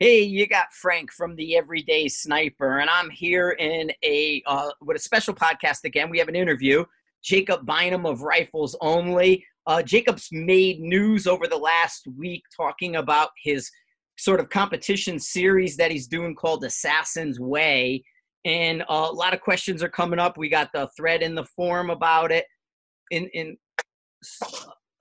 Hey, 0.00 0.22
you 0.22 0.46
got 0.46 0.72
Frank 0.72 1.10
from 1.10 1.34
the 1.34 1.56
Everyday 1.56 2.06
Sniper, 2.06 2.78
and 2.78 2.88
I'm 2.88 3.10
here 3.10 3.50
in 3.58 3.90
a 4.04 4.40
uh, 4.46 4.70
with 4.80 4.96
a 4.96 5.00
special 5.00 5.34
podcast 5.34 5.82
again. 5.82 6.08
We 6.08 6.20
have 6.20 6.28
an 6.28 6.36
interview. 6.36 6.84
Jacob 7.24 7.66
Bynum 7.66 8.06
of 8.06 8.22
Rifles 8.22 8.76
Only. 8.80 9.44
Uh, 9.66 9.82
Jacob's 9.82 10.28
made 10.30 10.78
news 10.78 11.26
over 11.26 11.48
the 11.48 11.56
last 11.56 12.06
week 12.16 12.44
talking 12.56 12.94
about 12.94 13.30
his 13.42 13.72
sort 14.16 14.38
of 14.38 14.50
competition 14.50 15.18
series 15.18 15.76
that 15.78 15.90
he's 15.90 16.06
doing 16.06 16.36
called 16.36 16.62
Assassin's 16.62 17.40
Way, 17.40 18.04
and 18.44 18.82
uh, 18.82 19.08
a 19.10 19.12
lot 19.12 19.34
of 19.34 19.40
questions 19.40 19.82
are 19.82 19.88
coming 19.88 20.20
up. 20.20 20.38
We 20.38 20.48
got 20.48 20.70
the 20.72 20.88
thread 20.96 21.22
in 21.22 21.34
the 21.34 21.44
forum 21.44 21.90
about 21.90 22.30
it. 22.30 22.44
In 23.10 23.28
in 23.34 23.56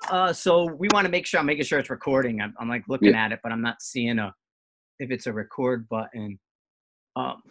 uh, 0.09 0.33
so 0.33 0.65
we 0.65 0.87
want 0.91 1.05
to 1.05 1.11
make 1.11 1.27
sure 1.27 1.39
I'm 1.39 1.45
making 1.45 1.65
sure 1.65 1.77
it's 1.77 1.91
recording. 1.91 2.41
I'm, 2.41 2.55
I'm 2.59 2.67
like 2.67 2.85
looking 2.89 3.13
yeah. 3.13 3.25
at 3.25 3.31
it, 3.31 3.41
but 3.43 3.51
I'm 3.51 3.61
not 3.61 3.79
seeing 3.83 4.17
a 4.17 4.33
if 4.99 5.11
it's 5.11 5.27
a 5.27 5.33
record 5.33 5.87
button. 5.89 6.39
Um, 7.15 7.41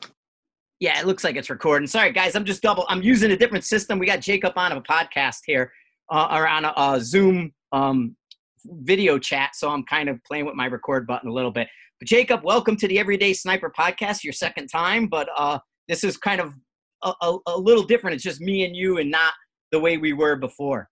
yeah, 0.80 1.00
it 1.00 1.06
looks 1.06 1.24
like 1.24 1.37
it's 1.37 1.50
recording. 1.50 1.87
Sorry, 1.87 2.12
guys, 2.12 2.34
I'm 2.34 2.45
just 2.45 2.62
double. 2.62 2.84
I'm 2.88 3.02
using 3.02 3.30
a 3.30 3.37
different 3.37 3.64
system. 3.64 3.98
We 3.98 4.06
got 4.06 4.20
Jacob 4.20 4.52
on 4.56 4.73
a 4.73 4.80
podcast 4.82 5.38
here, 5.46 5.73
uh, 6.10 6.28
or 6.30 6.46
on 6.46 6.64
a, 6.64 6.73
a 6.77 7.01
Zoom 7.01 7.52
um, 7.73 8.16
video 8.64 9.18
chat, 9.18 9.51
so 9.54 9.70
I'm 9.70 9.84
kind 9.84 10.09
of 10.09 10.23
playing 10.24 10.45
with 10.45 10.54
my 10.54 10.66
record 10.66 11.06
button 11.06 11.30
a 11.30 11.32
little 11.32 11.51
bit. 11.51 11.68
But 11.98 12.09
Jacob, 12.09 12.42
welcome 12.45 12.77
to 12.77 12.88
the 12.88 12.98
Everyday 12.98 13.32
Sniper 13.32 13.73
podcast. 13.76 14.23
Your 14.23 14.34
second 14.34 14.68
time, 14.68 15.06
but 15.06 15.28
uh, 15.37 15.59
this 15.88 16.04
is 16.04 16.18
kind 16.18 16.40
of 16.40 16.52
a, 17.02 17.12
a, 17.23 17.38
a 17.46 17.56
little 17.59 17.84
different. 17.84 18.15
It's 18.15 18.24
just 18.24 18.40
me 18.40 18.65
and 18.65 18.76
you, 18.76 18.98
and 18.98 19.10
not 19.10 19.32
the 19.73 19.80
way 19.80 19.96
we 19.96 20.12
were 20.12 20.37
before. 20.37 20.88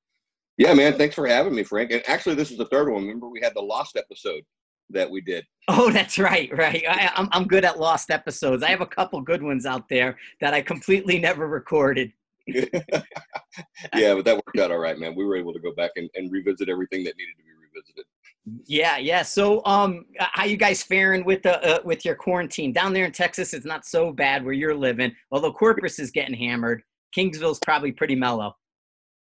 Yeah, 0.56 0.72
man. 0.72 0.96
Thanks 0.96 1.14
for 1.14 1.26
having 1.26 1.54
me, 1.54 1.64
Frank. 1.64 1.90
And 1.90 2.02
actually, 2.08 2.36
this 2.36 2.50
is 2.50 2.56
the 2.56 2.66
third 2.66 2.90
one. 2.90 3.02
Remember, 3.02 3.28
we 3.28 3.40
had 3.42 3.54
the 3.54 3.60
Lost 3.60 3.96
episode 3.96 4.42
that 4.90 5.10
we 5.10 5.20
did. 5.20 5.44
Oh, 5.68 5.90
that's 5.90 6.18
right, 6.18 6.54
right. 6.56 6.84
I, 6.88 7.04
am 7.04 7.10
I'm, 7.16 7.28
I'm 7.32 7.46
good 7.46 7.64
at 7.64 7.78
lost 7.78 8.10
episodes. 8.10 8.62
I 8.62 8.68
have 8.68 8.80
a 8.80 8.86
couple 8.86 9.20
good 9.20 9.42
ones 9.42 9.66
out 9.66 9.88
there 9.88 10.18
that 10.40 10.52
I 10.52 10.60
completely 10.60 11.18
never 11.18 11.46
recorded. 11.46 12.12
yeah, 12.46 12.64
but 13.92 14.24
that 14.24 14.36
worked 14.36 14.58
out 14.58 14.70
all 14.70 14.78
right, 14.78 14.98
man. 14.98 15.14
We 15.14 15.24
were 15.24 15.36
able 15.36 15.54
to 15.54 15.60
go 15.60 15.72
back 15.72 15.92
and, 15.96 16.10
and 16.14 16.30
revisit 16.30 16.68
everything 16.68 17.02
that 17.04 17.16
needed 17.16 17.32
to 17.38 17.42
be 17.42 17.50
revisited. 17.58 18.04
Yeah, 18.66 18.98
yeah. 18.98 19.22
So, 19.22 19.64
um, 19.64 20.04
how 20.18 20.44
you 20.44 20.58
guys 20.58 20.82
faring 20.82 21.24
with 21.24 21.42
the 21.42 21.76
uh, 21.76 21.80
with 21.84 22.04
your 22.04 22.14
quarantine 22.14 22.74
down 22.74 22.92
there 22.92 23.06
in 23.06 23.12
Texas? 23.12 23.54
It's 23.54 23.64
not 23.64 23.86
so 23.86 24.12
bad 24.12 24.44
where 24.44 24.52
you're 24.52 24.74
living, 24.74 25.14
although 25.30 25.52
Corpus 25.52 25.98
is 25.98 26.10
getting 26.10 26.34
hammered. 26.34 26.82
Kingsville's 27.14 27.60
probably 27.64 27.92
pretty 27.92 28.14
mellow. 28.14 28.54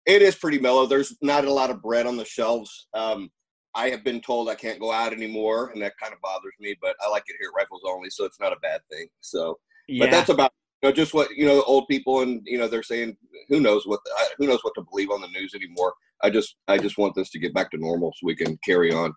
It 0.08 0.24
is 0.24 0.36
pretty 0.36 0.58
mellow. 0.58 0.88
There's 0.88 1.16
not 1.22 1.46
a 1.46 1.54
lot 1.54 1.70
of 1.70 1.84
bread 1.84 2.08
on 2.08 2.18
the 2.18 2.26
shelves. 2.26 2.88
Um, 2.96 3.30
I 3.74 3.90
have 3.90 4.04
been 4.04 4.22
told 4.22 4.50
I 4.50 4.56
can't 4.56 4.80
go 4.80 4.92
out 4.92 5.14
anymore, 5.14 5.70
and 5.70 5.82
that 5.82 5.98
kind 5.98 6.14
of 6.14 6.22
bothers 6.22 6.54
me. 6.60 6.76
But 6.82 6.96
I 7.06 7.10
like 7.10 7.24
it 7.28 7.36
here 7.40 7.52
Rifles 7.56 7.82
Only, 7.88 8.10
so 8.10 8.26
it's 8.26 8.40
not 8.40 8.54
a 8.54 8.60
bad 8.62 8.82
thing. 8.92 9.08
So, 9.22 9.60
yeah. 9.88 10.06
but 10.06 10.12
that's 10.12 10.30
about 10.30 10.52
you 10.82 10.90
know 10.90 10.94
just 10.94 11.14
what 11.14 11.30
you 11.32 11.46
know 11.46 11.62
old 11.64 11.88
people 11.88 12.22
and 12.22 12.42
you 12.46 12.58
know 12.58 12.68
they're 12.68 12.84
saying 12.84 13.16
who 13.50 13.60
knows 13.60 13.86
what 13.86 14.00
the, 14.04 14.12
who 14.38 14.48
knows 14.48 14.64
what 14.64 14.74
to 14.76 14.86
believe 14.90 15.12
on 15.12 15.22
the 15.22 15.28
news 15.28 15.54
anymore. 15.54 15.94
I 16.22 16.30
just 16.30 16.56
I 16.68 16.78
just 16.78 16.98
want 16.98 17.16
this 17.16 17.30
to 17.32 17.40
get 17.40 17.54
back 17.54 17.72
to 17.72 17.78
normal 17.78 18.12
so 18.14 18.26
we 18.26 18.36
can 18.36 18.58
carry 18.66 18.94
on. 18.94 19.14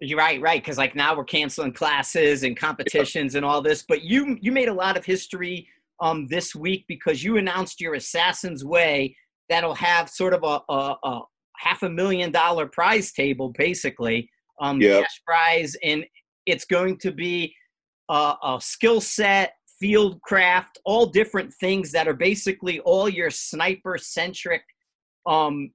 You're 0.00 0.18
right, 0.18 0.40
right. 0.40 0.60
Because 0.60 0.78
like 0.78 0.96
now 0.96 1.16
we're 1.16 1.24
canceling 1.24 1.72
classes 1.72 2.42
and 2.42 2.56
competitions 2.56 3.34
yeah. 3.34 3.38
and 3.38 3.46
all 3.46 3.62
this. 3.62 3.84
But 3.86 4.02
you 4.02 4.36
you 4.40 4.52
made 4.52 4.68
a 4.68 4.74
lot 4.74 4.96
of 4.96 5.04
history 5.04 5.68
um 6.00 6.26
this 6.28 6.54
week 6.54 6.84
because 6.88 7.22
you 7.22 7.36
announced 7.36 7.80
your 7.80 7.94
Assassin's 7.94 8.64
Way 8.64 9.16
that'll 9.48 9.74
have 9.74 10.08
sort 10.08 10.32
of 10.32 10.42
a, 10.44 10.60
a, 10.72 10.96
a 11.04 11.20
half 11.62 11.82
a 11.82 11.88
million 11.88 12.30
dollar 12.32 12.66
prize 12.66 13.12
table, 13.12 13.52
basically, 13.56 14.28
um, 14.60 14.80
yep. 14.80 15.02
cash 15.02 15.22
prize, 15.26 15.76
and 15.84 16.04
it's 16.46 16.64
going 16.64 16.98
to 16.98 17.12
be 17.12 17.54
a, 18.10 18.34
a 18.42 18.58
skill 18.60 19.00
set, 19.00 19.54
field 19.78 20.20
craft, 20.22 20.78
all 20.84 21.06
different 21.06 21.52
things 21.54 21.92
that 21.92 22.08
are 22.08 22.14
basically 22.14 22.80
all 22.80 23.08
your 23.08 23.30
sniper 23.30 23.96
centric, 23.98 24.62
um, 25.26 25.70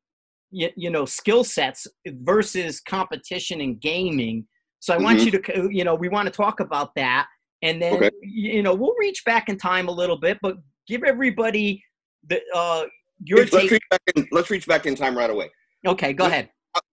you, 0.51 0.69
you 0.75 0.89
know, 0.89 1.05
skill 1.05 1.43
sets 1.43 1.87
versus 2.07 2.79
competition 2.81 3.61
and 3.61 3.79
gaming. 3.79 4.45
So 4.79 4.93
I 4.93 4.97
mm-hmm. 4.97 5.05
want 5.05 5.19
you 5.21 5.31
to, 5.31 5.69
you 5.71 5.83
know, 5.83 5.95
we 5.95 6.09
want 6.09 6.27
to 6.27 6.31
talk 6.31 6.59
about 6.59 6.93
that, 6.95 7.27
and 7.63 7.81
then 7.81 7.95
okay. 7.95 8.11
you 8.21 8.61
know 8.61 8.75
we'll 8.75 8.95
reach 8.99 9.25
back 9.25 9.49
in 9.49 9.57
time 9.57 9.87
a 9.87 9.91
little 9.91 10.17
bit, 10.17 10.37
but 10.41 10.57
give 10.87 11.03
everybody 11.03 11.83
the 12.29 12.39
uh, 12.53 12.83
your 13.23 13.39
let's, 13.39 13.51
take. 13.51 13.71
Reach 13.71 13.81
in, 14.15 14.27
let's 14.31 14.49
reach 14.49 14.67
back 14.67 14.85
in 14.85 14.95
time 14.95 15.17
right 15.17 15.29
away. 15.29 15.49
Okay, 15.85 16.13
go 16.13 16.25
ahead. 16.25 16.49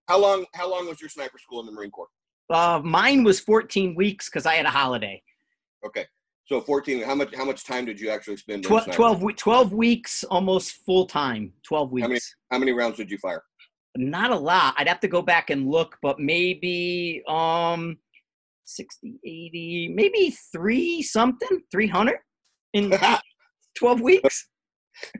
How 0.09 0.19
long? 0.19 0.45
How 0.55 0.71
long 0.71 0.87
was 0.87 1.01
your 1.01 1.11
sniper 1.11 1.39
school 1.39 1.61
in 1.61 1.67
the 1.67 1.73
Marine 1.73 1.91
Corps? 1.91 2.09
Uh, 2.51 2.81
mine 2.85 3.25
was 3.25 3.41
14 3.41 3.95
weeks 3.95 4.29
because 4.29 4.47
I 4.47 4.55
had 4.55 4.67
a 4.67 4.71
holiday. 4.71 5.23
Okay, 5.85 6.07
so 6.47 6.61
14. 6.61 7.03
How 7.03 7.15
much? 7.15 7.35
How 7.35 7.45
much 7.45 7.65
time 7.65 7.85
did 7.85 8.01
you 8.01 8.11
actually 8.11 8.37
spend? 8.37 8.65
12, 8.65 8.91
12, 8.93 9.37
12 9.37 9.73
weeks, 9.73 10.25
almost 10.25 10.77
full 10.85 11.07
time. 11.07 11.53
12 11.67 11.93
weeks. 11.93 12.03
How 12.03 12.09
many? 12.09 12.21
How 12.51 12.59
many 12.59 12.73
rounds 12.73 12.97
did 12.97 13.11
you 13.11 13.19
fire? 13.19 13.43
Not 13.97 14.31
a 14.31 14.37
lot. 14.37 14.75
I'd 14.77 14.89
have 14.89 15.01
to 15.01 15.09
go 15.09 15.23
back 15.23 15.51
and 15.51 15.71
look, 15.71 15.97
but 16.03 16.19
maybe 16.19 17.23
um 17.29 17.97
60, 18.65 19.19
80, 19.25 19.93
maybe 19.95 20.35
three 20.53 21.03
something, 21.03 21.61
300 21.71 22.17
in 22.73 22.93
12 23.79 24.01
weeks. 24.01 24.49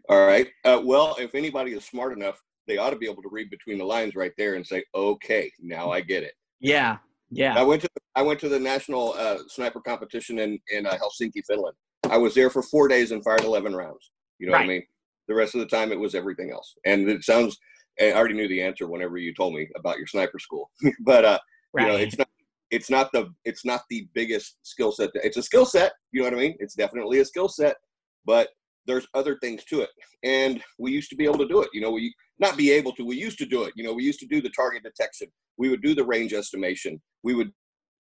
All 0.09 0.27
right. 0.27 0.49
Uh, 0.65 0.81
well, 0.85 1.17
if 1.19 1.35
anybody 1.35 1.73
is 1.73 1.85
smart 1.85 2.13
enough, 2.13 2.41
they 2.67 2.79
ought 2.79 2.91
to 2.91 2.97
be 2.97 3.09
able 3.11 3.23
to 3.23 3.29
read 3.31 3.51
between 3.51 3.79
the 3.79 3.85
lines 3.85 4.15
right 4.15 4.33
there 4.39 4.55
and 4.55 4.67
say, 4.67 4.85
"Okay, 4.95 5.51
now 5.61 5.91
I 5.91 6.01
get 6.01 6.23
it." 6.23 6.33
Yeah, 6.61 6.99
yeah. 7.31 7.59
I 7.59 7.63
went 7.63 7.83
to 7.83 7.89
I 8.15 8.23
went 8.23 8.41
to 8.41 8.49
the 8.49 8.59
national 8.59 9.15
uh, 9.19 9.39
sniper 9.49 9.81
competition 9.81 10.39
in 10.39 10.59
in 10.71 10.87
uh, 10.87 10.97
Helsinki, 10.97 11.43
Finland. 11.47 11.77
I 12.11 12.19
was 12.19 12.35
there 12.35 12.51
for 12.51 12.63
four 12.63 12.89
days 12.89 13.13
and 13.13 13.23
fired 13.23 13.45
eleven 13.45 13.75
rounds. 13.75 14.11
You 14.39 14.47
know 14.47 14.55
right. 14.55 14.61
what 14.61 14.65
I 14.65 14.69
mean? 14.69 14.83
The 15.29 15.35
rest 15.35 15.55
of 15.55 15.61
the 15.61 15.67
time, 15.67 15.91
it 15.91 15.99
was 15.99 16.15
everything 16.15 16.51
else. 16.51 16.75
And 16.85 17.09
it 17.09 17.25
sounds. 17.25 17.57
I 18.01 18.13
already 18.13 18.35
knew 18.35 18.49
the 18.49 18.63
answer 18.63 18.89
whenever 18.89 19.19
you 19.19 19.33
told 19.33 19.55
me 19.55 19.69
about 19.77 19.99
your 19.99 20.09
sniper 20.09 20.41
school, 20.41 20.71
but 21.01 21.25
uh, 21.25 21.39
right. 21.73 21.87
you 21.87 21.93
know, 21.93 21.99
it's 21.99 22.19
not 22.19 22.29
it's 22.71 22.91
not 22.91 23.13
the 23.13 23.33
it's 23.45 23.65
not 23.65 23.83
the 23.89 24.09
biggest 24.15 24.57
skill 24.63 24.91
set. 24.93 25.11
It's 25.15 25.37
a 25.37 25.43
skill 25.43 25.65
set. 25.65 25.93
You 26.13 26.23
know 26.23 26.31
what 26.31 26.35
I 26.35 26.43
mean? 26.43 26.57
It's 26.59 26.75
definitely 26.75 27.21
a 27.21 27.25
skill 27.25 27.49
set, 27.49 27.77
but 28.25 28.49
there's 28.87 29.07
other 29.15 29.37
things 29.41 29.65
to 29.65 29.81
it. 29.81 29.91
And 30.23 30.63
we 30.79 30.93
used 30.93 31.11
to 31.11 31.17
be 31.17 31.25
able 31.25 31.39
to 31.39 31.49
do 31.49 31.63
it. 31.63 31.71
You 31.73 31.81
know, 31.81 31.91
we 31.91 32.15
not 32.39 32.57
be 32.57 32.71
able 32.71 32.93
to, 32.93 33.05
we 33.05 33.17
used 33.17 33.39
to 33.39 33.47
do 33.47 33.65
it. 33.65 33.73
You 33.77 33.85
know, 33.85 33.93
we 33.93 34.05
used 34.05 34.21
to 34.21 34.27
do 34.27 34.41
the 34.41 34.51
target 34.51 34.83
detection. 34.83 35.29
We 35.57 35.69
would 35.69 35.83
do 35.83 35.95
the 35.95 36.05
range 36.05 36.33
estimation. 36.33 37.01
We 37.23 37.35
would 37.35 37.51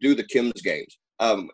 do 0.00 0.14
the 0.14 0.24
Kim's 0.24 0.60
games. 0.62 0.98
Um, 1.20 1.48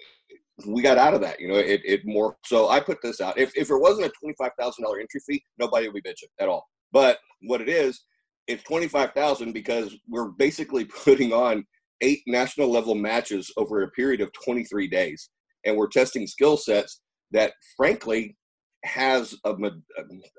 we 0.66 0.82
got 0.82 0.98
out 0.98 1.14
of 1.14 1.20
that, 1.22 1.40
you 1.40 1.48
know, 1.48 1.56
it, 1.56 1.80
it 1.84 2.00
more. 2.04 2.36
So 2.44 2.68
I 2.68 2.80
put 2.80 2.98
this 3.02 3.20
out. 3.20 3.38
If, 3.38 3.56
if 3.56 3.70
it 3.70 3.76
wasn't 3.76 4.06
a 4.06 4.26
$25,000 4.26 5.00
entry 5.00 5.20
fee, 5.26 5.42
nobody 5.58 5.88
would 5.88 6.02
be 6.02 6.08
bitching 6.08 6.28
at 6.38 6.48
all. 6.48 6.66
But 6.92 7.18
what 7.42 7.60
it 7.60 7.68
is, 7.68 8.02
it's 8.46 8.62
25,000 8.64 9.52
because 9.52 9.94
we're 10.08 10.28
basically 10.28 10.84
putting 11.04 11.32
on 11.32 11.64
eight 12.02 12.22
national 12.26 12.70
level 12.70 12.94
matches 12.94 13.52
over 13.56 13.82
a 13.82 13.90
period 13.90 14.20
of 14.20 14.32
23 14.44 14.88
days. 14.88 15.30
And 15.64 15.76
we're 15.76 15.88
testing 15.88 16.26
skill 16.26 16.56
sets 16.56 17.00
that 17.32 17.52
frankly 17.76 18.36
has 18.84 19.34
a, 19.44 19.54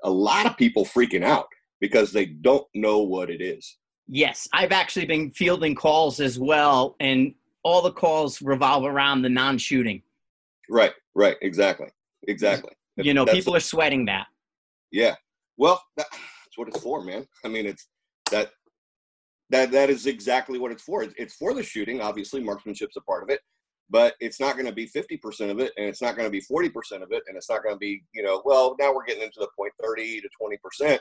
a 0.04 0.10
lot 0.10 0.46
of 0.46 0.56
people 0.56 0.84
freaking 0.84 1.24
out 1.24 1.46
because 1.80 2.12
they 2.12 2.26
don't 2.26 2.66
know 2.74 3.00
what 3.00 3.30
it 3.30 3.40
is. 3.40 3.76
Yes, 4.08 4.48
I've 4.52 4.72
actually 4.72 5.06
been 5.06 5.30
fielding 5.30 5.74
calls 5.74 6.20
as 6.20 6.38
well, 6.38 6.96
and 7.00 7.34
all 7.62 7.82
the 7.82 7.92
calls 7.92 8.42
revolve 8.42 8.84
around 8.84 9.22
the 9.22 9.28
non-shooting. 9.28 10.02
Right, 10.68 10.92
right, 11.14 11.36
exactly, 11.40 11.88
exactly. 12.28 12.72
You 12.96 13.14
know, 13.14 13.24
that's, 13.24 13.36
people 13.36 13.54
are 13.56 13.60
sweating 13.60 14.04
that. 14.06 14.26
Yeah, 14.90 15.14
well, 15.56 15.82
that's 15.96 16.10
what 16.56 16.68
it's 16.68 16.80
for, 16.80 17.02
man. 17.04 17.26
I 17.44 17.48
mean, 17.48 17.66
it's 17.66 17.88
that 18.30 18.50
that 19.50 19.70
that 19.70 19.88
is 19.88 20.06
exactly 20.06 20.58
what 20.58 20.72
it's 20.72 20.82
for. 20.82 21.02
It's, 21.02 21.14
it's 21.16 21.34
for 21.34 21.54
the 21.54 21.62
shooting. 21.62 22.00
Obviously, 22.00 22.42
marksmanship's 22.42 22.96
a 22.96 23.02
part 23.02 23.22
of 23.22 23.30
it, 23.30 23.40
but 23.90 24.14
it's 24.20 24.40
not 24.40 24.54
going 24.54 24.66
to 24.66 24.72
be 24.72 24.88
50% 24.88 25.50
of 25.50 25.60
it 25.60 25.72
and 25.76 25.86
it's 25.86 26.02
not 26.02 26.16
going 26.16 26.26
to 26.26 26.30
be 26.30 26.40
40% 26.40 27.02
of 27.02 27.12
it 27.12 27.22
and 27.26 27.36
it's 27.36 27.50
not 27.50 27.62
going 27.62 27.74
to 27.74 27.78
be 27.78 28.02
you 28.12 28.22
know 28.22 28.42
well 28.44 28.76
now 28.78 28.92
we're 28.94 29.04
getting 29.04 29.22
into 29.22 29.40
the 29.40 29.48
point 29.56 29.72
30 29.82 30.22
to 30.22 30.28
20% 30.82 30.98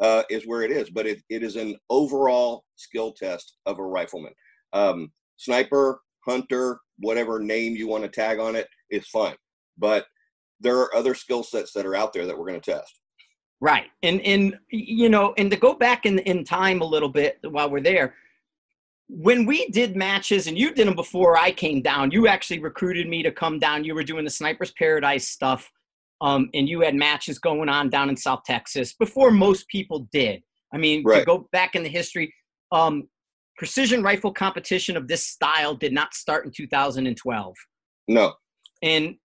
uh, 0.00 0.22
is 0.28 0.46
where 0.46 0.62
it 0.62 0.70
is 0.70 0.90
but 0.90 1.06
it, 1.06 1.22
it 1.30 1.42
is 1.42 1.56
an 1.56 1.76
overall 1.90 2.64
skill 2.76 3.12
test 3.12 3.56
of 3.66 3.78
a 3.78 3.84
rifleman. 3.84 4.32
Um, 4.72 5.12
sniper 5.36 6.00
hunter 6.26 6.78
whatever 6.98 7.40
name 7.40 7.74
you 7.76 7.88
want 7.88 8.04
to 8.04 8.08
tag 8.08 8.38
on 8.38 8.56
it 8.56 8.68
is 8.90 9.08
fine 9.08 9.36
but 9.78 10.06
there 10.60 10.78
are 10.78 10.94
other 10.94 11.14
skill 11.14 11.42
sets 11.42 11.72
that 11.72 11.86
are 11.86 11.94
out 11.94 12.12
there 12.12 12.26
that 12.26 12.36
we're 12.36 12.46
going 12.46 12.60
to 12.60 12.72
test. 12.72 13.00
Right 13.60 13.86
and 14.02 14.20
and 14.22 14.58
you 14.68 15.08
know 15.08 15.32
and 15.38 15.50
to 15.50 15.56
go 15.56 15.74
back 15.74 16.06
in 16.06 16.18
in 16.20 16.44
time 16.44 16.82
a 16.82 16.84
little 16.84 17.08
bit 17.08 17.38
while 17.42 17.70
we're 17.70 17.80
there 17.80 18.14
when 19.08 19.44
we 19.44 19.68
did 19.68 19.96
matches 19.96 20.46
and 20.46 20.58
you 20.58 20.72
did 20.72 20.86
them 20.86 20.94
before 20.94 21.36
I 21.36 21.50
came 21.50 21.82
down, 21.82 22.10
you 22.10 22.26
actually 22.26 22.60
recruited 22.60 23.08
me 23.08 23.22
to 23.22 23.30
come 23.30 23.58
down. 23.58 23.84
You 23.84 23.94
were 23.94 24.02
doing 24.02 24.24
the 24.24 24.30
Snipers 24.30 24.72
Paradise 24.72 25.28
stuff, 25.28 25.70
um, 26.20 26.48
and 26.54 26.68
you 26.68 26.80
had 26.80 26.94
matches 26.94 27.38
going 27.38 27.68
on 27.68 27.90
down 27.90 28.08
in 28.08 28.16
South 28.16 28.44
Texas 28.44 28.94
before 28.94 29.30
most 29.30 29.68
people 29.68 30.08
did. 30.10 30.42
I 30.72 30.78
mean, 30.78 31.04
right. 31.04 31.20
to 31.20 31.24
go 31.24 31.48
back 31.52 31.74
in 31.74 31.82
the 31.82 31.88
history, 31.88 32.32
um, 32.72 33.08
precision 33.56 34.02
rifle 34.02 34.32
competition 34.32 34.96
of 34.96 35.06
this 35.06 35.26
style 35.26 35.74
did 35.74 35.92
not 35.92 36.14
start 36.14 36.46
in 36.46 36.50
2012. 36.50 37.54
No. 38.08 38.34
And 38.82 39.16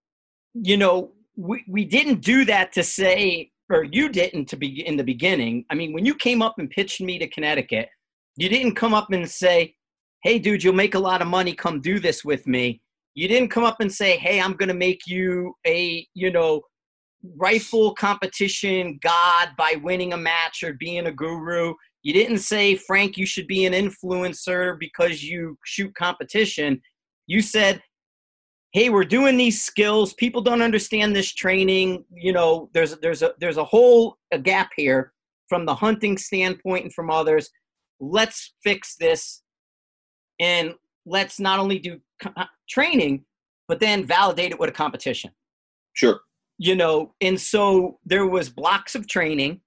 you 0.54 0.78
know, 0.78 1.12
we 1.36 1.64
we 1.68 1.86
didn't 1.86 2.22
do 2.22 2.44
that 2.46 2.74
to 2.74 2.84
say, 2.84 3.52
or 3.70 3.84
you 3.84 4.10
didn't 4.10 4.46
to 4.48 4.58
be 4.58 4.86
in 4.86 4.98
the 4.98 5.04
beginning. 5.04 5.66
I 5.70 5.76
mean, 5.76 5.94
when 5.94 6.06
you 6.06 6.16
came 6.16 6.42
up 6.42 6.56
and 6.58 6.70
pitched 6.70 7.02
me 7.02 7.18
to 7.20 7.28
Connecticut, 7.28 7.90
you 8.40 8.48
didn't 8.48 8.76
come 8.76 8.94
up 8.94 9.12
and 9.12 9.30
say, 9.30 9.76
"Hey, 10.24 10.40
dude, 10.40 10.64
you'll 10.64 10.74
make 10.74 10.96
a 10.96 11.00
lot 11.00 11.22
of 11.22 11.28
money. 11.28 11.54
Come 11.54 11.82
do 11.82 12.00
this 12.00 12.24
with 12.24 12.48
me." 12.48 12.82
You 13.14 13.28
didn't 13.28 13.50
come 13.50 13.66
up 13.66 13.82
and 13.82 13.92
say, 13.94 14.18
"Hey, 14.18 14.40
I'm 14.40 14.54
going 14.54 14.70
to 14.70 14.76
make 14.76 15.06
you 15.06 15.56
a, 15.68 16.08
you 16.14 16.32
know, 16.32 16.62
rifle 17.36 17.94
competition 17.96 18.98
god 19.04 19.50
by 19.58 19.76
winning 19.84 20.14
a 20.14 20.18
match 20.18 20.64
or 20.64 20.74
being 20.74 21.08
a 21.08 21.12
guru." 21.12 21.74
You 22.02 22.14
didn't 22.14 22.40
say, 22.40 22.78
"Frank, 22.78 23.18
you 23.18 23.26
should 23.26 23.48
be 23.48 23.66
an 23.66 23.74
influencer 23.74 24.80
because 24.80 25.22
you 25.22 25.58
shoot 25.66 25.94
competition." 25.96 26.82
You 27.28 27.42
said, 27.42 27.84
"Hey, 28.72 28.90
we're 28.90 29.04
doing 29.04 29.36
these 29.36 29.62
skills. 29.62 30.14
People 30.14 30.42
don't 30.42 30.62
understand 30.62 31.14
this 31.14 31.34
training. 31.34 32.06
You 32.14 32.32
know, 32.32 32.70
there's 32.74 32.98
there's 33.00 33.22
a 33.22 33.34
there's 33.40 33.58
a 33.58 33.66
whole 33.66 34.18
a 34.32 34.40
gap 34.40 34.70
here 34.78 35.12
from 35.50 35.66
the 35.66 35.76
hunting 35.76 36.18
standpoint 36.18 36.86
and 36.86 36.94
from 36.94 37.10
others. 37.10 37.50
Let's 38.00 38.54
fix 38.64 38.96
this 38.96 39.42
and 40.40 40.74
let's 41.06 41.40
not 41.40 41.60
only 41.60 41.80
do 41.80 42.00
uh, 42.36 42.46
training, 42.70 43.26
but 43.68 43.80
then 43.80 44.06
validate 44.06 44.52
it 44.52 44.60
with 44.60 44.70
a 44.70 44.74
competition. 44.74 45.32
Sure. 45.94 46.22
You 46.58 46.76
know, 46.76 47.14
and 47.22 47.40
so 47.40 48.00
there 48.06 48.28
was 48.28 48.50
blocks 48.50 48.96
of 48.96 49.08
training. 49.08 49.62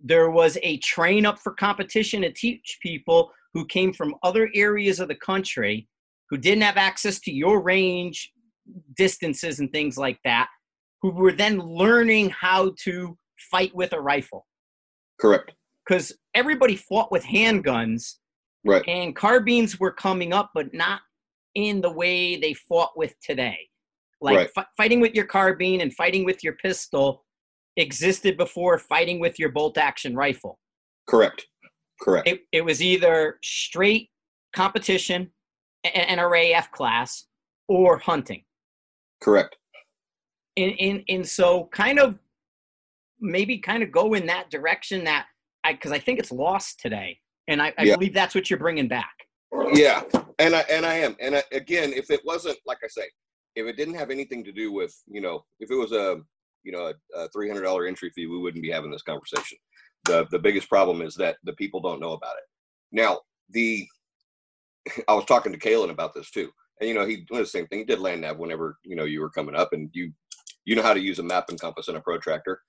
There 0.00 0.30
was 0.30 0.58
a 0.62 0.78
train 0.78 1.24
up 1.24 1.38
for 1.38 1.52
competition 1.52 2.22
to 2.22 2.32
teach 2.32 2.78
people 2.82 3.32
who 3.54 3.64
came 3.66 3.92
from 3.92 4.16
other 4.22 4.50
areas 4.54 5.00
of 5.00 5.08
the 5.08 5.14
country 5.14 5.88
who 6.30 6.36
didn't 6.36 6.62
have 6.62 6.76
access 6.76 7.20
to 7.20 7.32
your 7.32 7.62
range 7.62 8.32
distances 8.96 9.60
and 9.60 9.70
things 9.70 9.96
like 9.96 10.18
that, 10.24 10.48
who 11.02 11.10
were 11.12 11.32
then 11.32 11.58
learning 11.58 12.30
how 12.30 12.74
to 12.82 13.16
fight 13.50 13.74
with 13.74 13.92
a 13.92 14.00
rifle. 14.00 14.46
Correct. 15.20 15.52
Because 15.86 16.12
everybody 16.34 16.76
fought 16.76 17.12
with 17.12 17.24
handguns, 17.24 18.14
right? 18.64 18.84
And 18.88 19.14
carbines 19.14 19.78
were 19.78 19.92
coming 19.92 20.32
up, 20.32 20.50
but 20.54 20.72
not 20.72 21.00
in 21.54 21.80
the 21.80 21.90
way 21.90 22.36
they 22.36 22.54
fought 22.54 22.92
with 22.96 23.14
today. 23.20 23.58
Like 24.20 24.36
right. 24.36 24.50
f- 24.56 24.66
fighting 24.76 25.00
with 25.00 25.14
your 25.14 25.26
carbine 25.26 25.80
and 25.80 25.94
fighting 25.94 26.24
with 26.24 26.42
your 26.42 26.54
pistol 26.54 27.24
existed 27.76 28.36
before 28.36 28.78
fighting 28.78 29.20
with 29.20 29.38
your 29.38 29.50
bolt 29.50 29.78
action 29.78 30.14
rifle. 30.14 30.58
Correct. 31.06 31.46
Correct. 32.00 32.26
It, 32.26 32.40
it 32.52 32.64
was 32.64 32.82
either 32.82 33.38
straight 33.42 34.10
competition, 34.54 35.30
an 35.84 36.24
RAF 36.24 36.70
class, 36.72 37.26
or 37.68 37.98
hunting. 37.98 38.44
Correct. 39.20 39.56
And, 40.56 40.72
and, 40.80 41.02
and 41.08 41.26
so 41.26 41.68
kind 41.72 41.98
of 41.98 42.18
maybe 43.20 43.58
kind 43.58 43.82
of 43.82 43.90
go 43.90 44.14
in 44.14 44.26
that 44.26 44.50
direction 44.50 45.04
that 45.04 45.26
because 45.72 45.92
I 45.92 45.98
think 45.98 46.18
it's 46.18 46.32
lost 46.32 46.80
today. 46.80 47.18
And 47.48 47.60
I, 47.60 47.72
I 47.78 47.84
yeah. 47.84 47.96
believe 47.96 48.14
that's 48.14 48.34
what 48.34 48.48
you're 48.48 48.58
bringing 48.58 48.88
back. 48.88 49.12
Yeah, 49.72 50.02
and 50.38 50.54
I 50.54 50.60
and 50.70 50.84
I 50.84 50.94
am. 50.94 51.16
And 51.20 51.36
I, 51.36 51.42
again, 51.52 51.92
if 51.92 52.10
it 52.10 52.20
wasn't 52.24 52.58
like 52.66 52.78
I 52.82 52.88
say, 52.88 53.08
if 53.54 53.66
it 53.66 53.76
didn't 53.76 53.94
have 53.94 54.10
anything 54.10 54.42
to 54.44 54.52
do 54.52 54.72
with 54.72 54.94
you 55.06 55.20
know, 55.20 55.44
if 55.60 55.70
it 55.70 55.76
was 55.76 55.92
a 55.92 56.20
you 56.64 56.72
know 56.72 56.92
a, 56.92 57.18
a 57.18 57.28
three 57.28 57.48
hundred 57.48 57.62
dollar 57.62 57.86
entry 57.86 58.10
fee, 58.10 58.26
we 58.26 58.38
wouldn't 58.38 58.62
be 58.62 58.70
having 58.70 58.90
this 58.90 59.02
conversation. 59.02 59.58
The 60.04 60.26
the 60.30 60.38
biggest 60.38 60.68
problem 60.68 61.02
is 61.02 61.14
that 61.16 61.36
the 61.44 61.52
people 61.54 61.80
don't 61.80 62.00
know 62.00 62.12
about 62.12 62.36
it. 62.36 62.44
Now 62.92 63.20
the 63.50 63.86
I 65.08 65.14
was 65.14 65.24
talking 65.24 65.52
to 65.52 65.58
Caylen 65.58 65.90
about 65.90 66.14
this 66.14 66.30
too, 66.30 66.50
and 66.80 66.88
you 66.88 66.94
know 66.94 67.06
he 67.06 67.16
did 67.16 67.42
the 67.42 67.46
same 67.46 67.66
thing. 67.66 67.80
He 67.80 67.84
did 67.84 68.00
land 68.00 68.22
nav 68.22 68.38
whenever 68.38 68.78
you 68.84 68.96
know 68.96 69.04
you 69.04 69.20
were 69.20 69.30
coming 69.30 69.54
up, 69.54 69.72
and 69.72 69.90
you 69.92 70.12
you 70.64 70.74
know 70.74 70.82
how 70.82 70.94
to 70.94 71.00
use 71.00 71.18
a 71.18 71.22
map 71.22 71.48
and 71.48 71.60
compass 71.60 71.88
and 71.88 71.96
a 71.96 72.00
protractor. 72.00 72.60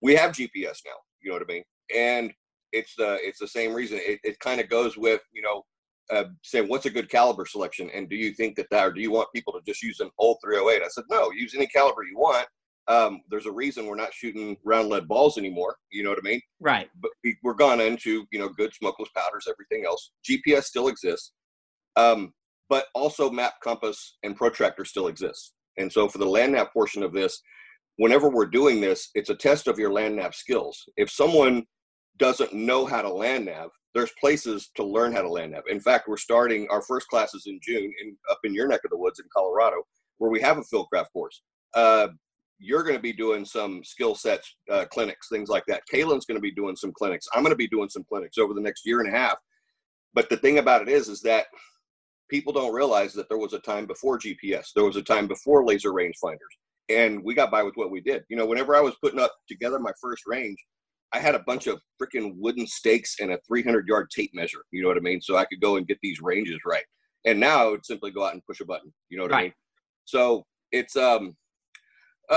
We 0.00 0.14
have 0.14 0.32
GPS 0.32 0.78
now. 0.84 0.96
You 1.20 1.30
know 1.30 1.36
what 1.36 1.42
I 1.48 1.52
mean? 1.52 1.64
And 1.94 2.32
it's 2.72 2.94
the 2.96 3.18
it's 3.22 3.38
the 3.38 3.48
same 3.48 3.74
reason. 3.74 3.98
It, 4.00 4.20
it 4.24 4.38
kind 4.40 4.60
of 4.60 4.68
goes 4.68 4.96
with 4.96 5.20
you 5.32 5.42
know 5.42 5.64
uh, 6.10 6.24
saying 6.42 6.68
what's 6.68 6.86
a 6.86 6.90
good 6.90 7.10
caliber 7.10 7.46
selection, 7.46 7.90
and 7.94 8.08
do 8.08 8.16
you 8.16 8.32
think 8.32 8.56
that 8.56 8.68
that, 8.70 8.86
or 8.86 8.92
do 8.92 9.00
you 9.00 9.10
want 9.10 9.28
people 9.34 9.52
to 9.52 9.60
just 9.66 9.82
use 9.82 10.00
an 10.00 10.10
old 10.18 10.38
308? 10.44 10.82
I 10.82 10.88
said 10.88 11.04
no, 11.10 11.30
use 11.30 11.54
any 11.54 11.66
caliber 11.66 12.02
you 12.04 12.16
want. 12.16 12.46
Um, 12.88 13.20
there's 13.30 13.46
a 13.46 13.52
reason 13.52 13.86
we're 13.86 13.94
not 13.94 14.12
shooting 14.12 14.56
round 14.64 14.88
lead 14.88 15.06
balls 15.06 15.38
anymore. 15.38 15.76
You 15.92 16.02
know 16.02 16.10
what 16.10 16.18
I 16.18 16.28
mean? 16.28 16.40
Right. 16.58 16.90
But 17.00 17.12
we, 17.22 17.36
are 17.46 17.54
gone 17.54 17.80
into 17.80 18.26
you 18.32 18.38
know 18.38 18.48
good 18.48 18.74
smokeless 18.74 19.10
powders, 19.14 19.48
everything 19.48 19.86
else. 19.86 20.12
GPS 20.28 20.64
still 20.64 20.88
exists, 20.88 21.32
um, 21.96 22.32
but 22.68 22.86
also 22.94 23.30
map, 23.30 23.54
compass, 23.62 24.16
and 24.22 24.36
protractor 24.36 24.84
still 24.84 25.06
exists. 25.06 25.54
And 25.78 25.90
so 25.90 26.08
for 26.08 26.18
the 26.18 26.26
land 26.26 26.52
nav 26.52 26.72
portion 26.72 27.02
of 27.02 27.12
this, 27.12 27.40
whenever 28.02 28.28
we're 28.28 28.46
doing 28.46 28.80
this, 28.80 29.10
it's 29.14 29.30
a 29.30 29.34
test 29.34 29.68
of 29.68 29.78
your 29.78 29.92
land 29.92 30.16
nav 30.16 30.34
skills. 30.34 30.88
If 30.96 31.08
someone 31.08 31.64
doesn't 32.16 32.52
know 32.52 32.84
how 32.84 33.00
to 33.00 33.08
land 33.08 33.44
nav, 33.44 33.70
there's 33.94 34.10
places 34.20 34.70
to 34.74 34.82
learn 34.82 35.12
how 35.12 35.22
to 35.22 35.28
land 35.28 35.52
nav. 35.52 35.62
In 35.70 35.78
fact, 35.78 36.08
we're 36.08 36.16
starting 36.16 36.66
our 36.68 36.82
first 36.82 37.06
classes 37.06 37.44
in 37.46 37.60
June 37.62 37.92
in 38.02 38.16
up 38.28 38.40
in 38.42 38.54
your 38.54 38.66
neck 38.66 38.80
of 38.84 38.90
the 38.90 38.96
woods 38.96 39.20
in 39.20 39.26
Colorado, 39.32 39.84
where 40.18 40.32
we 40.32 40.40
have 40.40 40.58
a 40.58 40.64
field 40.64 40.88
craft 40.88 41.12
course. 41.12 41.42
Uh, 41.74 42.08
you're 42.58 42.82
going 42.82 42.96
to 42.96 43.02
be 43.02 43.12
doing 43.12 43.44
some 43.44 43.84
skill 43.84 44.16
sets 44.16 44.56
uh, 44.68 44.84
clinics, 44.86 45.28
things 45.28 45.48
like 45.48 45.64
that. 45.68 45.86
Caylen's 45.86 46.26
going 46.26 46.36
to 46.38 46.42
be 46.42 46.50
doing 46.50 46.74
some 46.74 46.92
clinics. 46.92 47.28
I'm 47.32 47.44
going 47.44 47.52
to 47.52 47.56
be 47.56 47.68
doing 47.68 47.88
some 47.88 48.04
clinics 48.08 48.36
over 48.36 48.52
the 48.52 48.60
next 48.60 48.84
year 48.84 48.98
and 49.00 49.14
a 49.14 49.16
half. 49.16 49.36
But 50.12 50.28
the 50.28 50.38
thing 50.38 50.58
about 50.58 50.82
it 50.82 50.88
is, 50.88 51.08
is 51.08 51.22
that 51.22 51.46
people 52.28 52.52
don't 52.52 52.74
realize 52.74 53.12
that 53.14 53.28
there 53.28 53.38
was 53.38 53.52
a 53.52 53.60
time 53.60 53.86
before 53.86 54.18
GPS. 54.18 54.70
There 54.74 54.84
was 54.84 54.96
a 54.96 55.02
time 55.02 55.28
before 55.28 55.64
laser 55.64 55.92
rangefinders, 55.92 56.56
and 56.88 57.22
we 57.22 57.34
got 57.34 57.50
by 57.50 57.62
with 57.62 57.76
what 57.76 57.90
we 57.90 58.00
did. 58.00 58.24
You 58.28 58.36
know, 58.36 58.46
whenever 58.46 58.76
I 58.76 58.80
was 58.80 58.94
putting 59.02 59.20
up 59.20 59.34
together 59.48 59.78
my 59.78 59.92
first 60.00 60.24
range, 60.26 60.58
I 61.12 61.18
had 61.18 61.34
a 61.34 61.40
bunch 61.40 61.66
of 61.66 61.80
freaking 62.00 62.34
wooden 62.38 62.66
stakes 62.66 63.16
and 63.20 63.32
a 63.32 63.38
300 63.46 63.86
yard 63.86 64.10
tape 64.10 64.32
measure. 64.34 64.64
You 64.70 64.82
know 64.82 64.88
what 64.88 64.96
I 64.96 65.00
mean? 65.00 65.20
So 65.20 65.36
I 65.36 65.44
could 65.44 65.60
go 65.60 65.76
and 65.76 65.86
get 65.86 65.98
these 66.02 66.20
ranges 66.20 66.58
right. 66.66 66.84
And 67.24 67.38
now 67.38 67.66
I 67.66 67.70
would 67.70 67.84
simply 67.84 68.10
go 68.10 68.24
out 68.24 68.32
and 68.32 68.44
push 68.46 68.60
a 68.60 68.64
button. 68.64 68.92
You 69.10 69.18
know 69.18 69.24
what 69.24 69.32
right. 69.32 69.38
I 69.38 69.42
mean? 69.44 69.52
So 70.04 70.46
it's 70.72 70.96
um 70.96 71.36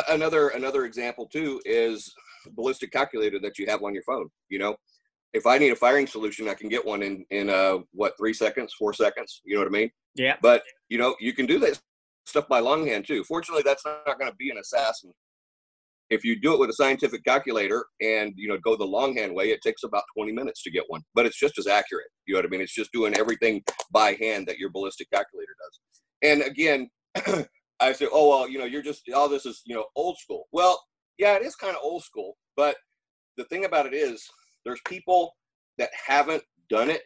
another 0.09 0.49
another 0.49 0.85
example 0.85 1.27
too 1.27 1.61
is 1.65 2.13
ballistic 2.51 2.91
calculator 2.91 3.39
that 3.39 3.57
you 3.57 3.65
have 3.67 3.81
on 3.81 3.93
your 3.93 4.03
phone. 4.03 4.29
You 4.49 4.59
know, 4.59 4.75
if 5.33 5.45
I 5.45 5.57
need 5.57 5.71
a 5.71 5.75
firing 5.75 6.05
solution, 6.05 6.49
I 6.49 6.53
can 6.53 6.69
get 6.69 6.85
one 6.85 7.01
in 7.01 7.25
in 7.31 7.49
uh 7.49 7.77
what 7.93 8.17
three 8.17 8.33
seconds, 8.33 8.73
four 8.77 8.93
seconds. 8.93 9.41
You 9.45 9.55
know 9.55 9.61
what 9.61 9.67
I 9.67 9.71
mean? 9.71 9.91
Yeah. 10.15 10.35
But 10.41 10.63
you 10.89 10.97
know, 10.97 11.15
you 11.19 11.33
can 11.33 11.45
do 11.45 11.59
that 11.59 11.79
stuff 12.25 12.47
by 12.47 12.59
longhand 12.59 13.05
too. 13.07 13.23
Fortunately, 13.23 13.63
that's 13.65 13.85
not 13.85 14.19
going 14.19 14.29
to 14.29 14.37
be 14.37 14.49
an 14.49 14.57
assassin 14.57 15.11
if 16.09 16.23
you 16.23 16.39
do 16.39 16.53
it 16.53 16.59
with 16.59 16.69
a 16.69 16.73
scientific 16.73 17.23
calculator 17.23 17.85
and 18.01 18.33
you 18.35 18.47
know 18.47 18.57
go 18.63 18.75
the 18.75 18.83
longhand 18.83 19.33
way, 19.33 19.49
it 19.49 19.61
takes 19.61 19.83
about 19.83 20.03
20 20.15 20.31
minutes 20.31 20.61
to 20.63 20.71
get 20.71 20.83
one, 20.87 21.01
but 21.13 21.25
it's 21.25 21.39
just 21.39 21.57
as 21.57 21.67
accurate. 21.67 22.07
You 22.25 22.33
know 22.33 22.39
what 22.39 22.45
I 22.45 22.49
mean? 22.49 22.61
It's 22.61 22.73
just 22.73 22.91
doing 22.91 23.17
everything 23.17 23.63
by 23.91 24.13
hand 24.19 24.47
that 24.47 24.57
your 24.57 24.69
ballistic 24.69 25.09
calculator 25.11 25.55
does. 25.63 25.79
And 26.21 26.41
again, 26.43 26.89
I 27.79 27.91
say, 27.93 28.07
oh 28.11 28.29
well, 28.29 28.49
you 28.49 28.59
know, 28.59 28.65
you're 28.65 28.83
just 28.83 29.03
all 29.13 29.29
this 29.29 29.45
is 29.45 29.61
you 29.65 29.75
know 29.75 29.85
old 29.95 30.17
school. 30.17 30.45
Well, 30.51 30.81
yeah, 31.17 31.35
it 31.35 31.43
is 31.43 31.55
kind 31.55 31.75
of 31.75 31.81
old 31.83 32.03
school, 32.03 32.37
but 32.55 32.75
the 33.37 33.45
thing 33.45 33.65
about 33.65 33.85
it 33.85 33.93
is, 33.93 34.25
there's 34.63 34.81
people 34.87 35.33
that 35.77 35.89
haven't 36.05 36.43
done 36.69 36.89
it, 36.89 37.01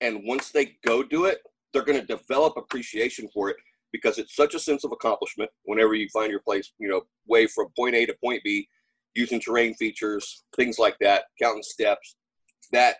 and 0.00 0.22
once 0.24 0.50
they 0.50 0.76
go 0.84 1.02
do 1.02 1.26
it, 1.26 1.38
they're 1.72 1.84
going 1.84 2.00
to 2.00 2.06
develop 2.06 2.56
appreciation 2.56 3.28
for 3.32 3.50
it 3.50 3.56
because 3.92 4.18
it's 4.18 4.34
such 4.34 4.54
a 4.54 4.58
sense 4.58 4.84
of 4.84 4.92
accomplishment 4.92 5.50
whenever 5.64 5.94
you 5.94 6.08
find 6.08 6.30
your 6.30 6.40
place, 6.40 6.72
you 6.78 6.88
know, 6.88 7.02
way 7.26 7.46
from 7.46 7.68
point 7.76 7.94
A 7.94 8.06
to 8.06 8.14
point 8.22 8.42
B, 8.42 8.68
using 9.14 9.40
terrain 9.40 9.74
features, 9.74 10.44
things 10.56 10.78
like 10.78 10.96
that, 11.00 11.24
counting 11.40 11.62
steps, 11.62 12.16
that 12.72 12.96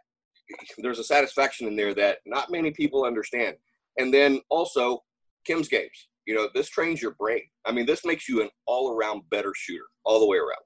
there's 0.79 0.99
a 0.99 1.05
satisfaction 1.05 1.67
in 1.67 1.77
there 1.77 1.95
that 1.95 2.19
not 2.27 2.51
many 2.51 2.71
people 2.71 3.05
understand. 3.05 3.57
And 3.99 4.13
then 4.13 4.41
also 4.51 5.03
Kim's 5.47 5.69
games. 5.69 6.09
You 6.27 6.35
know, 6.37 6.49
this 6.55 6.69
trains 6.69 7.03
your 7.03 7.13
brain. 7.13 7.43
I 7.65 7.73
mean, 7.73 7.87
this 7.87 8.05
makes 8.05 8.29
you 8.29 8.43
an 8.43 8.51
all-around 8.67 9.23
better 9.31 9.53
shooter, 9.57 9.87
all 10.05 10.21
the 10.21 10.27
way 10.27 10.37
around. 10.37 10.63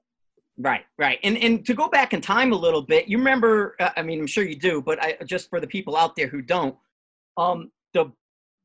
Right, 0.59 0.85
right, 0.97 1.19
and 1.23 1.37
and 1.37 1.63
to 1.67 1.75
go 1.75 1.87
back 1.87 2.13
in 2.13 2.21
time 2.21 2.51
a 2.51 2.55
little 2.55 2.81
bit, 2.81 3.07
you 3.07 3.19
remember? 3.19 3.75
Uh, 3.79 3.91
I 3.95 4.01
mean, 4.01 4.19
I'm 4.19 4.27
sure 4.27 4.43
you 4.43 4.55
do, 4.55 4.81
but 4.81 5.01
I, 5.01 5.15
just 5.23 5.51
for 5.51 5.59
the 5.59 5.67
people 5.67 5.95
out 5.95 6.15
there 6.15 6.27
who 6.27 6.41
don't, 6.41 6.75
um, 7.37 7.71
the 7.93 8.11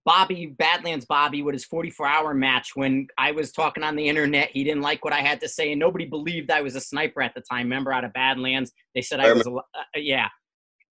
Bobby 0.04 0.46
Badlands 0.46 1.04
Bobby 1.04 1.42
with 1.42 1.52
his 1.52 1.64
44 1.64 2.06
hour 2.06 2.34
match 2.34 2.72
when 2.74 3.06
I 3.18 3.30
was 3.30 3.52
talking 3.52 3.84
on 3.84 3.94
the 3.94 4.08
internet. 4.08 4.50
He 4.50 4.64
didn't 4.64 4.82
like 4.82 5.04
what 5.04 5.12
I 5.12 5.20
had 5.20 5.40
to 5.40 5.48
say, 5.48 5.72
and 5.72 5.78
nobody 5.78 6.06
believed 6.06 6.50
I 6.50 6.60
was 6.60 6.74
a 6.74 6.80
sniper 6.80 7.22
at 7.22 7.34
the 7.34 7.40
time. 7.40 7.66
Remember 7.66 7.92
out 7.92 8.04
of 8.04 8.12
Badlands, 8.12 8.72
they 8.94 9.02
said 9.02 9.20
I, 9.20 9.28
I 9.28 9.32
was. 9.32 9.46
A, 9.46 9.50
uh, 9.54 9.60
yeah, 9.94 10.28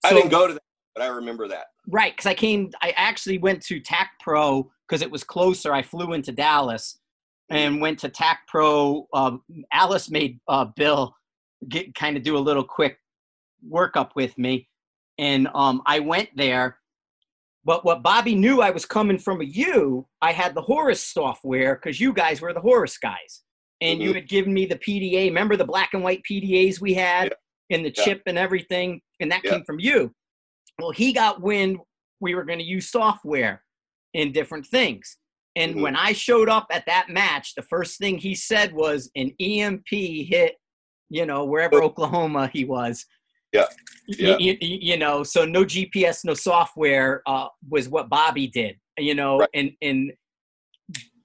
so, 0.05 0.11
I 0.11 0.13
didn't 0.13 0.31
go 0.31 0.47
to 0.47 0.53
that, 0.53 0.63
but 0.95 1.03
I 1.03 1.07
remember 1.07 1.47
that. 1.49 1.65
Right, 1.87 2.13
because 2.13 2.25
I 2.25 2.33
came. 2.33 2.71
I 2.81 2.93
actually 2.95 3.37
went 3.37 3.61
to 3.63 3.79
TAC 3.79 4.11
Pro 4.19 4.71
because 4.87 5.01
it 5.01 5.11
was 5.11 5.23
closer. 5.23 5.73
I 5.73 5.81
flew 5.81 6.13
into 6.13 6.31
Dallas 6.31 6.99
and 7.49 7.81
went 7.81 7.99
to 7.99 8.09
TAC 8.09 8.47
Pro. 8.47 9.07
Uh, 9.13 9.37
Alice 9.73 10.09
made 10.09 10.39
uh, 10.47 10.65
Bill 10.75 11.13
get 11.67 11.93
kind 11.95 12.15
of 12.15 12.23
do 12.23 12.37
a 12.37 12.39
little 12.39 12.63
quick 12.63 12.97
workup 13.69 14.11
with 14.15 14.37
me, 14.37 14.69
and 15.17 15.49
um, 15.53 15.81
I 15.85 15.99
went 15.99 16.29
there 16.35 16.77
But 17.63 17.85
what 17.85 18.01
Bobby 18.01 18.35
knew 18.35 18.61
I 18.61 18.71
was 18.71 18.85
coming 18.85 19.19
from 19.19 19.41
a 19.41 19.45
you, 19.45 20.07
I 20.21 20.31
had 20.31 20.55
the 20.55 20.61
Horus 20.61 21.01
software 21.03 21.75
because 21.75 21.99
you 21.99 22.11
guys 22.11 22.41
were 22.41 22.53
the 22.53 22.61
Horus 22.61 22.97
guys. 22.97 23.43
And 23.81 23.99
mm-hmm. 23.99 24.07
you 24.07 24.13
had 24.13 24.27
given 24.27 24.53
me 24.53 24.65
the 24.65 24.79
PDA. 24.79 25.27
Remember 25.27 25.55
the 25.55 25.65
black 25.65 25.91
and 25.93 26.03
white 26.03 26.21
PDAs 26.29 26.81
we 26.81 26.93
had 26.93 27.33
yeah. 27.69 27.77
and 27.77 27.85
the 27.85 27.93
yeah. 27.95 28.03
chip 28.03 28.23
and 28.25 28.37
everything? 28.37 29.01
And 29.19 29.31
that 29.31 29.43
yeah. 29.43 29.51
came 29.51 29.63
from 29.63 29.79
you. 29.79 30.13
Well, 30.79 30.91
he 30.91 31.13
got 31.13 31.41
wind 31.41 31.77
we 32.21 32.35
were 32.35 32.45
going 32.45 32.59
to 32.59 32.65
use 32.65 32.89
software 32.89 33.63
in 34.13 34.31
different 34.31 34.65
things. 34.65 35.17
And 35.55 35.73
mm-hmm. 35.73 35.81
when 35.81 35.95
I 35.95 36.13
showed 36.13 36.47
up 36.47 36.67
at 36.71 36.85
that 36.85 37.09
match, 37.09 37.55
the 37.55 37.63
first 37.63 37.97
thing 37.97 38.17
he 38.17 38.35
said 38.35 38.73
was 38.73 39.11
an 39.15 39.31
EMP 39.39 39.89
hit, 39.89 40.55
you 41.09 41.25
know, 41.25 41.43
wherever 41.43 41.83
Oklahoma 41.83 42.49
he 42.53 42.63
was. 42.63 43.05
Yeah. 43.51 43.65
yeah. 44.07 44.37
You, 44.37 44.57
you, 44.61 44.77
you, 44.81 44.97
know, 44.97 45.23
so 45.23 45.45
no 45.45 45.63
GPS, 45.63 46.23
no 46.25 46.33
software 46.33 47.21
uh, 47.25 47.47
was 47.69 47.89
what 47.89 48.09
Bobby 48.09 48.47
did, 48.47 48.77
you 48.97 49.15
know, 49.15 49.39
right. 49.39 49.49
and, 49.53 49.71
and 49.81 50.11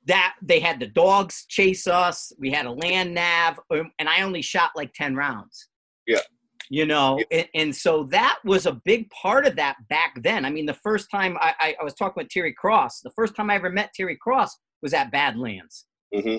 that 0.06 0.34
they 0.40 0.60
had 0.60 0.80
the 0.80 0.86
dogs 0.86 1.46
chase 1.48 1.86
us. 1.86 2.32
We 2.38 2.50
had 2.50 2.66
a 2.66 2.70
land 2.70 3.14
nav, 3.14 3.58
um, 3.72 3.90
and 3.98 4.08
I 4.08 4.22
only 4.22 4.42
shot 4.42 4.70
like 4.74 4.92
10 4.94 5.16
rounds. 5.16 5.68
Yeah. 6.06 6.20
You 6.68 6.86
know, 6.86 7.18
yeah. 7.30 7.38
and, 7.38 7.48
and, 7.54 7.76
so 7.76 8.04
that 8.10 8.38
was 8.44 8.66
a 8.66 8.80
big 8.84 9.08
part 9.10 9.46
of 9.46 9.54
that 9.54 9.76
back 9.88 10.20
then. 10.24 10.44
I 10.44 10.50
mean, 10.50 10.66
the 10.66 10.74
first 10.74 11.08
time 11.12 11.36
I, 11.40 11.54
I, 11.60 11.76
I 11.80 11.84
was 11.84 11.94
talking 11.94 12.20
with 12.22 12.28
Terry 12.28 12.52
Cross, 12.52 13.02
the 13.02 13.12
first 13.14 13.36
time 13.36 13.50
I 13.50 13.54
ever 13.54 13.70
met 13.70 13.92
Terry 13.94 14.16
Cross 14.16 14.56
was 14.82 14.92
at 14.92 15.12
Badlands. 15.12 15.86
Mm-hmm. 16.12 16.38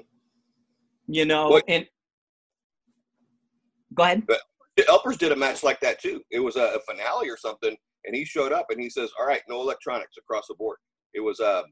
You 1.08 1.26
know, 1.26 1.50
what? 1.50 1.64
and 1.70 1.86
go 3.94 4.04
ahead. 4.04 4.24
But 4.28 4.42
Elpers 4.84 5.18
did 5.18 5.32
a 5.32 5.36
match 5.36 5.64
like 5.64 5.80
that 5.82 6.02
too. 6.02 6.22
It 6.32 6.40
was 6.40 6.56
a, 6.56 6.76
a, 6.76 6.80
finale 6.82 7.30
or 7.30 7.38
something, 7.38 7.76
and 8.06 8.16
he 8.16 8.26
showed 8.26 8.52
up 8.52 8.68
and 8.70 8.80
he 8.80 8.90
says, 8.90 9.12
"All 9.20 9.26
right, 9.26 9.42
no 9.50 9.62
electronics 9.62 10.18
across 10.18 10.48
the 10.48 10.56
board." 10.56 10.78
It 11.14 11.22
was 11.22 11.40
uh, 11.40 11.64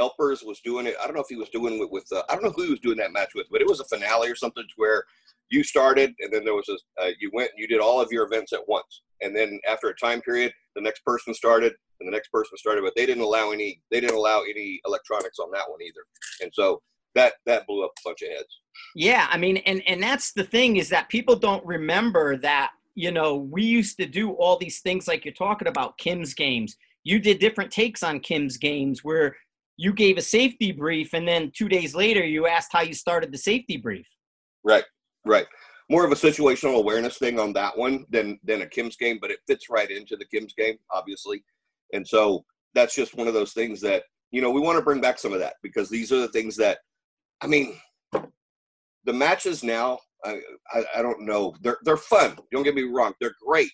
Elpers 0.00 0.44
was 0.44 0.60
doing 0.64 0.86
it. 0.86 0.94
I 1.00 1.06
don't 1.06 1.14
know 1.14 1.22
if 1.22 1.28
he 1.28 1.36
was 1.36 1.50
doing 1.50 1.80
it 1.80 1.90
with. 1.90 2.06
Uh, 2.12 2.22
I 2.28 2.34
don't 2.34 2.44
know 2.44 2.50
who 2.50 2.64
he 2.64 2.70
was 2.70 2.80
doing 2.80 2.98
that 2.98 3.12
match 3.12 3.30
with, 3.34 3.46
but 3.50 3.60
it 3.60 3.68
was 3.68 3.80
a 3.80 3.84
finale 3.84 4.30
or 4.30 4.36
something 4.36 4.64
where 4.76 5.04
you 5.50 5.64
started, 5.64 6.12
and 6.20 6.32
then 6.32 6.44
there 6.44 6.54
was 6.54 6.68
a 6.68 7.02
uh, 7.02 7.10
you 7.20 7.30
went 7.32 7.50
and 7.52 7.60
you 7.60 7.66
did 7.66 7.80
all 7.80 8.00
of 8.00 8.10
your 8.10 8.26
events 8.26 8.52
at 8.52 8.66
once, 8.68 9.02
and 9.22 9.34
then 9.34 9.60
after 9.68 9.88
a 9.88 9.96
time 9.96 10.20
period, 10.20 10.52
the 10.74 10.82
next 10.82 11.04
person 11.04 11.34
started, 11.34 11.74
and 12.00 12.08
the 12.08 12.12
next 12.12 12.28
person 12.28 12.56
started, 12.56 12.82
but 12.82 12.94
they 12.96 13.06
didn't 13.06 13.22
allow 13.22 13.50
any. 13.50 13.80
They 13.90 14.00
didn't 14.00 14.16
allow 14.16 14.42
any 14.42 14.80
electronics 14.86 15.38
on 15.38 15.50
that 15.52 15.68
one 15.68 15.80
either, 15.82 16.02
and 16.42 16.50
so 16.52 16.82
that 17.18 17.34
that 17.46 17.66
blew 17.66 17.84
up 17.84 17.92
a 17.98 18.08
bunch 18.08 18.22
of 18.22 18.28
heads. 18.28 18.60
Yeah, 18.94 19.26
I 19.30 19.36
mean, 19.36 19.58
and 19.58 19.82
and 19.86 20.02
that's 20.02 20.32
the 20.32 20.44
thing 20.44 20.76
is 20.76 20.88
that 20.90 21.08
people 21.08 21.36
don't 21.36 21.64
remember 21.66 22.36
that 22.38 22.70
you 22.94 23.10
know 23.10 23.36
we 23.36 23.62
used 23.62 23.98
to 23.98 24.06
do 24.06 24.32
all 24.32 24.56
these 24.56 24.80
things 24.80 25.08
like 25.08 25.24
you're 25.24 25.34
talking 25.34 25.68
about 25.68 25.98
Kim's 25.98 26.34
games. 26.34 26.76
You 27.04 27.18
did 27.18 27.38
different 27.38 27.70
takes 27.70 28.02
on 28.02 28.20
Kim's 28.20 28.56
games 28.56 29.02
where 29.02 29.36
you 29.76 29.92
gave 29.92 30.16
a 30.16 30.22
safety 30.22 30.72
brief, 30.72 31.12
and 31.12 31.26
then 31.26 31.52
two 31.54 31.68
days 31.68 31.94
later 31.94 32.24
you 32.24 32.46
asked 32.46 32.72
how 32.72 32.82
you 32.82 32.94
started 32.94 33.32
the 33.32 33.38
safety 33.38 33.76
brief. 33.76 34.06
Right, 34.64 34.84
right. 35.24 35.46
More 35.90 36.04
of 36.04 36.12
a 36.12 36.16
situational 36.16 36.76
awareness 36.76 37.16
thing 37.18 37.40
on 37.40 37.52
that 37.54 37.76
one 37.76 38.04
than 38.10 38.38
than 38.44 38.62
a 38.62 38.66
Kim's 38.66 38.96
game, 38.96 39.18
but 39.20 39.30
it 39.30 39.40
fits 39.46 39.70
right 39.70 39.90
into 39.90 40.16
the 40.16 40.26
Kim's 40.26 40.54
game, 40.54 40.76
obviously. 40.92 41.42
And 41.92 42.06
so 42.06 42.44
that's 42.74 42.94
just 42.94 43.16
one 43.16 43.26
of 43.26 43.34
those 43.34 43.54
things 43.54 43.80
that 43.80 44.04
you 44.30 44.40
know 44.40 44.50
we 44.50 44.60
want 44.60 44.78
to 44.78 44.84
bring 44.84 45.00
back 45.00 45.18
some 45.18 45.32
of 45.32 45.40
that 45.40 45.54
because 45.62 45.88
these 45.88 46.12
are 46.12 46.20
the 46.20 46.28
things 46.28 46.54
that 46.56 46.78
I 47.40 47.46
mean, 47.46 47.76
the 49.04 49.12
matches 49.12 49.62
now, 49.62 49.98
I, 50.24 50.40
I, 50.72 50.84
I, 50.96 51.02
don't 51.02 51.24
know. 51.24 51.54
They're 51.62 51.78
they're 51.84 51.96
fun. 51.96 52.36
Don't 52.52 52.64
get 52.64 52.74
me 52.74 52.82
wrong. 52.82 53.14
They're 53.20 53.34
great, 53.46 53.70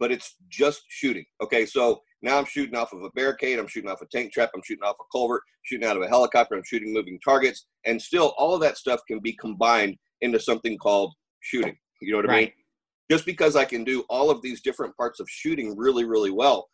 but 0.00 0.10
it's 0.10 0.36
just 0.48 0.82
shooting. 0.88 1.24
Okay, 1.42 1.66
so 1.66 2.00
now 2.22 2.38
I'm 2.38 2.46
shooting 2.46 2.76
off 2.76 2.92
of 2.92 3.02
a 3.02 3.10
barricade. 3.10 3.58
I'm 3.58 3.66
shooting 3.66 3.90
off 3.90 4.00
a 4.00 4.06
tank 4.06 4.32
trap. 4.32 4.50
I'm 4.54 4.62
shooting 4.64 4.84
off 4.84 4.96
a 5.00 5.04
culvert. 5.12 5.42
Shooting 5.64 5.86
out 5.86 5.96
of 5.96 6.02
a 6.02 6.08
helicopter. 6.08 6.54
I'm 6.54 6.64
shooting 6.64 6.92
moving 6.92 7.18
targets, 7.24 7.66
and 7.84 8.00
still 8.00 8.34
all 8.38 8.54
of 8.54 8.60
that 8.62 8.78
stuff 8.78 9.00
can 9.06 9.20
be 9.20 9.34
combined 9.34 9.96
into 10.22 10.40
something 10.40 10.78
called 10.78 11.12
shooting. 11.40 11.76
You 12.00 12.12
know 12.12 12.18
what 12.18 12.28
right. 12.28 12.36
I 12.36 12.40
mean? 12.40 12.52
Just 13.10 13.26
because 13.26 13.56
I 13.56 13.64
can 13.64 13.84
do 13.84 14.04
all 14.08 14.30
of 14.30 14.40
these 14.40 14.62
different 14.62 14.96
parts 14.96 15.20
of 15.20 15.28
shooting 15.28 15.76
really, 15.76 16.04
really 16.04 16.30
well, 16.30 16.68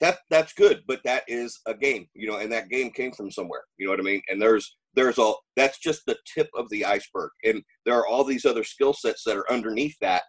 that 0.00 0.18
that's 0.28 0.52
good. 0.52 0.82
But 0.88 1.00
that 1.04 1.22
is 1.28 1.60
a 1.66 1.74
game, 1.74 2.08
you 2.14 2.26
know, 2.26 2.38
and 2.38 2.50
that 2.52 2.68
game 2.68 2.90
came 2.90 3.12
from 3.12 3.30
somewhere. 3.30 3.62
You 3.78 3.86
know 3.86 3.92
what 3.92 4.00
I 4.00 4.02
mean? 4.02 4.22
And 4.28 4.42
there's 4.42 4.76
there's 4.96 5.18
all 5.18 5.40
that's 5.56 5.78
just 5.78 6.02
the 6.06 6.16
tip 6.32 6.48
of 6.56 6.68
the 6.70 6.84
iceberg. 6.84 7.30
And 7.44 7.62
there 7.84 7.94
are 7.94 8.06
all 8.06 8.24
these 8.24 8.44
other 8.44 8.64
skill 8.64 8.92
sets 8.92 9.24
that 9.24 9.36
are 9.36 9.50
underneath 9.50 9.96
that 10.00 10.22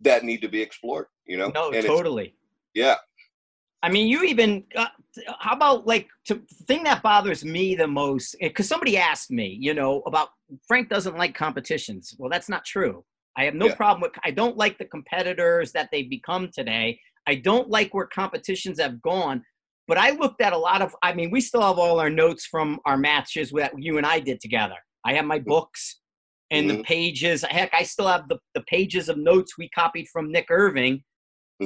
that 0.00 0.24
need 0.24 0.42
to 0.42 0.48
be 0.48 0.60
explored 0.60 1.06
you 1.26 1.36
know? 1.36 1.50
No 1.54 1.70
and 1.70 1.84
totally. 1.84 2.34
Yeah. 2.74 2.96
I 3.82 3.90
mean 3.90 4.08
you 4.08 4.22
even 4.22 4.64
uh, 4.74 4.86
how 5.38 5.54
about 5.54 5.86
like 5.86 6.08
to, 6.26 6.34
the 6.34 6.64
thing 6.64 6.84
that 6.84 7.02
bothers 7.02 7.44
me 7.44 7.74
the 7.74 7.86
most 7.86 8.36
because 8.40 8.68
somebody 8.68 8.96
asked 8.96 9.30
me 9.30 9.56
you 9.60 9.74
know 9.74 10.02
about 10.06 10.28
frank 10.66 10.88
doesn't 10.88 11.16
like 11.16 11.34
competitions. 11.34 12.14
Well 12.18 12.30
that's 12.30 12.48
not 12.48 12.64
true. 12.64 13.04
I 13.36 13.44
have 13.44 13.54
no 13.54 13.66
yeah. 13.66 13.74
problem 13.74 14.00
with 14.00 14.12
i 14.24 14.30
don't 14.30 14.56
like 14.56 14.78
the 14.78 14.86
competitors 14.86 15.72
that 15.72 15.88
they've 15.92 16.08
become 16.08 16.48
today. 16.52 16.98
I 17.28 17.34
don't 17.34 17.68
like 17.68 17.92
where 17.92 18.06
competitions 18.06 18.80
have 18.80 19.02
gone 19.02 19.42
but 19.88 19.98
I 19.98 20.10
looked 20.10 20.40
at 20.40 20.52
a 20.52 20.58
lot 20.58 20.82
of, 20.82 20.94
I 21.02 21.14
mean, 21.14 21.30
we 21.30 21.40
still 21.40 21.62
have 21.62 21.78
all 21.78 22.00
our 22.00 22.10
notes 22.10 22.46
from 22.46 22.78
our 22.84 22.96
matches 22.96 23.50
that 23.52 23.72
you 23.78 23.98
and 23.98 24.06
I 24.06 24.20
did 24.20 24.40
together. 24.40 24.76
I 25.04 25.14
have 25.14 25.24
my 25.24 25.38
books 25.38 26.00
and 26.50 26.68
mm-hmm. 26.68 26.78
the 26.78 26.84
pages. 26.84 27.44
Heck, 27.48 27.72
I 27.72 27.82
still 27.82 28.08
have 28.08 28.28
the, 28.28 28.38
the 28.54 28.62
pages 28.62 29.08
of 29.08 29.18
notes 29.18 29.56
we 29.56 29.68
copied 29.70 30.08
from 30.08 30.32
Nick 30.32 30.46
Irving 30.50 31.02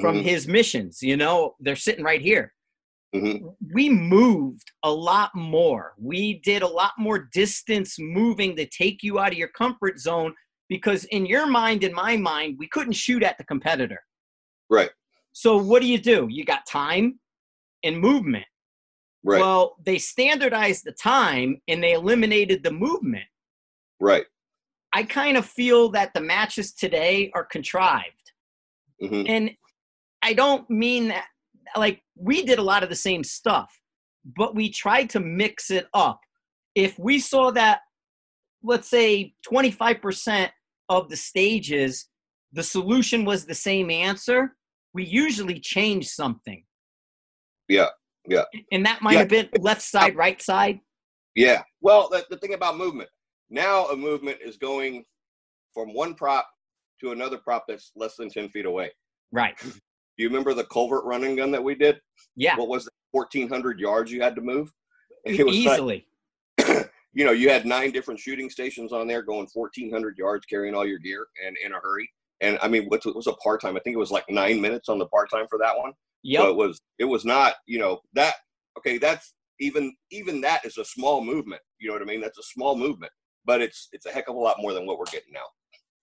from 0.00 0.16
mm-hmm. 0.16 0.28
his 0.28 0.46
missions. 0.46 0.98
You 1.02 1.16
know, 1.16 1.54
they're 1.60 1.76
sitting 1.76 2.04
right 2.04 2.20
here. 2.20 2.52
Mm-hmm. 3.14 3.48
We 3.72 3.88
moved 3.88 4.70
a 4.84 4.90
lot 4.90 5.34
more. 5.34 5.94
We 5.98 6.40
did 6.44 6.62
a 6.62 6.68
lot 6.68 6.92
more 6.96 7.28
distance 7.32 7.96
moving 7.98 8.54
to 8.56 8.66
take 8.66 9.02
you 9.02 9.18
out 9.18 9.32
of 9.32 9.38
your 9.38 9.48
comfort 9.48 9.98
zone 9.98 10.34
because, 10.68 11.04
in 11.06 11.26
your 11.26 11.46
mind, 11.46 11.82
in 11.82 11.92
my 11.92 12.16
mind, 12.16 12.56
we 12.58 12.68
couldn't 12.68 12.92
shoot 12.92 13.24
at 13.24 13.36
the 13.36 13.44
competitor. 13.44 14.00
Right. 14.68 14.90
So, 15.32 15.56
what 15.56 15.82
do 15.82 15.88
you 15.88 15.98
do? 15.98 16.28
You 16.30 16.44
got 16.44 16.66
time, 16.66 17.18
and 17.82 17.98
movement. 17.98 18.44
Right. 19.22 19.40
Well, 19.40 19.76
they 19.84 19.98
standardized 19.98 20.84
the 20.84 20.92
time 20.92 21.60
and 21.68 21.82
they 21.82 21.92
eliminated 21.92 22.62
the 22.62 22.72
movement. 22.72 23.24
Right. 24.00 24.24
I 24.92 25.02
kind 25.04 25.36
of 25.36 25.44
feel 25.44 25.90
that 25.90 26.14
the 26.14 26.20
matches 26.20 26.72
today 26.72 27.30
are 27.34 27.44
contrived. 27.44 28.32
Mm-hmm. 29.02 29.24
And 29.28 29.50
I 30.22 30.32
don't 30.32 30.68
mean 30.68 31.08
that, 31.08 31.26
like, 31.76 32.02
we 32.16 32.44
did 32.44 32.58
a 32.58 32.62
lot 32.62 32.82
of 32.82 32.88
the 32.88 32.96
same 32.96 33.22
stuff, 33.22 33.70
but 34.24 34.54
we 34.54 34.70
tried 34.70 35.10
to 35.10 35.20
mix 35.20 35.70
it 35.70 35.86
up. 35.94 36.20
If 36.74 36.98
we 36.98 37.18
saw 37.18 37.50
that, 37.52 37.80
let's 38.62 38.88
say, 38.88 39.34
25% 39.50 40.50
of 40.88 41.08
the 41.08 41.16
stages, 41.16 42.06
the 42.52 42.62
solution 42.62 43.24
was 43.24 43.46
the 43.46 43.54
same 43.54 43.90
answer, 43.90 44.56
we 44.92 45.04
usually 45.04 45.60
change 45.60 46.08
something. 46.08 46.64
Yeah, 47.70 47.86
yeah. 48.28 48.42
And 48.72 48.84
that 48.84 49.00
might 49.00 49.12
yeah. 49.12 49.18
have 49.20 49.28
been 49.28 49.48
left 49.60 49.82
side, 49.82 50.16
right 50.16 50.42
side. 50.42 50.80
Yeah. 51.36 51.62
Well, 51.80 52.08
the, 52.10 52.26
the 52.28 52.36
thing 52.36 52.54
about 52.54 52.76
movement 52.76 53.08
now, 53.50 53.86
a 53.86 53.96
movement 53.96 54.38
is 54.44 54.56
going 54.56 55.04
from 55.72 55.94
one 55.94 56.14
prop 56.14 56.48
to 57.00 57.12
another 57.12 57.38
prop 57.38 57.64
that's 57.68 57.92
less 57.96 58.16
than 58.16 58.28
ten 58.28 58.48
feet 58.48 58.66
away. 58.66 58.90
Right. 59.32 59.56
Do 59.60 59.70
you 60.16 60.28
remember 60.28 60.54
the 60.54 60.64
culvert 60.64 61.04
running 61.04 61.36
gun 61.36 61.50
that 61.52 61.62
we 61.62 61.74
did? 61.74 62.00
Yeah. 62.36 62.56
What 62.56 62.68
was 62.68 62.86
it? 62.86 62.92
Fourteen 63.12 63.48
hundred 63.48 63.80
yards 63.80 64.12
you 64.12 64.20
had 64.20 64.34
to 64.36 64.42
move. 64.42 64.72
It 65.26 65.44
was 65.44 65.54
easily. 65.54 66.06
Like, 66.66 66.90
you 67.12 67.26
know, 67.26 67.32
you 67.32 67.50
had 67.50 67.66
nine 67.66 67.90
different 67.90 68.18
shooting 68.18 68.48
stations 68.48 68.90
on 68.90 69.06
there, 69.06 69.22
going 69.22 69.46
fourteen 69.48 69.92
hundred 69.92 70.16
yards, 70.16 70.46
carrying 70.46 70.74
all 70.74 70.86
your 70.86 70.98
gear, 70.98 71.26
and 71.46 71.56
in 71.62 71.72
a 71.72 71.80
hurry. 71.82 72.10
And 72.40 72.58
I 72.62 72.68
mean, 72.68 72.86
what 72.86 73.04
was 73.14 73.26
a 73.26 73.34
part 73.34 73.60
time? 73.60 73.76
I 73.76 73.80
think 73.80 73.94
it 73.94 73.98
was 73.98 74.10
like 74.10 74.24
nine 74.30 74.60
minutes 74.62 74.88
on 74.88 74.98
the 74.98 75.06
part 75.06 75.28
time 75.30 75.44
for 75.50 75.58
that 75.58 75.76
one. 75.76 75.92
Yeah. 76.22 76.40
So 76.40 76.50
it 76.50 76.56
was 76.56 76.80
it 76.98 77.04
was 77.04 77.24
not, 77.24 77.54
you 77.66 77.78
know, 77.78 78.00
that 78.14 78.34
okay, 78.78 78.98
that's 78.98 79.34
even 79.60 79.94
even 80.10 80.40
that 80.40 80.64
is 80.64 80.78
a 80.78 80.84
small 80.84 81.24
movement. 81.24 81.62
You 81.78 81.88
know 81.88 81.94
what 81.94 82.02
I 82.02 82.06
mean? 82.06 82.20
That's 82.20 82.38
a 82.38 82.42
small 82.42 82.76
movement, 82.76 83.12
but 83.44 83.60
it's 83.60 83.88
it's 83.92 84.06
a 84.06 84.10
heck 84.10 84.28
of 84.28 84.36
a 84.36 84.38
lot 84.38 84.56
more 84.58 84.72
than 84.72 84.86
what 84.86 84.98
we're 84.98 85.04
getting 85.06 85.32
now. 85.32 85.44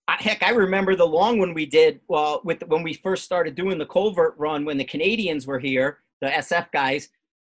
Heck, 0.10 0.42
I 0.42 0.52
remember 0.52 0.96
the 0.96 1.06
long 1.06 1.38
one 1.38 1.54
we 1.54 1.66
did 1.66 2.00
well 2.08 2.42
with 2.46 2.64
when 2.68 2.82
we 2.82 2.94
first 2.94 3.26
started 3.26 3.56
doing 3.56 3.78
the 3.78 3.86
culvert 3.86 4.36
run 4.38 4.64
when 4.64 4.78
the 4.78 4.86
Canadians 4.86 5.46
were 5.46 5.60
here, 5.60 6.00
the 6.22 6.28
SF 6.28 6.72
guys, 6.72 7.10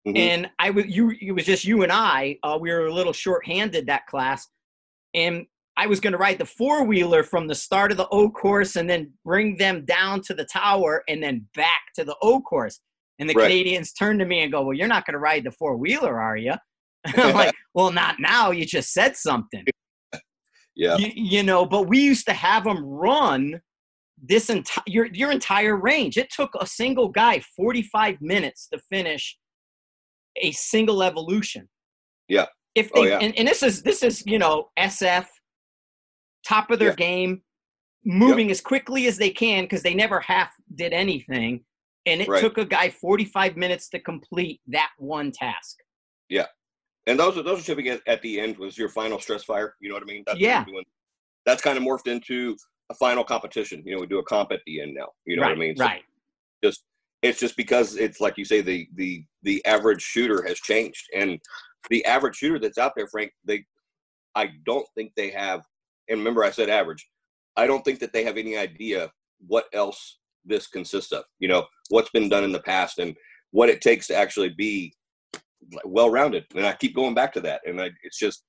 mm-hmm. 0.06 0.16
and 0.16 0.50
I 0.58 0.70
was 0.70 0.86
you. 0.86 1.12
It 1.20 1.32
was 1.32 1.44
just 1.44 1.64
you 1.64 1.82
and 1.82 1.90
I. 1.90 2.38
Uh, 2.42 2.56
we 2.60 2.70
were 2.70 2.86
a 2.86 2.94
little 2.94 3.12
short-handed 3.12 3.86
that 3.86 4.06
class, 4.06 4.48
and 5.14 5.46
I 5.76 5.86
was 5.86 6.00
going 6.00 6.12
to 6.12 6.18
ride 6.18 6.38
the 6.38 6.44
four 6.44 6.84
wheeler 6.84 7.24
from 7.24 7.48
the 7.48 7.54
start 7.54 7.90
of 7.90 7.96
the 7.96 8.08
O 8.08 8.30
course 8.30 8.76
and 8.76 8.88
then 8.88 9.12
bring 9.24 9.56
them 9.56 9.84
down 9.84 10.20
to 10.22 10.34
the 10.34 10.44
tower 10.44 11.02
and 11.08 11.22
then 11.22 11.46
back 11.54 11.82
to 11.96 12.04
the 12.04 12.16
O 12.22 12.40
course. 12.40 12.80
And 13.18 13.28
the 13.28 13.34
right. 13.34 13.44
Canadians 13.44 13.92
turned 13.92 14.20
to 14.20 14.26
me 14.26 14.42
and 14.42 14.52
go, 14.52 14.62
Well, 14.62 14.76
you're 14.76 14.88
not 14.88 15.06
going 15.06 15.14
to 15.14 15.20
ride 15.20 15.44
the 15.44 15.50
four 15.50 15.76
wheeler, 15.76 16.20
are 16.20 16.36
you? 16.36 16.54
I'm 17.06 17.34
like, 17.34 17.54
Well, 17.74 17.92
not 17.92 18.16
now. 18.18 18.50
You 18.50 18.64
just 18.64 18.92
said 18.92 19.16
something. 19.16 19.64
Yeah. 20.76 20.96
You, 20.96 21.12
you, 21.14 21.42
know, 21.44 21.64
but 21.64 21.86
we 21.86 22.00
used 22.00 22.26
to 22.26 22.32
have 22.32 22.64
them 22.64 22.84
run 22.84 23.60
this 24.20 24.50
entire 24.50 24.82
your, 24.88 25.06
your 25.06 25.30
entire 25.30 25.76
range. 25.76 26.16
It 26.16 26.30
took 26.30 26.50
a 26.58 26.66
single 26.66 27.06
guy 27.06 27.40
45 27.54 28.20
minutes 28.20 28.66
to 28.72 28.80
finish 28.90 29.38
a 30.36 30.50
single 30.50 31.04
evolution. 31.04 31.68
Yeah. 32.26 32.46
If 32.74 32.90
oh, 32.92 33.04
they, 33.04 33.12
oh, 33.12 33.18
yeah. 33.18 33.24
And, 33.24 33.38
and 33.38 33.46
this 33.46 33.62
is 33.62 33.82
this 33.82 34.02
is 34.02 34.24
you 34.26 34.36
know 34.38 34.70
SF 34.76 35.26
top 36.46 36.70
of 36.70 36.78
their 36.78 36.90
yeah. 36.90 36.94
game, 36.96 37.42
moving 38.04 38.46
yep. 38.48 38.52
as 38.52 38.60
quickly 38.60 39.06
as 39.06 39.16
they 39.16 39.30
can 39.30 39.64
because 39.64 39.82
they 39.82 39.94
never 39.94 40.20
half 40.20 40.50
did 40.74 40.92
anything, 40.92 41.64
and 42.06 42.20
it 42.20 42.28
right. 42.28 42.40
took 42.40 42.58
a 42.58 42.64
guy 42.64 42.90
45 42.90 43.56
minutes 43.56 43.88
to 43.90 43.98
complete 43.98 44.60
that 44.68 44.90
one 44.98 45.32
task. 45.32 45.76
Yeah, 46.28 46.46
and 47.06 47.18
those 47.18 47.38
are 47.38 47.42
those 47.42 47.60
are 47.60 47.64
shipping 47.64 47.88
at, 47.88 48.00
at 48.06 48.22
the 48.22 48.40
end 48.40 48.58
was 48.58 48.78
your 48.78 48.88
final 48.88 49.18
stress 49.18 49.44
fire. 49.44 49.74
You 49.80 49.88
know 49.88 49.94
what 49.94 50.02
I 50.02 50.06
mean? 50.06 50.24
That's 50.26 50.38
yeah. 50.38 50.64
That's 51.46 51.62
kind 51.62 51.76
of 51.76 51.84
morphed 51.84 52.06
into 52.06 52.56
a 52.90 52.94
final 52.94 53.22
competition. 53.22 53.82
You 53.84 53.94
know, 53.94 54.00
we 54.00 54.06
do 54.06 54.18
a 54.18 54.24
comp 54.24 54.50
at 54.50 54.60
the 54.66 54.80
end 54.80 54.94
now. 54.94 55.08
You 55.26 55.36
know 55.36 55.42
right, 55.42 55.48
what 55.48 55.56
I 55.56 55.60
mean? 55.60 55.76
So 55.76 55.84
right. 55.84 56.02
Just 56.62 56.84
it's 57.24 57.40
just 57.40 57.56
because 57.56 57.96
it's 57.96 58.20
like 58.20 58.36
you 58.36 58.44
say 58.44 58.60
the 58.60 58.86
the 58.94 59.24
the 59.42 59.64
average 59.64 60.02
shooter 60.02 60.44
has 60.46 60.60
changed 60.60 61.08
and 61.14 61.40
the 61.88 62.04
average 62.04 62.36
shooter 62.36 62.58
that's 62.58 62.78
out 62.78 62.92
there 62.94 63.08
frank 63.08 63.32
they 63.44 63.64
i 64.34 64.50
don't 64.66 64.86
think 64.94 65.10
they 65.16 65.30
have 65.30 65.62
and 66.08 66.18
remember 66.18 66.44
i 66.44 66.50
said 66.50 66.68
average 66.68 67.08
i 67.56 67.66
don't 67.66 67.84
think 67.84 67.98
that 67.98 68.12
they 68.12 68.24
have 68.24 68.36
any 68.36 68.56
idea 68.56 69.10
what 69.46 69.66
else 69.72 70.18
this 70.44 70.66
consists 70.66 71.12
of 71.12 71.24
you 71.38 71.48
know 71.48 71.64
what's 71.90 72.10
been 72.10 72.28
done 72.28 72.44
in 72.44 72.52
the 72.52 72.60
past 72.60 72.98
and 72.98 73.16
what 73.50 73.68
it 73.68 73.80
takes 73.80 74.06
to 74.06 74.14
actually 74.14 74.50
be 74.50 74.92
well 75.84 76.10
rounded 76.10 76.44
and 76.54 76.66
i 76.66 76.72
keep 76.72 76.94
going 76.94 77.14
back 77.14 77.32
to 77.32 77.40
that 77.40 77.60
and 77.66 77.80
I, 77.80 77.90
it's 78.02 78.18
just 78.18 78.44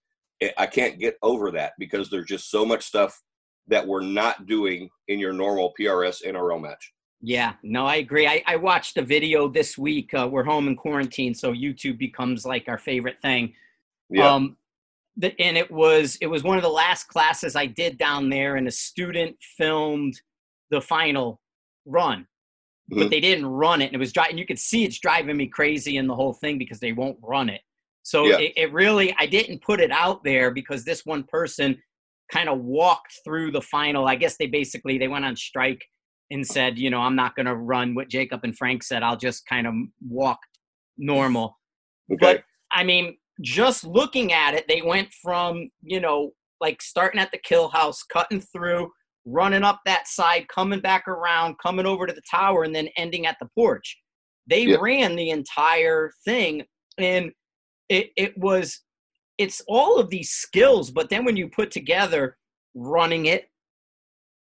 i 0.57 0.65
can't 0.65 0.99
get 0.99 1.17
over 1.21 1.51
that 1.51 1.73
because 1.79 2.09
there's 2.09 2.25
just 2.25 2.51
so 2.51 2.65
much 2.65 2.83
stuff 2.83 3.21
that 3.67 3.85
we're 3.85 4.01
not 4.01 4.45
doing 4.45 4.89
in 5.07 5.19
your 5.19 5.33
normal 5.33 5.73
prs 5.79 6.25
nrl 6.25 6.61
match 6.61 6.91
yeah, 7.21 7.53
no, 7.63 7.87
I 7.87 7.95
agree. 7.95 8.27
I, 8.27 8.43
I 8.45 8.55
watched 8.55 8.97
a 8.97 9.01
video 9.01 9.47
this 9.47 9.79
week. 9.79 10.13
Uh, 10.13 10.27
we're 10.31 10.43
home 10.43 10.67
in 10.67 10.75
quarantine, 10.75 11.33
so 11.33 11.53
YouTube 11.53 11.97
becomes 11.97 12.45
like 12.45 12.65
our 12.67 12.77
favorite 12.77 13.19
thing. 13.19 13.53
Yeah. 14.11 14.31
Um, 14.31 14.57
the, 15.17 15.39
and 15.39 15.57
it 15.57 15.71
was 15.71 16.17
it 16.21 16.27
was 16.27 16.43
one 16.43 16.57
of 16.57 16.63
the 16.63 16.69
last 16.69 17.07
classes 17.07 17.55
I 17.55 17.65
did 17.65 17.97
down 17.97 18.29
there, 18.29 18.55
and 18.55 18.67
a 18.67 18.71
student 18.71 19.35
filmed 19.57 20.19
the 20.71 20.81
final 20.81 21.39
run, 21.85 22.21
mm-hmm. 22.91 22.99
but 22.99 23.09
they 23.09 23.19
didn't 23.19 23.45
run 23.45 23.81
it, 23.81 23.85
and 23.85 23.95
it 23.95 23.99
was 23.99 24.13
driving. 24.13 24.37
You 24.37 24.45
could 24.45 24.59
see 24.59 24.83
it's 24.83 24.99
driving 24.99 25.37
me 25.37 25.47
crazy 25.47 25.97
in 25.97 26.07
the 26.07 26.15
whole 26.15 26.33
thing 26.33 26.57
because 26.57 26.79
they 26.79 26.91
won't 26.91 27.17
run 27.21 27.49
it. 27.49 27.61
So 28.03 28.25
yeah. 28.25 28.37
it, 28.37 28.53
it 28.55 28.73
really, 28.73 29.15
I 29.17 29.25
didn't 29.25 29.63
put 29.63 29.79
it 29.79 29.89
out 29.89 30.23
there 30.23 30.51
because 30.51 30.85
this 30.85 31.05
one 31.05 31.23
person 31.23 31.81
kind 32.31 32.49
of 32.49 32.59
walked 32.59 33.19
through 33.23 33.51
the 33.51 33.61
final. 33.61 34.07
I 34.07 34.15
guess 34.15 34.37
they 34.37 34.45
basically 34.45 34.97
they 34.97 35.07
went 35.07 35.25
on 35.25 35.35
strike 35.35 35.83
and 36.31 36.45
said, 36.45 36.77
you 36.77 36.89
know, 36.89 37.01
I'm 37.01 37.15
not 37.15 37.35
going 37.35 37.45
to 37.45 37.55
run 37.55 37.95
what 37.95 38.09
Jacob 38.09 38.41
and 38.43 38.55
Frank 38.55 38.83
said. 38.83 39.03
I'll 39.03 39.17
just 39.17 39.47
kind 39.47 39.67
of 39.67 39.73
walk 40.07 40.39
normal. 40.97 41.57
Okay. 42.11 42.17
But 42.19 42.43
I 42.71 42.83
mean, 42.83 43.17
just 43.41 43.83
looking 43.83 44.31
at 44.33 44.53
it, 44.53 44.65
they 44.67 44.81
went 44.81 45.09
from, 45.21 45.69
you 45.81 45.99
know, 45.99 46.31
like 46.61 46.81
starting 46.81 47.19
at 47.19 47.31
the 47.31 47.37
kill 47.37 47.69
house, 47.69 48.03
cutting 48.03 48.41
through, 48.41 48.89
running 49.25 49.63
up 49.63 49.81
that 49.85 50.07
side, 50.07 50.47
coming 50.47 50.79
back 50.79 51.07
around, 51.07 51.55
coming 51.61 51.85
over 51.85 52.07
to 52.07 52.13
the 52.13 52.21
tower, 52.29 52.63
and 52.63 52.73
then 52.73 52.87
ending 52.97 53.25
at 53.25 53.37
the 53.39 53.49
porch. 53.55 53.97
They 54.47 54.65
yep. 54.65 54.79
ran 54.81 55.15
the 55.15 55.31
entire 55.31 56.11
thing. 56.23 56.63
And 56.97 57.31
it, 57.89 58.11
it 58.15 58.37
was, 58.37 58.81
it's 59.37 59.61
all 59.67 59.99
of 59.99 60.09
these 60.09 60.29
skills. 60.29 60.91
But 60.91 61.09
then 61.09 61.25
when 61.25 61.35
you 61.35 61.49
put 61.49 61.71
together 61.71 62.37
running 62.73 63.25
it, 63.25 63.45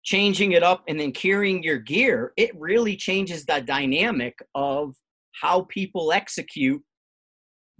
changing 0.04 0.54
it 0.54 0.64
up 0.64 0.84
and 0.88 0.98
then 0.98 1.12
carrying 1.12 1.62
your 1.62 1.80
gear, 1.80 2.32
it 2.38 2.52
really 2.58 2.96
changes 2.96 3.46
the 3.46 3.60
dynamic 3.60 4.38
of 4.56 4.96
how 5.42 5.64
people 5.64 6.14
execute 6.14 6.82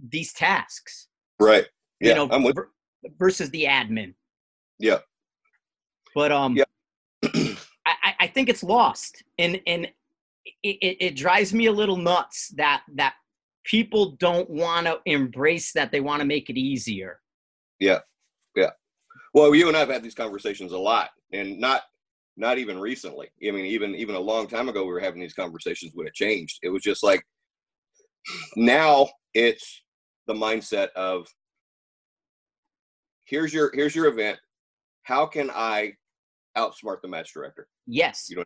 these 0.06 0.32
tasks. 0.32 1.08
Right. 1.40 1.66
Yeah. 2.00 2.10
You 2.10 2.14
know, 2.14 2.28
I'm 2.30 2.42
with 2.42 2.56
versus 3.18 3.50
the 3.50 3.64
admin. 3.64 4.14
Yeah. 4.78 4.98
But 6.14 6.32
um 6.32 6.56
yeah. 6.56 6.64
I, 7.86 8.14
I 8.20 8.26
think 8.26 8.48
it's 8.48 8.62
lost. 8.62 9.22
And 9.38 9.60
and 9.66 9.86
it, 10.62 10.76
it, 10.80 10.96
it 11.00 11.16
drives 11.16 11.52
me 11.52 11.66
a 11.66 11.72
little 11.72 11.96
nuts 11.96 12.52
that 12.56 12.82
that 12.96 13.14
people 13.64 14.16
don't 14.18 14.48
want 14.48 14.86
to 14.86 15.00
embrace 15.04 15.72
that 15.72 15.92
they 15.92 16.00
want 16.00 16.20
to 16.20 16.26
make 16.26 16.48
it 16.50 16.58
easier. 16.58 17.20
Yeah. 17.78 17.98
Yeah. 18.56 18.70
Well, 19.34 19.54
you 19.54 19.68
and 19.68 19.76
I 19.76 19.80
have 19.80 19.90
had 19.90 20.02
these 20.02 20.14
conversations 20.14 20.72
a 20.72 20.78
lot 20.78 21.10
and 21.32 21.58
not 21.58 21.82
not 22.36 22.58
even 22.58 22.78
recently. 22.78 23.28
I 23.46 23.50
mean, 23.50 23.66
even 23.66 23.94
even 23.94 24.14
a 24.14 24.20
long 24.20 24.46
time 24.46 24.68
ago, 24.68 24.84
we 24.84 24.92
were 24.92 25.00
having 25.00 25.20
these 25.20 25.34
conversations 25.34 25.92
when 25.94 26.06
it 26.06 26.14
changed. 26.14 26.60
It 26.62 26.70
was 26.70 26.82
just 26.82 27.02
like 27.02 27.22
now 28.56 29.08
it's 29.34 29.82
the 30.28 30.34
mindset 30.34 30.90
of 30.94 31.26
here's 33.24 33.52
your 33.52 33.72
here's 33.74 33.96
your 33.96 34.06
event. 34.06 34.38
How 35.02 35.26
can 35.26 35.50
I 35.50 35.94
outsmart 36.56 37.00
the 37.02 37.08
match 37.08 37.32
director? 37.32 37.66
Yes. 37.86 38.26
You 38.30 38.36
know, 38.36 38.44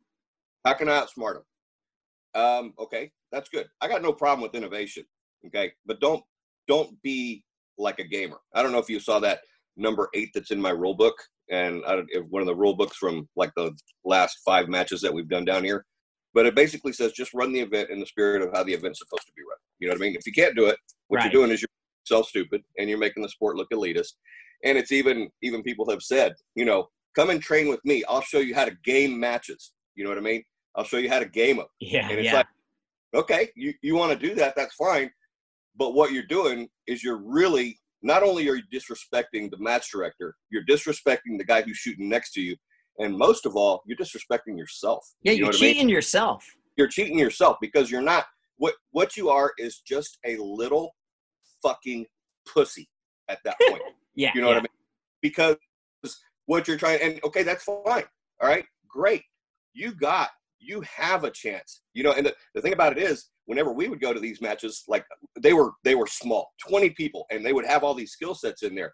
how 0.64 0.74
can 0.74 0.88
I 0.88 1.00
outsmart 1.00 1.36
him? 1.36 2.40
Um, 2.40 2.74
okay, 2.78 3.10
that's 3.30 3.50
good. 3.50 3.66
I 3.82 3.88
got 3.88 4.00
no 4.00 4.12
problem 4.12 4.40
with 4.40 4.54
innovation. 4.54 5.04
Okay, 5.46 5.72
but 5.84 6.00
don't 6.00 6.22
don't 6.68 7.00
be 7.02 7.44
like 7.76 7.98
a 7.98 8.04
gamer. 8.04 8.38
I 8.54 8.62
don't 8.62 8.72
know 8.72 8.78
if 8.78 8.88
you 8.88 9.00
saw 9.00 9.18
that 9.20 9.40
number 9.76 10.08
eight 10.14 10.30
that's 10.34 10.50
in 10.50 10.60
my 10.60 10.70
rule 10.70 10.94
book 10.94 11.16
and 11.50 11.82
I 11.86 11.96
don't, 11.96 12.08
one 12.30 12.42
of 12.42 12.46
the 12.46 12.54
rule 12.54 12.74
books 12.74 12.96
from 12.96 13.28
like 13.36 13.50
the 13.56 13.72
last 14.04 14.38
five 14.44 14.68
matches 14.68 15.00
that 15.00 15.12
we've 15.12 15.28
done 15.28 15.44
down 15.44 15.64
here. 15.64 15.84
But 16.34 16.46
it 16.46 16.54
basically 16.54 16.92
says 16.92 17.12
just 17.12 17.34
run 17.34 17.52
the 17.52 17.60
event 17.60 17.90
in 17.90 18.00
the 18.00 18.06
spirit 18.06 18.42
of 18.42 18.50
how 18.52 18.64
the 18.64 18.72
event's 18.72 19.00
supposed 19.00 19.26
to 19.26 19.32
be 19.36 19.42
run. 19.42 19.58
You 19.78 19.88
know 19.88 19.94
what 19.94 20.00
I 20.00 20.06
mean? 20.06 20.16
If 20.16 20.26
you 20.26 20.32
can't 20.32 20.56
do 20.56 20.66
it, 20.66 20.76
what 21.08 21.18
right. 21.18 21.24
you're 21.24 21.42
doing 21.42 21.52
is 21.52 21.60
you're 21.60 21.68
self 22.04 22.28
stupid 22.28 22.62
and 22.78 22.88
you're 22.88 22.98
making 22.98 23.22
the 23.22 23.28
sport 23.28 23.56
look 23.56 23.70
elitist. 23.70 24.12
And 24.64 24.78
it's 24.78 24.92
even 24.92 25.28
even 25.42 25.62
people 25.62 25.88
have 25.90 26.02
said, 26.02 26.34
you 26.54 26.64
know, 26.64 26.88
come 27.14 27.30
and 27.30 27.42
train 27.42 27.68
with 27.68 27.84
me. 27.84 28.04
I'll 28.08 28.22
show 28.22 28.38
you 28.38 28.54
how 28.54 28.64
to 28.64 28.76
game 28.84 29.18
matches. 29.18 29.72
You 29.94 30.04
know 30.04 30.10
what 30.10 30.18
I 30.18 30.22
mean? 30.22 30.42
I'll 30.74 30.84
show 30.84 30.96
you 30.96 31.10
how 31.10 31.18
to 31.18 31.26
game 31.26 31.58
them. 31.58 31.66
Yeah. 31.80 32.08
And 32.08 32.18
it's 32.18 32.26
yeah. 32.26 32.36
like, 32.36 32.46
okay, 33.14 33.50
you, 33.54 33.74
you 33.82 33.94
want 33.94 34.18
to 34.18 34.28
do 34.28 34.34
that, 34.36 34.54
that's 34.56 34.74
fine. 34.74 35.10
But 35.76 35.94
what 35.94 36.12
you're 36.12 36.22
doing 36.22 36.68
is 36.86 37.02
you're 37.02 37.22
really 37.22 37.78
not 38.02 38.22
only 38.22 38.48
are 38.48 38.56
you 38.56 38.62
disrespecting 38.72 39.50
the 39.50 39.58
match 39.58 39.90
director, 39.90 40.34
you're 40.50 40.64
disrespecting 40.64 41.38
the 41.38 41.44
guy 41.44 41.62
who's 41.62 41.76
shooting 41.76 42.08
next 42.08 42.32
to 42.32 42.40
you, 42.40 42.56
and 43.02 43.16
most 43.16 43.46
of 43.46 43.56
all, 43.56 43.82
you're 43.86 43.96
disrespecting 43.96 44.56
yourself. 44.56 45.06
Yeah, 45.22 45.32
you 45.32 45.48
are 45.48 45.52
cheating 45.52 45.82
I 45.82 45.84
mean? 45.84 45.88
yourself. 45.88 46.44
You're 46.76 46.88
cheating 46.88 47.18
yourself 47.18 47.58
because 47.60 47.90
you're 47.90 48.02
not 48.02 48.26
what 48.56 48.74
what 48.92 49.16
you 49.16 49.28
are 49.28 49.52
is 49.58 49.80
just 49.80 50.18
a 50.24 50.36
little 50.36 50.94
fucking 51.62 52.06
pussy 52.46 52.88
at 53.28 53.38
that 53.44 53.56
point. 53.68 53.82
yeah, 54.14 54.30
you 54.34 54.40
know 54.40 54.48
yeah. 54.48 54.54
what 54.54 54.58
I 54.58 54.62
mean? 54.62 54.68
Because 55.20 55.56
what 56.46 56.66
you're 56.66 56.76
trying 56.76 57.00
and 57.00 57.20
okay, 57.24 57.42
that's 57.42 57.64
fine. 57.64 58.04
All 58.40 58.48
right, 58.48 58.64
great. 58.88 59.22
You 59.74 59.94
got 59.94 60.30
you 60.58 60.82
have 60.82 61.24
a 61.24 61.30
chance. 61.30 61.82
You 61.94 62.04
know, 62.04 62.12
and 62.12 62.26
the, 62.26 62.34
the 62.54 62.62
thing 62.62 62.72
about 62.72 62.96
it 62.96 63.02
is 63.02 63.30
whenever 63.46 63.72
we 63.72 63.88
would 63.88 64.00
go 64.00 64.12
to 64.12 64.20
these 64.20 64.40
matches, 64.40 64.84
like 64.88 65.04
they 65.40 65.52
were 65.52 65.72
they 65.84 65.94
were 65.94 66.06
small, 66.06 66.52
20 66.66 66.90
people, 66.90 67.26
and 67.30 67.44
they 67.44 67.52
would 67.52 67.66
have 67.66 67.82
all 67.82 67.94
these 67.94 68.12
skill 68.12 68.34
sets 68.34 68.62
in 68.62 68.74
there. 68.74 68.92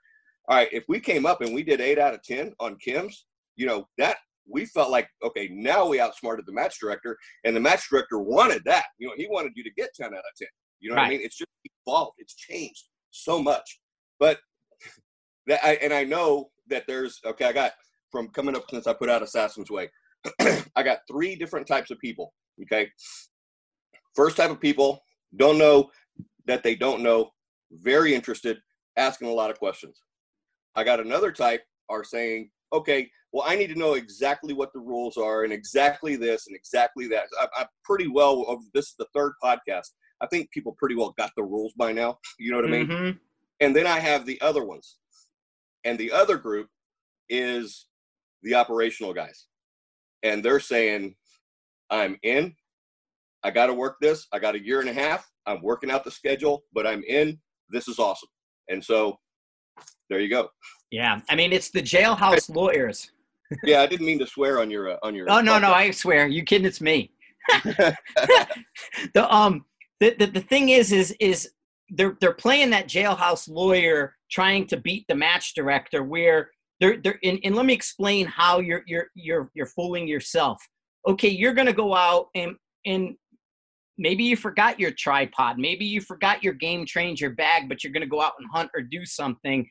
All 0.48 0.56
right, 0.56 0.68
if 0.72 0.84
we 0.88 0.98
came 0.98 1.26
up 1.26 1.42
and 1.42 1.54
we 1.54 1.62
did 1.62 1.80
eight 1.80 1.98
out 1.98 2.14
of 2.14 2.22
ten 2.22 2.54
on 2.58 2.76
Kim's, 2.76 3.26
you 3.58 3.66
know, 3.66 3.86
that 3.98 4.16
we 4.50 4.64
felt 4.64 4.90
like, 4.90 5.08
okay, 5.22 5.48
now 5.52 5.86
we 5.86 6.00
outsmarted 6.00 6.46
the 6.46 6.52
match 6.52 6.78
director, 6.80 7.18
and 7.44 7.54
the 7.54 7.60
match 7.60 7.90
director 7.90 8.18
wanted 8.20 8.62
that. 8.64 8.84
You 8.98 9.08
know, 9.08 9.14
he 9.16 9.26
wanted 9.28 9.52
you 9.56 9.64
to 9.64 9.70
get 9.76 9.90
10 9.94 10.06
out 10.06 10.12
of 10.14 10.22
10. 10.38 10.48
You 10.80 10.90
know 10.90 10.96
right. 10.96 11.02
what 11.02 11.06
I 11.06 11.10
mean? 11.10 11.20
It's 11.22 11.36
just 11.36 11.50
evolved, 11.86 12.14
it's 12.18 12.34
changed 12.34 12.84
so 13.10 13.42
much. 13.42 13.80
But 14.18 14.38
that 15.48 15.60
I 15.62 15.74
and 15.82 15.92
I 15.92 16.04
know 16.04 16.50
that 16.68 16.84
there's 16.86 17.18
okay, 17.26 17.46
I 17.46 17.52
got 17.52 17.72
from 18.10 18.28
coming 18.28 18.56
up 18.56 18.64
since 18.70 18.86
I 18.86 18.92
put 18.92 19.10
out 19.10 19.22
Assassin's 19.22 19.70
Way, 19.70 19.90
I 20.40 20.82
got 20.82 21.00
three 21.10 21.34
different 21.34 21.66
types 21.66 21.90
of 21.90 21.98
people. 21.98 22.32
Okay. 22.62 22.88
First 24.14 24.36
type 24.36 24.50
of 24.50 24.60
people 24.60 25.02
don't 25.36 25.58
know 25.58 25.90
that 26.46 26.62
they 26.62 26.74
don't 26.74 27.02
know, 27.02 27.30
very 27.72 28.14
interested, 28.14 28.58
asking 28.96 29.28
a 29.28 29.32
lot 29.32 29.50
of 29.50 29.58
questions. 29.58 30.00
I 30.74 30.84
got 30.84 31.00
another 31.00 31.32
type 31.32 31.62
are 31.88 32.04
saying, 32.04 32.50
okay, 32.72 33.08
well, 33.32 33.44
I 33.46 33.56
need 33.56 33.68
to 33.68 33.78
know 33.78 33.94
exactly 33.94 34.54
what 34.54 34.72
the 34.72 34.80
rules 34.80 35.16
are 35.16 35.44
and 35.44 35.52
exactly 35.52 36.16
this 36.16 36.46
and 36.46 36.56
exactly 36.56 37.08
that. 37.08 37.26
I, 37.38 37.62
am 37.62 37.66
pretty 37.84 38.08
well, 38.08 38.58
this 38.72 38.86
is 38.86 38.94
the 38.98 39.06
third 39.14 39.32
podcast. 39.42 39.90
I 40.20 40.26
think 40.26 40.50
people 40.50 40.74
pretty 40.78 40.94
well 40.94 41.14
got 41.18 41.32
the 41.36 41.44
rules 41.44 41.72
by 41.74 41.92
now. 41.92 42.18
You 42.38 42.50
know 42.50 42.56
what 42.56 42.66
I 42.66 42.70
mean? 42.70 42.86
Mm-hmm. 42.86 43.18
And 43.60 43.76
then 43.76 43.86
I 43.86 43.98
have 44.00 44.24
the 44.24 44.40
other 44.40 44.64
ones. 44.64 44.96
And 45.84 45.98
the 45.98 46.10
other 46.10 46.38
group 46.38 46.68
is 47.28 47.86
the 48.42 48.54
operational 48.54 49.12
guys. 49.12 49.46
And 50.22 50.44
they're 50.44 50.60
saying, 50.60 51.14
I'm 51.90 52.18
in, 52.22 52.54
I 53.44 53.50
got 53.50 53.66
to 53.66 53.74
work 53.74 53.96
this. 54.00 54.26
I 54.32 54.38
got 54.38 54.54
a 54.54 54.64
year 54.64 54.80
and 54.80 54.88
a 54.88 54.92
half. 54.92 55.30
I'm 55.46 55.62
working 55.62 55.90
out 55.90 56.04
the 56.04 56.10
schedule, 56.10 56.64
but 56.72 56.86
I'm 56.86 57.02
in. 57.04 57.38
This 57.70 57.88
is 57.88 57.98
awesome. 57.98 58.28
And 58.68 58.84
so 58.84 59.18
there 60.10 60.20
you 60.20 60.28
go. 60.28 60.48
Yeah. 60.90 61.20
I 61.28 61.36
mean, 61.36 61.52
it's 61.52 61.70
the 61.70 61.82
jailhouse 61.82 62.54
lawyers. 62.54 63.10
Yeah. 63.64 63.80
I 63.82 63.86
didn't 63.86 64.06
mean 64.06 64.18
to 64.20 64.26
swear 64.26 64.60
on 64.60 64.70
your, 64.70 64.90
uh, 64.90 64.96
on 65.02 65.14
your. 65.14 65.30
Oh, 65.30 65.40
no, 65.40 65.54
podcast. 65.54 65.60
no. 65.62 65.72
I 65.72 65.90
swear. 65.90 66.26
You 66.26 66.42
kidding? 66.42 66.66
It's 66.66 66.80
me. 66.80 67.12
the, 67.64 69.26
um, 69.28 69.64
the, 70.00 70.14
the, 70.18 70.26
the 70.26 70.40
thing 70.40 70.68
is, 70.68 70.92
is, 70.92 71.14
is 71.20 71.50
they're 71.90 72.16
they're 72.20 72.34
playing 72.34 72.70
that 72.70 72.88
jailhouse 72.88 73.48
lawyer 73.48 74.14
trying 74.30 74.66
to 74.66 74.76
beat 74.76 75.06
the 75.08 75.14
match 75.14 75.54
director 75.54 76.02
where 76.02 76.50
they're 76.80 76.98
they're 76.98 77.18
and, 77.24 77.38
and 77.44 77.56
let 77.56 77.66
me 77.66 77.72
explain 77.72 78.26
how 78.26 78.60
you're 78.60 78.82
you're 78.86 79.08
you're 79.14 79.50
you're 79.54 79.66
fooling 79.66 80.06
yourself. 80.06 80.62
Okay, 81.06 81.28
you're 81.28 81.54
gonna 81.54 81.72
go 81.72 81.94
out 81.94 82.26
and 82.34 82.56
and 82.84 83.16
maybe 83.96 84.22
you 84.22 84.36
forgot 84.36 84.78
your 84.78 84.92
tripod, 84.92 85.58
maybe 85.58 85.84
you 85.84 86.00
forgot 86.00 86.42
your 86.42 86.54
game 86.54 86.84
changer 86.86 87.30
bag, 87.30 87.68
but 87.68 87.82
you're 87.82 87.92
gonna 87.92 88.06
go 88.06 88.20
out 88.20 88.34
and 88.38 88.48
hunt 88.52 88.70
or 88.74 88.82
do 88.82 89.04
something. 89.04 89.68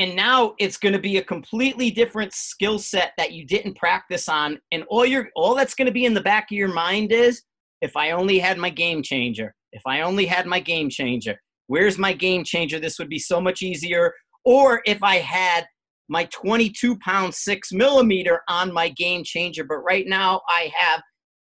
And 0.00 0.16
now 0.16 0.54
it's 0.58 0.78
going 0.78 0.94
to 0.94 0.98
be 0.98 1.18
a 1.18 1.22
completely 1.22 1.90
different 1.90 2.32
skill 2.32 2.78
set 2.78 3.12
that 3.18 3.32
you 3.32 3.44
didn't 3.44 3.76
practice 3.76 4.30
on, 4.30 4.58
and 4.72 4.82
all 4.88 5.04
your 5.04 5.28
all 5.36 5.54
that's 5.54 5.74
going 5.74 5.86
to 5.86 5.92
be 5.92 6.06
in 6.06 6.14
the 6.14 6.22
back 6.22 6.50
of 6.50 6.56
your 6.56 6.72
mind 6.72 7.12
is, 7.12 7.42
if 7.82 7.94
I 7.98 8.12
only 8.12 8.38
had 8.38 8.56
my 8.56 8.70
game 8.70 9.02
changer, 9.02 9.54
if 9.72 9.82
I 9.86 10.00
only 10.00 10.24
had 10.24 10.46
my 10.46 10.58
game 10.58 10.88
changer, 10.88 11.38
where's 11.66 11.98
my 11.98 12.14
game 12.14 12.44
changer? 12.44 12.80
This 12.80 12.98
would 12.98 13.10
be 13.10 13.18
so 13.18 13.42
much 13.42 13.60
easier. 13.60 14.14
Or 14.46 14.80
if 14.86 15.02
I 15.02 15.16
had 15.16 15.66
my 16.08 16.24
22 16.32 16.98
pound 17.00 17.34
six 17.34 17.70
millimeter 17.70 18.40
on 18.48 18.72
my 18.72 18.88
game 18.88 19.22
changer, 19.22 19.64
but 19.64 19.80
right 19.84 20.06
now 20.06 20.40
I 20.48 20.72
have 20.74 21.02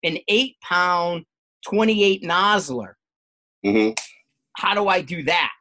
an 0.04 0.20
eight 0.30 0.56
pound 0.64 1.26
28 1.66 2.24
Nosler. 2.24 2.94
Mm-hmm. 3.66 3.92
How 4.56 4.74
do 4.74 4.88
I 4.88 5.02
do 5.02 5.24
that? 5.24 5.52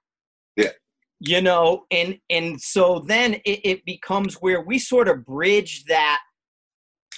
You 1.21 1.41
know, 1.41 1.87
and 1.91 2.19
and 2.29 2.61
so 2.61 3.03
then 3.07 3.35
it, 3.45 3.61
it 3.65 3.85
becomes 3.85 4.35
where 4.35 4.61
we 4.61 4.79
sort 4.79 5.09
of 5.09 5.25
bridge 5.25 5.85
that. 5.85 6.21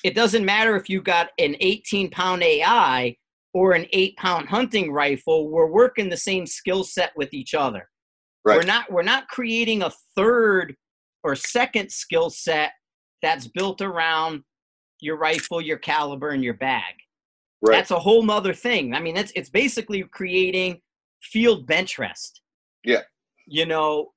It 0.05 0.15
doesn't 0.15 0.45
matter 0.45 0.77
if 0.77 0.89
you 0.89 1.03
got 1.03 1.31
an 1.41 1.57
18 1.59 2.11
pound 2.11 2.45
AI 2.45 3.17
or 3.53 3.73
an 3.73 3.87
eight 3.93 4.17
pound 4.17 4.49
hunting 4.49 4.93
rifle. 4.93 5.51
We're 5.51 5.67
working 5.67 6.09
the 6.09 6.17
same 6.17 6.47
skill 6.47 6.85
set 6.85 7.11
with 7.17 7.35
each 7.35 7.55
other. 7.55 7.89
Right. 8.45 8.59
We're 8.59 8.67
not 8.67 8.93
we're 8.93 9.03
not 9.03 9.29
creating 9.29 9.83
a 9.83 9.93
third 10.15 10.77
or 11.25 11.35
second 11.35 11.91
skill 11.91 12.31
set 12.31 12.73
that's 13.21 13.49
built 13.49 13.81
around 13.81 14.45
your 15.01 15.17
rifle, 15.17 15.61
your 15.61 15.79
caliber, 15.79 16.31
and 16.31 16.43
your 16.43 16.55
bag. 16.55 16.95
Right. 17.61 17.77
That's 17.77 17.91
a 17.91 17.99
whole 17.99 18.23
nother 18.23 18.55
thing. 18.55 18.95
I 18.95 19.01
mean, 19.01 19.17
it's 19.17 19.33
it's 19.35 19.51
basically 19.51 20.03
creating 20.05 20.81
field 21.23 21.67
bench 21.67 21.99
rest. 21.99 22.41
Yeah. 22.85 23.03
You 23.49 23.67
know, 23.67 24.13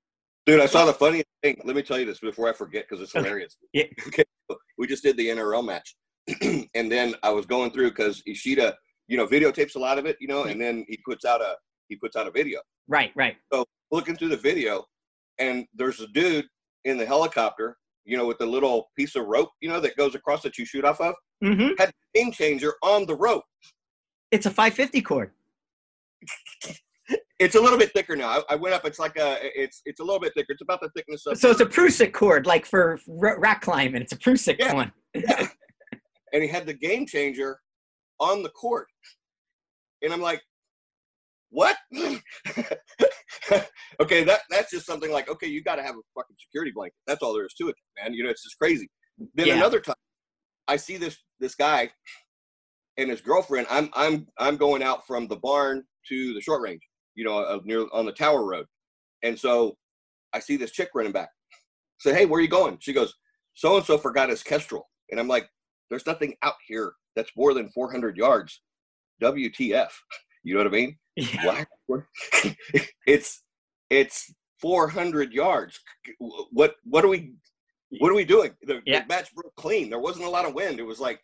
Dude, 0.46 0.60
I 0.60 0.66
saw 0.66 0.86
the 0.86 0.94
funniest 0.94 1.28
thing. 1.44 1.62
Let 1.64 1.76
me 1.76 1.84
tell 1.84 2.00
you 2.00 2.06
this 2.06 2.20
before 2.20 2.50
I 2.50 2.54
forget 2.54 2.86
because 2.90 3.02
it's 3.02 3.14
hilarious. 3.14 3.58
Yeah. 3.74 3.84
Okay. 4.08 4.24
We 4.78 4.88
just 4.88 5.04
did 5.04 5.16
the 5.18 5.28
NRL 5.28 5.64
match. 5.64 5.96
and 6.76 6.92
then 6.92 7.16
I 7.24 7.30
was 7.30 7.46
going 7.46 7.72
through 7.72 7.92
because 7.92 8.24
Ishida, 8.28 8.76
you 9.08 9.18
know, 9.18 9.28
videotapes 9.28 9.76
a 9.76 9.80
lot 9.80 10.00
of 10.00 10.06
it, 10.06 10.18
you 10.20 10.28
know, 10.28 10.44
and 10.44 10.60
then 10.60 10.86
he 10.88 11.00
puts 11.06 11.26
out 11.26 11.42
a 11.42 11.56
he 11.90 11.96
puts 11.96 12.16
out 12.16 12.28
a 12.28 12.32
video. 12.32 12.60
right, 12.88 13.12
right. 13.16 13.36
So 13.54 13.66
looking 13.92 14.16
through 14.16 14.30
the 14.30 14.38
video, 14.38 14.86
and 15.40 15.66
there's 15.76 16.00
a 16.00 16.08
dude 16.08 16.46
in 16.86 16.98
the 16.98 17.06
helicopter, 17.06 17.78
you 18.06 18.18
know, 18.18 18.26
with 18.26 18.38
the 18.38 18.46
little 18.46 18.90
piece 18.98 19.16
of 19.16 19.26
rope, 19.26 19.50
you 19.62 19.70
know, 19.70 19.80
that 19.80 19.96
goes 19.98 20.16
across 20.16 20.42
that 20.44 20.58
you 20.58 20.66
shoot 20.66 20.86
off 20.86 21.02
of. 21.02 21.14
hmm 21.44 21.70
Had 21.78 21.90
a 21.90 22.20
game 22.20 22.32
changer 22.32 22.74
on 22.82 23.06
the 23.06 23.16
rope. 23.16 23.44
It's 24.32 24.46
a 24.46 24.50
550 24.50 25.02
cord. 25.02 25.32
It's 27.42 27.56
a 27.56 27.60
little 27.60 27.80
bit 27.80 27.92
thicker 27.92 28.16
now. 28.16 28.30
I, 28.30 28.42
I 28.52 28.56
went 28.56 28.76
up. 28.76 28.86
It's 28.86 29.00
like 29.00 29.18
a. 29.18 29.38
It's 29.42 29.82
it's 29.86 30.00
a 30.00 30.04
little 30.04 30.20
bit 30.20 30.34
thicker. 30.36 30.54
It's 30.54 30.62
about 30.62 30.80
the 30.80 30.90
thickness 30.96 31.26
of. 31.26 31.38
So 31.40 31.50
it's 31.50 31.60
a 31.60 31.66
Prusik 31.66 32.14
cord, 32.14 32.46
like 32.46 32.68
for 32.68 33.00
r- 33.22 33.40
rock 33.40 33.62
climbing. 33.62 34.04
It's 34.04 34.14
a 34.14 34.18
Prusik 34.18 34.58
Yeah. 34.60 34.74
one. 34.74 34.92
and 36.34 36.44
he 36.44 36.48
had 36.48 36.68
the 36.68 36.74
game 36.74 37.08
changer 37.08 37.60
on 38.20 38.44
the 38.44 38.50
court. 38.50 38.88
And 40.04 40.14
I'm 40.14 40.22
like, 40.22 40.42
what? 41.50 41.78
okay, 44.00 44.24
that 44.24 44.42
that's 44.52 44.70
just 44.72 44.86
something 44.86 45.12
like, 45.12 45.28
okay, 45.30 45.48
you 45.48 45.64
got 45.64 45.76
to 45.78 45.82
have 45.84 45.96
a 45.96 46.02
fucking 46.16 46.36
security 46.40 46.72
blanket. 46.74 46.96
That's 47.08 47.24
all 47.24 47.34
there 47.34 47.46
is 47.46 47.54
to 47.56 47.70
it, 47.70 47.76
man. 48.02 48.14
You 48.14 48.24
know, 48.24 48.30
it's 48.30 48.44
just 48.44 48.58
crazy. 48.60 48.88
Then 49.36 49.48
Yeah. 49.48 49.56
another 49.56 49.80
time, 49.80 49.96
I 50.68 50.76
see 50.78 50.98
this 50.98 51.18
this 51.40 51.56
guy 51.56 51.90
and 52.98 53.10
his 53.10 53.22
girlfriend. 53.22 53.66
I'm 53.70 53.90
I'm 53.94 54.28
I'm 54.38 54.58
going 54.58 54.84
out 54.84 55.08
from 55.08 55.28
the 55.28 55.38
barn 55.38 55.84
to 56.10 56.34
the 56.34 56.42
short 56.42 56.62
range, 56.62 56.82
you 57.16 57.24
know, 57.24 57.40
uh, 57.40 57.60
near 57.64 57.86
on 57.94 58.06
the 58.06 58.12
Tower 58.12 58.46
Road, 58.46 58.66
and 59.24 59.38
so 59.38 59.78
I 60.34 60.40
see 60.40 60.58
this 60.58 60.72
chick 60.72 60.90
running 60.94 61.12
back. 61.12 61.30
Say, 62.00 62.14
hey, 62.14 62.26
where 62.26 62.40
are 62.40 62.42
you 62.42 62.48
going? 62.48 62.78
She 62.80 62.94
goes, 62.94 63.14
so 63.54 63.78
and 63.78 63.86
so 63.86 63.98
forgot 63.98 64.30
his 64.30 64.44
Kestrel, 64.44 64.90
and 65.10 65.20
I'm 65.20 65.28
like, 65.28 65.50
there's 65.90 66.08
nothing 66.08 66.36
out 66.42 66.56
here 66.68 66.94
that's 67.16 67.32
more 67.36 67.54
than 67.54 67.70
400 67.70 68.18
yards. 68.18 68.62
WTF? 69.22 69.90
You 70.44 70.56
know 70.56 70.62
what 70.62 70.68
I 70.68 70.72
mean? 70.72 70.98
Yeah. 71.16 71.66
It's 73.06 73.44
it's 73.92 74.34
400 74.60 75.34
yards. 75.34 75.80
What 76.20 76.78
what 76.84 77.06
are 77.06 77.10
we 77.10 77.34
what 78.00 78.10
are 78.12 78.16
we 78.16 78.26
doing? 78.26 78.54
The, 78.64 78.82
Yeah. 78.88 79.02
the 79.02 79.08
match 79.08 79.32
broke 79.36 79.56
clean. 79.56 79.90
There 79.92 80.00
wasn't 80.00 80.26
a 80.26 80.30
lot 80.30 80.46
of 80.46 80.56
wind. 80.56 80.80
It 80.80 80.84
was 80.84 81.00
like, 81.00 81.20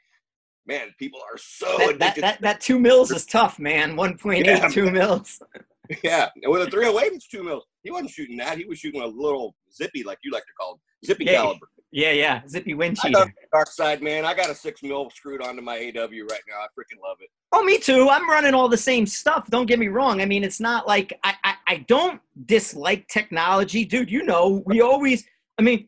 man, 0.67 0.93
people 0.99 1.19
are 1.21 1.37
so 1.39 1.77
That, 1.77 1.97
that, 1.99 2.15
that, 2.17 2.41
that 2.41 2.61
two 2.61 2.77
mils 2.77 3.09
is 3.09 3.25
tough, 3.25 3.57
man. 3.57 3.95
1.82 3.95 4.45
Yeah. 4.45 4.67
two 4.67 4.91
mils. 4.91 5.41
yeah, 6.03 6.29
and 6.43 6.51
with 6.51 6.67
a 6.67 6.71
308, 6.71 7.13
it's 7.15 7.27
two 7.27 7.43
mils. 7.43 7.65
He 7.83 7.91
wasn't 7.91 8.11
shooting 8.11 8.37
that. 8.37 8.57
He 8.57 8.65
was 8.65 8.79
shooting 8.79 9.01
a 9.01 9.05
little 9.07 9.55
zippy, 9.73 10.03
like 10.03 10.17
you 10.23 10.31
like 10.31 10.43
to 10.45 10.53
call 10.59 10.75
it, 10.75 11.07
zippy 11.07 11.25
Yeah. 11.25 11.33
caliber. 11.33 11.67
Yeah, 11.91 12.11
yeah. 12.11 12.41
Zippy 12.49 12.73
wind 12.73 12.97
cheater. 12.99 13.33
Dark 13.53 13.69
side, 13.71 14.01
man. 14.03 14.25
I 14.25 14.33
got 14.33 14.49
a 14.49 14.55
six 14.55 14.83
mil 14.83 15.09
screwed 15.09 15.41
onto 15.41 15.61
my 15.61 15.77
AW 15.77 16.01
right 16.29 16.41
now. 16.49 16.57
I 16.59 16.67
freaking 16.77 16.99
love 17.01 17.17
it. 17.21 17.29
Oh, 17.53 17.63
me 17.63 17.79
too. 17.79 18.09
I'm 18.09 18.29
running 18.29 18.53
all 18.53 18.67
the 18.67 18.75
same 18.77 19.05
stuff. 19.05 19.49
Don't 19.49 19.67
get 19.67 19.79
me 19.79 19.87
wrong. 19.87 20.21
I 20.21 20.25
mean, 20.25 20.43
it's 20.43 20.59
not 20.59 20.85
like 20.85 21.17
I, 21.23 21.35
I, 21.45 21.53
I 21.65 21.75
don't 21.87 22.19
dislike 22.45 23.07
technology, 23.07 23.85
dude. 23.85 24.11
You 24.11 24.23
know, 24.25 24.61
we 24.65 24.81
always. 24.81 25.23
I 25.57 25.61
mean, 25.61 25.87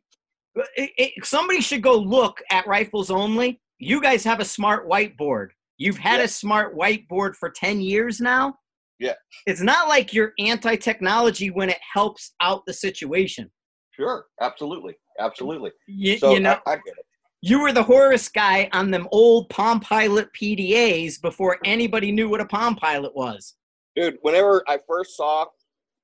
it, 0.78 0.90
it, 0.98 1.26
somebody 1.26 1.60
should 1.60 1.84
go 1.84 1.96
look 1.98 2.42
at 2.50 2.66
rifles 2.66 3.12
only. 3.12 3.60
You 3.78 4.02
guys 4.02 4.24
have 4.24 4.40
a 4.40 4.46
smart 4.46 4.90
whiteboard. 4.90 5.50
You've 5.78 5.98
had 5.98 6.20
Yeah. 6.20 6.26
a 6.26 6.28
smart 6.30 6.78
whiteboard 6.78 7.36
for 7.36 7.50
ten 7.50 7.82
years 7.82 8.22
now. 8.22 8.56
Yeah. 9.00 9.14
It's 9.46 9.62
not 9.62 9.88
like 9.88 10.14
you're 10.14 10.34
anti-technology 10.40 11.50
when 11.52 11.70
it 11.70 11.78
helps 11.94 12.34
out 12.42 12.66
the 12.66 12.74
situation. 12.74 13.50
Sure, 13.92 14.26
absolutely, 14.42 14.96
absolutely. 15.20 15.72
You, 15.88 16.18
So 16.18 16.34
you 16.34 16.40
know, 16.42 16.58
I, 16.68 16.74
I 16.74 16.76
get 16.76 16.84
it. 16.98 17.06
you 17.42 17.62
were 17.62 17.72
the 17.72 17.84
Horus 17.84 18.28
guy 18.30 18.70
on 18.74 18.92
them 18.92 19.08
old 19.12 19.50
Palm 19.50 19.80
Pilot 19.80 20.30
PDAs 20.34 21.22
before 21.22 21.58
anybody 21.66 22.12
knew 22.12 22.30
what 22.30 22.42
a 22.42 22.46
Palm 22.46 22.76
Pilot 22.76 23.16
was. 23.16 23.56
dude. 23.96 24.18
Whenever 24.22 24.64
I 24.68 24.80
first 24.88 25.16
saw 25.18 25.46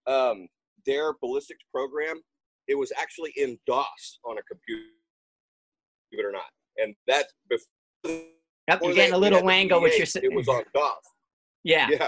um, 0.08 0.48
their 0.86 1.14
ballistics 1.22 1.64
program, 1.74 2.22
it 2.68 2.76
was 2.76 2.92
actually 2.98 3.32
in 3.38 3.58
DOS 3.68 4.20
on 4.26 4.38
a 4.38 4.42
computer, 4.44 4.84
believe 6.12 6.26
it 6.26 6.28
or 6.28 6.32
not, 6.32 6.50
and 6.78 6.96
that's 7.08 7.34
before. 7.50 8.22
Yep, 8.68 8.80
you're 8.84 8.94
getting 8.94 9.14
a 9.14 9.18
little 9.18 9.44
wango 9.44 9.80
with 9.82 9.98
your. 9.98 10.08
It 10.24 10.34
was 10.34 10.48
on 10.48 10.64
DOS. 10.74 10.94
yeah. 11.64 11.88
Yeah, 11.92 12.08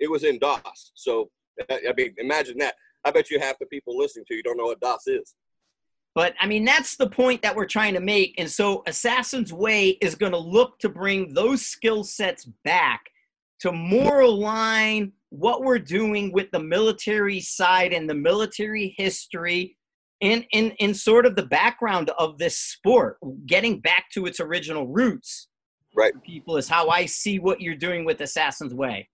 it 0.00 0.10
was 0.10 0.24
in 0.24 0.38
DOS. 0.38 0.92
So 0.94 1.30
I 1.70 1.92
mean, 1.96 2.14
imagine 2.18 2.58
that. 2.58 2.74
I 3.04 3.10
bet 3.10 3.30
you 3.30 3.38
half 3.38 3.58
the 3.58 3.66
people 3.66 3.96
listening 3.96 4.24
to 4.28 4.34
you 4.34 4.42
don't 4.42 4.56
know 4.56 4.64
what 4.64 4.80
DOS 4.80 5.06
is. 5.06 5.34
But 6.14 6.34
I 6.40 6.46
mean, 6.46 6.64
that's 6.64 6.96
the 6.96 7.10
point 7.10 7.42
that 7.42 7.56
we're 7.56 7.66
trying 7.66 7.94
to 7.94 8.00
make. 8.00 8.34
And 8.38 8.48
so 8.50 8.82
Assassin's 8.86 9.52
Way 9.52 9.90
is 10.00 10.14
going 10.14 10.32
to 10.32 10.38
look 10.38 10.78
to 10.78 10.88
bring 10.88 11.34
those 11.34 11.62
skill 11.62 12.04
sets 12.04 12.44
back 12.64 13.00
to 13.60 13.72
more 13.72 14.20
align 14.20 15.12
what 15.30 15.62
we're 15.62 15.78
doing 15.78 16.30
with 16.32 16.50
the 16.52 16.60
military 16.60 17.40
side 17.40 17.92
and 17.92 18.08
the 18.08 18.14
military 18.14 18.94
history 18.96 19.76
and 20.20 20.46
in, 20.52 20.70
in 20.78 20.94
sort 20.94 21.26
of 21.26 21.34
the 21.34 21.46
background 21.46 22.10
of 22.18 22.38
this 22.38 22.56
sport, 22.56 23.18
getting 23.46 23.80
back 23.80 24.06
to 24.12 24.26
its 24.26 24.38
original 24.38 24.86
roots. 24.86 25.48
Right. 25.96 26.12
People 26.22 26.56
is 26.56 26.68
how 26.68 26.88
I 26.88 27.06
see 27.06 27.38
what 27.38 27.60
you're 27.60 27.74
doing 27.74 28.04
with 28.04 28.20
Assassin's 28.20 28.74
Way. 28.74 29.08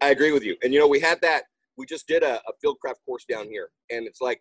I 0.00 0.10
agree 0.10 0.32
with 0.32 0.44
you. 0.44 0.56
And 0.62 0.72
you 0.72 0.78
know, 0.78 0.88
we 0.88 1.00
had 1.00 1.20
that. 1.22 1.44
We 1.76 1.86
just 1.86 2.06
did 2.08 2.22
a, 2.22 2.40
a 2.40 2.52
fieldcraft 2.64 2.96
course 3.06 3.24
down 3.24 3.48
here, 3.48 3.70
and 3.90 4.06
it's 4.06 4.20
like 4.20 4.40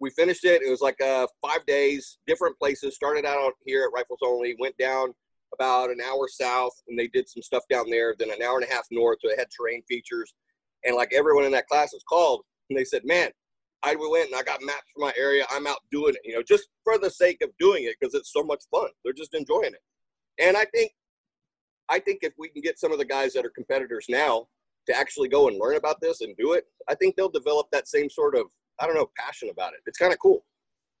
we 0.00 0.10
finished 0.10 0.44
it. 0.44 0.62
It 0.62 0.70
was 0.70 0.80
like 0.80 1.00
uh, 1.00 1.26
five 1.42 1.64
days, 1.66 2.18
different 2.26 2.58
places. 2.58 2.94
Started 2.94 3.24
out 3.24 3.52
here 3.66 3.84
at 3.84 3.92
Rifles 3.94 4.20
Only, 4.22 4.56
went 4.58 4.76
down 4.78 5.12
about 5.54 5.90
an 5.90 5.98
hour 6.00 6.28
south, 6.28 6.72
and 6.88 6.98
they 6.98 7.08
did 7.08 7.28
some 7.28 7.42
stuff 7.42 7.64
down 7.70 7.90
there. 7.90 8.14
Then 8.18 8.30
an 8.30 8.42
hour 8.42 8.58
and 8.58 8.68
a 8.68 8.72
half 8.72 8.86
north, 8.90 9.18
so 9.22 9.30
it 9.30 9.38
had 9.38 9.48
terrain 9.50 9.82
features. 9.88 10.32
And 10.84 10.96
like 10.96 11.12
everyone 11.12 11.44
in 11.44 11.52
that 11.52 11.66
class 11.68 11.92
was 11.92 12.04
called, 12.08 12.42
and 12.68 12.78
they 12.78 12.84
said, 12.84 13.02
"Man, 13.04 13.30
I 13.82 13.94
went 13.94 14.30
and 14.30 14.38
I 14.38 14.42
got 14.42 14.62
maps 14.62 14.90
for 14.94 15.00
my 15.00 15.12
area. 15.18 15.46
I'm 15.50 15.66
out 15.66 15.80
doing 15.90 16.14
it, 16.14 16.20
you 16.24 16.34
know, 16.34 16.42
just 16.42 16.68
for 16.84 16.98
the 16.98 17.10
sake 17.10 17.42
of 17.42 17.50
doing 17.58 17.84
it 17.84 17.96
because 17.98 18.14
it's 18.14 18.32
so 18.32 18.42
much 18.42 18.62
fun. 18.70 18.88
They're 19.04 19.12
just 19.12 19.34
enjoying 19.34 19.72
it." 19.74 19.82
And 20.38 20.56
I 20.56 20.64
think, 20.66 20.92
I 21.90 21.98
think 21.98 22.20
if 22.22 22.32
we 22.38 22.48
can 22.48 22.62
get 22.62 22.78
some 22.78 22.92
of 22.92 22.98
the 22.98 23.04
guys 23.04 23.34
that 23.34 23.44
are 23.44 23.50
competitors 23.50 24.06
now 24.08 24.46
to 24.90 24.98
actually 24.98 25.28
go 25.28 25.48
and 25.48 25.58
learn 25.58 25.76
about 25.76 26.00
this 26.00 26.20
and 26.20 26.34
do 26.36 26.52
it, 26.52 26.64
I 26.88 26.94
think 26.94 27.16
they'll 27.16 27.28
develop 27.28 27.66
that 27.72 27.88
same 27.88 28.08
sort 28.10 28.34
of, 28.34 28.46
I 28.80 28.86
don't 28.86 28.94
know, 28.94 29.10
passion 29.18 29.48
about 29.50 29.72
it. 29.72 29.80
It's 29.86 29.98
kind 29.98 30.12
of 30.12 30.18
cool. 30.18 30.44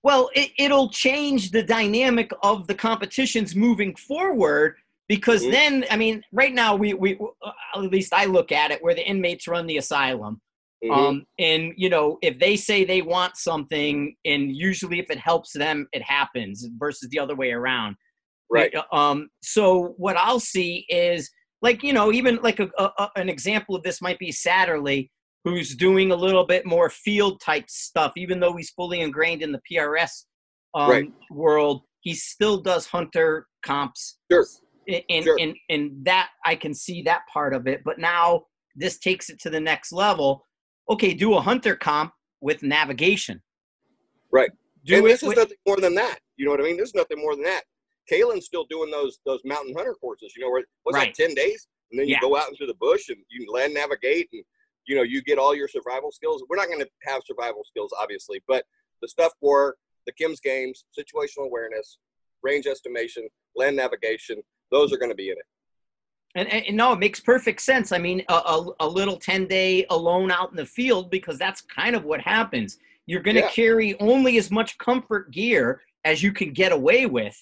Well, 0.02 0.30
it, 0.34 0.50
it'll 0.58 0.88
change 0.90 1.50
the 1.50 1.62
dynamic 1.62 2.30
of 2.42 2.66
the 2.66 2.74
competitions 2.74 3.54
moving 3.54 3.94
forward 3.96 4.76
because 5.08 5.42
Mhm. 5.42 5.50
then, 5.50 5.84
I 5.90 5.96
mean, 5.96 6.22
right 6.32 6.54
now 6.54 6.74
we 6.76 6.94
we 6.94 7.18
uh, 7.42 7.50
at 7.74 7.90
least 7.90 8.12
I 8.14 8.24
look 8.26 8.52
at 8.52 8.70
it 8.70 8.82
where 8.82 8.94
the 8.94 9.06
inmates 9.06 9.46
run 9.48 9.66
the 9.66 9.76
asylum. 9.76 10.40
Mm-hmm. 10.82 10.92
Um, 10.92 11.26
and 11.38 11.74
you 11.76 11.90
know, 11.90 12.16
if 12.22 12.38
they 12.38 12.56
say 12.56 12.84
they 12.84 13.02
want 13.02 13.36
something, 13.36 14.16
and 14.24 14.50
usually 14.56 14.98
if 14.98 15.10
it 15.10 15.18
helps 15.18 15.52
them, 15.52 15.86
it 15.92 16.02
happens 16.02 16.66
versus 16.78 17.08
the 17.10 17.18
other 17.18 17.36
way 17.36 17.50
around. 17.52 17.96
Right. 18.50 18.74
Um. 18.92 19.28
So 19.42 19.94
what 19.98 20.16
I'll 20.16 20.40
see 20.40 20.86
is 20.88 21.30
like 21.62 21.82
you 21.82 21.92
know, 21.92 22.12
even 22.12 22.36
like 22.42 22.60
a, 22.60 22.70
a 22.78 23.08
an 23.16 23.28
example 23.28 23.74
of 23.74 23.82
this 23.82 24.00
might 24.00 24.18
be 24.18 24.32
Satterlee, 24.32 25.08
who's 25.44 25.74
doing 25.74 26.12
a 26.12 26.16
little 26.16 26.46
bit 26.46 26.66
more 26.66 26.90
field 26.90 27.40
type 27.40 27.68
stuff, 27.68 28.12
even 28.16 28.40
though 28.40 28.56
he's 28.56 28.70
fully 28.70 29.00
ingrained 29.00 29.42
in 29.42 29.52
the 29.52 29.60
PRS 29.70 30.24
um, 30.74 30.90
right. 30.90 31.12
world. 31.30 31.82
He 32.00 32.14
still 32.14 32.62
does 32.62 32.86
hunter 32.86 33.46
comps. 33.62 34.18
Sure. 34.30 34.46
And, 35.08 35.24
sure. 35.24 35.36
and 35.38 35.54
and 35.68 36.04
that 36.04 36.30
I 36.44 36.56
can 36.56 36.74
see 36.74 37.02
that 37.02 37.22
part 37.32 37.54
of 37.54 37.66
it, 37.66 37.82
but 37.84 37.98
now 37.98 38.44
this 38.74 38.98
takes 38.98 39.28
it 39.28 39.38
to 39.40 39.50
the 39.50 39.60
next 39.60 39.92
level 39.92 40.46
okay, 40.90 41.14
do 41.14 41.34
a 41.34 41.40
hunter 41.40 41.76
comp 41.76 42.12
with 42.40 42.62
navigation. 42.62 43.40
Right. 44.32 44.50
Do 44.84 44.96
and 44.96 45.06
this 45.06 45.22
is 45.22 45.28
with, 45.28 45.38
nothing 45.38 45.56
more 45.66 45.76
than 45.76 45.94
that. 45.94 46.18
You 46.36 46.44
know 46.44 46.50
what 46.50 46.60
I 46.60 46.64
mean? 46.64 46.76
There's 46.76 46.94
nothing 46.94 47.18
more 47.18 47.34
than 47.34 47.44
that. 47.44 47.62
Caylen's 48.10 48.46
still 48.46 48.66
doing 48.68 48.90
those 48.90 49.18
those 49.24 49.40
mountain 49.44 49.74
hunter 49.74 49.94
courses. 49.94 50.32
You 50.36 50.44
know, 50.44 50.50
where 50.50 50.64
what's 50.82 50.96
right. 50.96 51.14
that 51.16 51.22
ten 51.22 51.34
days, 51.34 51.68
and 51.90 52.00
then 52.00 52.08
you 52.08 52.14
yeah. 52.14 52.20
go 52.20 52.36
out 52.36 52.48
into 52.48 52.66
the 52.66 52.74
bush 52.74 53.08
and 53.08 53.18
you 53.30 53.50
land 53.52 53.74
navigate, 53.74 54.28
and 54.32 54.42
you 54.86 54.96
know 54.96 55.02
you 55.02 55.22
get 55.22 55.38
all 55.38 55.54
your 55.54 55.68
survival 55.68 56.10
skills. 56.10 56.42
We're 56.48 56.56
not 56.56 56.68
going 56.68 56.80
to 56.80 56.88
have 57.04 57.22
survival 57.26 57.62
skills, 57.64 57.92
obviously, 58.00 58.42
but 58.48 58.64
the 59.00 59.08
stuff 59.08 59.32
for 59.40 59.76
the 60.06 60.12
Kim's 60.12 60.40
games, 60.40 60.84
situational 60.98 61.46
awareness, 61.46 61.98
range 62.42 62.66
estimation, 62.66 63.28
land 63.56 63.76
navigation, 63.76 64.42
those 64.70 64.92
are 64.92 64.98
going 64.98 65.10
to 65.10 65.16
be 65.16 65.30
in 65.30 65.36
it. 65.36 65.44
And, 66.34 66.48
and, 66.48 66.76
no, 66.76 66.92
it 66.92 66.98
makes 67.00 67.18
perfect 67.18 67.60
sense. 67.60 67.90
I 67.90 67.98
mean, 67.98 68.22
a, 68.28 68.34
a, 68.34 68.66
a, 68.80 68.88
little 68.88 69.16
10 69.16 69.46
day 69.48 69.84
alone 69.90 70.30
out 70.30 70.50
in 70.50 70.56
the 70.56 70.66
field 70.66 71.10
because 71.10 71.38
that's 71.38 71.60
kind 71.60 71.96
of 71.96 72.04
what 72.04 72.20
happens. 72.20 72.78
You're 73.06 73.22
going 73.22 73.34
to 73.34 73.42
yeah. 73.42 73.50
carry 73.50 73.98
only 73.98 74.38
as 74.38 74.50
much 74.50 74.78
comfort 74.78 75.32
gear 75.32 75.82
as 76.04 76.22
you 76.22 76.32
can 76.32 76.52
get 76.52 76.70
away 76.70 77.06
with. 77.06 77.36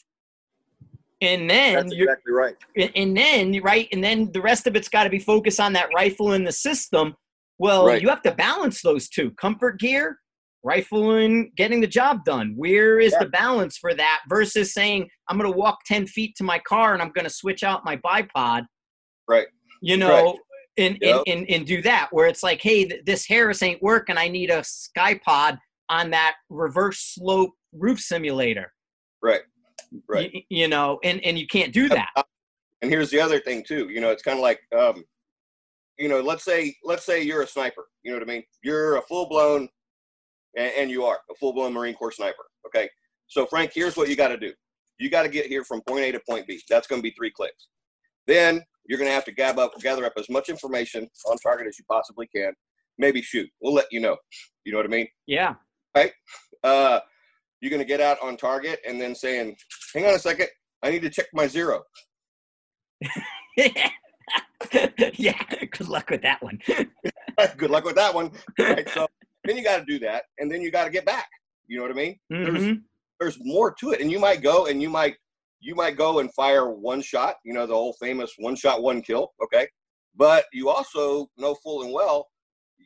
And 1.21 1.51
then 1.51 1.75
that's 1.75 1.93
exactly 1.93 2.33
right. 2.33 2.57
And 2.95 3.17
then, 3.17 3.61
right, 3.63 3.89
and 3.91 4.03
then 4.05 4.31
the 4.33 4.41
rest 4.41 4.67
of 4.67 4.77
it's 4.77 4.89
got 4.89 5.05
to 5.05 5.11
be 5.11 5.19
focused 5.19 5.59
on 5.59 5.73
that 5.73 5.89
rifle 5.95 6.33
in 6.33 6.45
the 6.45 6.53
system. 6.53 7.15
Well, 7.59 7.87
right. 7.87 8.01
you 8.01 8.09
have 8.09 8.23
to 8.23 8.33
balance 8.33 8.83
those 8.83 9.09
two 9.09 9.33
comfort 9.33 9.81
gear, 9.81 10.19
rifle, 10.63 11.17
and 11.17 11.49
getting 11.57 11.81
the 11.81 11.89
job 11.89 12.25
done. 12.25 12.55
Where 12.57 13.01
is 13.01 13.13
yeah. 13.13 13.25
the 13.25 13.31
balance 13.31 13.77
for 13.77 13.95
that 13.95 14.21
versus 14.29 14.73
saying, 14.73 15.09
I'm 15.29 15.39
going 15.39 15.51
to 15.51 15.59
walk 15.59 15.79
10 15.87 16.07
feet 16.07 16.37
to 16.37 16.45
my 16.45 16.61
car 16.61 16.93
and 16.93 17.03
I'm 17.03 17.11
going 17.11 17.25
to 17.25 17.31
switch 17.31 17.65
out 17.65 17.85
my 17.85 17.97
bipod 17.97 18.67
Right. 19.29 19.47
You 19.83 19.99
know, 19.99 20.25
right. 20.25 20.39
And, 20.79 20.99
yep. 21.01 21.23
and, 21.27 21.41
and, 21.41 21.51
and 21.51 21.67
do 21.67 21.83
that 21.83 22.09
where 22.13 22.27
it's 22.27 22.43
like, 22.43 22.63
hey, 22.63 22.85
th- 22.87 23.05
this 23.05 23.27
Harris 23.27 23.63
ain't 23.63 23.83
working. 23.83 24.17
I 24.17 24.29
need 24.29 24.51
a 24.51 24.63
Ckye-Pod 24.97 25.59
on 25.89 26.11
that 26.11 26.37
reverse 26.49 27.15
slope 27.15 27.51
roof 27.73 28.01
simulator. 28.01 28.73
Right. 29.23 29.41
Right. 30.09 30.31
Y- 30.33 30.45
you 30.49 30.69
know, 30.69 30.99
and, 31.05 31.23
and 31.25 31.39
you 31.39 31.47
can't 31.47 31.73
do 31.73 31.89
that. 31.89 32.11
And 32.83 32.91
here's 32.91 33.11
the 33.11 33.21
other 33.21 33.41
thing 33.41 33.65
too. 33.67 33.89
You 33.89 34.01
know, 34.01 34.11
it's 34.11 34.23
kind 34.23 34.39
of 34.39 34.43
like, 34.43 34.61
um, 34.77 35.05
you 35.99 36.09
know, 36.09 36.21
let's 36.21 36.45
say 36.45 36.75
let's 36.85 37.05
say 37.05 37.23
you're 37.23 37.43
a 37.43 37.47
sniper. 37.47 37.87
You 38.03 38.13
know 38.13 38.19
what 38.19 38.29
I 38.29 38.33
mean? 38.33 38.45
You're 38.63 38.99
a 38.99 39.03
full 39.03 39.29
blown, 39.29 39.69
and, 40.57 40.73
and 40.79 40.91
you 40.91 41.05
are 41.05 41.19
a 41.31 41.35
full 41.35 41.53
blown 41.53 41.73
Marine 41.73 41.95
Corps 41.95 42.13
sniper. 42.13 42.45
Okay. 42.67 42.89
So 43.27 43.47
Frank, 43.47 43.73
here's 43.75 43.97
what 43.97 44.09
you 44.09 44.17
got 44.17 44.29
to 44.29 44.37
do. 44.37 44.53
You 44.99 45.11
got 45.11 45.25
to 45.25 45.29
get 45.29 45.47
here 45.47 45.65
from 45.65 45.81
point 45.83 46.05
A 46.05 46.13
to 46.13 46.21
point 46.29 46.47
B. 46.47 46.61
That's 46.69 46.87
going 46.87 47.01
to 47.01 47.03
be 47.03 47.11
three 47.11 47.31
clicks. 47.31 47.69
Then 48.27 48.63
you're 48.87 48.99
going 48.99 49.09
to 49.11 49.15
have 49.15 49.25
to 49.27 49.33
gab 49.33 49.59
up, 49.59 49.73
gather 49.81 50.05
up 50.05 50.15
as 50.17 50.29
much 50.29 50.49
information 50.49 51.09
on 51.27 51.37
target 51.39 51.67
as 51.67 51.79
you 51.79 51.85
possibly 51.91 52.27
can. 52.35 52.53
Maybe 52.97 53.23
shoot. 53.23 53.49
We'll 53.61 53.75
let 53.75 53.87
you 53.91 54.01
know. 54.01 54.17
You 54.65 54.73
know 54.73 54.79
what 54.79 54.87
I 54.87 54.91
mean? 54.91 55.09
Yeah. 55.27 55.55
Right. 55.95 56.13
Uh, 56.65 57.01
you're 57.61 57.71
going 57.71 57.83
to 57.83 57.87
get 57.87 58.01
out 58.01 58.19
on 58.23 58.37
target 58.37 58.81
and 58.87 59.01
then 59.01 59.15
saying, 59.15 59.57
"Hang 59.95 60.07
on 60.07 60.15
a 60.15 60.19
second, 60.19 60.49
I 60.83 60.91
need 60.91 61.03
to 61.03 61.11
check 61.11 61.27
my 61.33 61.47
zero. 61.47 61.83
yeah. 63.57 63.91
Good 64.71 65.89
luck 65.89 66.11
with 66.11 66.23
that 66.23 66.43
one. 66.43 66.59
Good 67.57 67.71
luck 67.71 67.85
with 67.85 67.97
that 67.97 68.15
one. 68.15 68.33
Right. 68.59 68.89
So 68.91 69.07
then 69.45 69.57
you 69.57 69.63
got 69.65 69.79
to 69.79 69.85
do 69.85 69.99
that, 70.01 70.25
and 70.39 70.51
then 70.51 70.63
you 70.63 70.71
got 70.71 70.85
to 70.85 70.91
get 70.91 71.05
back. 71.05 71.29
You 71.67 71.77
know 71.79 71.85
what 71.85 71.93
I 71.93 71.95
mean? 71.95 72.19
Mm-hmm. 72.33 72.55
There's 72.55 72.79
there's 73.21 73.39
more 73.41 73.75
to 73.81 73.93
it, 73.93 74.01
and 74.01 74.11
you 74.11 74.19
might 74.19 74.43
go 74.43 74.67
and 74.67 74.83
you 74.83 74.89
might 74.89 75.17
you 75.61 75.75
might 75.75 75.97
go 75.97 76.21
and 76.21 76.33
fire 76.35 76.71
one 76.71 77.03
shot, 77.03 77.37
you 77.45 77.53
know, 77.53 77.67
the 77.67 77.75
old 77.75 77.97
famous 78.01 78.33
one 78.39 78.55
shot, 78.55 78.83
one 78.83 79.03
kill, 79.03 79.33
okay? 79.43 79.67
But 80.15 80.45
you 80.53 80.69
also 80.69 81.29
know 81.37 81.55
full 81.57 81.83
and 81.83 81.93
well 81.93 82.27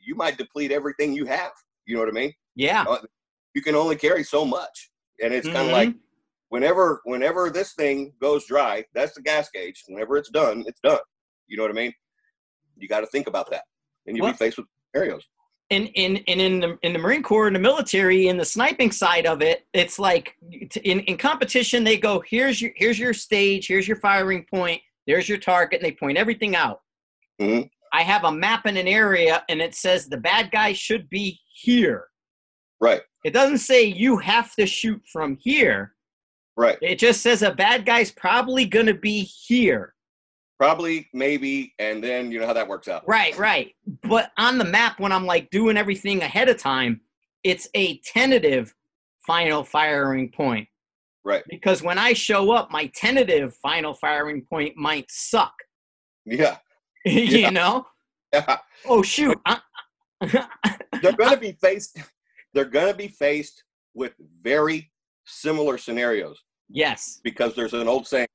you 0.05 0.15
might 0.15 0.37
deplete 0.37 0.71
everything 0.71 1.13
you 1.13 1.25
have. 1.25 1.51
You 1.85 1.95
know 1.95 2.01
what 2.01 2.09
I 2.09 2.13
mean? 2.13 2.33
Yeah. 2.55 2.85
Uh, 2.87 2.99
you 3.53 3.61
can 3.61 3.75
only 3.75 3.95
carry 3.95 4.23
so 4.23 4.45
much. 4.45 4.91
And 5.23 5.33
it's 5.33 5.47
mm-hmm. 5.47 5.55
kind 5.55 5.67
of 5.67 5.73
like 5.73 5.95
whenever 6.53 7.01
whenever 7.05 7.49
this 7.49 7.73
thing 7.73 8.13
goes 8.21 8.45
dry, 8.45 8.85
that's 8.93 9.15
the 9.15 9.21
gas 9.21 9.49
gauge. 9.51 9.83
Whenever 9.87 10.17
it's 10.17 10.29
done, 10.29 10.63
it's 10.67 10.79
done. 10.81 10.99
You 11.47 11.57
know 11.57 11.63
what 11.63 11.71
I 11.71 11.75
mean? 11.75 11.93
You 12.77 12.87
got 12.87 12.99
to 12.99 13.07
think 13.07 13.27
about 13.27 13.49
that. 13.49 13.63
And 14.05 14.15
you'll 14.15 14.27
be 14.27 14.33
faced 14.33 14.57
with 14.57 14.67
scenarios 14.93 15.23
in 15.69 15.87
in 15.87 16.17
in 16.17 16.39
in 16.39 16.59
the 16.59 16.77
in 16.83 16.93
the 16.93 16.99
Marine 16.99 17.23
Corps 17.23 17.47
in 17.47 17.53
the 17.53 17.59
military 17.59 18.27
in 18.27 18.37
the 18.37 18.45
sniping 18.45 18.91
side 18.91 19.25
of 19.25 19.41
it, 19.41 19.65
it's 19.73 19.97
like 19.97 20.35
in 20.83 20.99
in 21.01 21.17
competition 21.17 21.83
they 21.83 21.97
go 21.97 22.21
here's 22.27 22.61
your 22.61 22.71
here's 22.75 22.99
your 22.99 23.13
stage, 23.13 23.67
here's 23.67 23.87
your 23.87 23.97
firing 23.97 24.45
point, 24.53 24.81
there's 25.07 25.27
your 25.27 25.39
target, 25.39 25.81
and 25.81 25.85
they 25.85 25.95
point 25.95 26.17
everything 26.17 26.55
out. 26.55 26.81
Mm-hmm. 27.41 27.67
I 27.93 28.03
have 28.03 28.23
a 28.25 28.31
map 28.31 28.65
in 28.67 28.77
an 28.77 28.87
area, 28.87 29.43
and 29.49 29.61
it 29.61 29.73
says 29.73 30.07
the 30.07 30.17
bad 30.17 30.51
guy 30.51 30.73
should 30.73 31.09
be 31.09 31.39
here. 31.53 32.07
Right. 32.81 33.01
It 33.23 33.31
doesn't 33.31 33.59
say 33.59 33.83
you 33.83 34.17
have 34.17 34.53
to 34.55 34.65
shoot 34.65 35.01
from 35.11 35.37
here. 35.39 35.93
Right. 36.55 36.77
It 36.81 36.99
just 36.99 37.21
says 37.21 37.41
a 37.41 37.51
bad 37.51 37.85
guy's 37.85 38.11
probably 38.11 38.65
going 38.65 38.85
to 38.85 38.93
be 38.93 39.21
here. 39.21 39.93
Probably, 40.59 41.09
maybe, 41.13 41.73
and 41.79 42.03
then 42.03 42.31
you 42.31 42.39
know 42.39 42.45
how 42.45 42.53
that 42.53 42.67
works 42.67 42.87
out. 42.87 43.03
Right, 43.07 43.37
right. 43.37 43.73
But 44.03 44.31
on 44.37 44.57
the 44.57 44.65
map, 44.65 44.99
when 44.99 45.11
I'm 45.11 45.25
like 45.25 45.49
doing 45.49 45.77
everything 45.77 46.21
ahead 46.21 46.47
of 46.47 46.57
time, 46.57 47.01
it's 47.43 47.67
a 47.73 47.97
tentative 47.99 48.73
final 49.25 49.63
firing 49.63 50.31
point. 50.31 50.67
Right. 51.25 51.43
Because 51.49 51.81
when 51.81 51.97
I 51.97 52.13
show 52.13 52.51
up, 52.51 52.69
my 52.71 52.87
tentative 52.87 53.55
final 53.55 53.93
firing 53.93 54.45
point 54.49 54.75
might 54.77 55.09
suck. 55.09 55.53
Yeah. 56.25 56.57
you 57.05 57.21
yeah. 57.21 57.49
know? 57.49 57.85
Yeah. 58.33 58.57
Oh 58.87 59.03
shoot. 59.03 59.37
they're 60.21 61.13
gonna 61.15 61.37
be 61.37 61.51
faced 61.51 61.99
they're 62.51 62.65
gonna 62.65 62.95
be 62.95 63.07
faced 63.07 63.63
with 63.93 64.13
very 64.41 64.91
similar 65.25 65.77
scenarios. 65.77 66.39
Yes. 66.69 67.19
Because 67.23 67.55
there's 67.55 67.73
an 67.73 67.87
old 67.87 68.07
saying, 68.07 68.27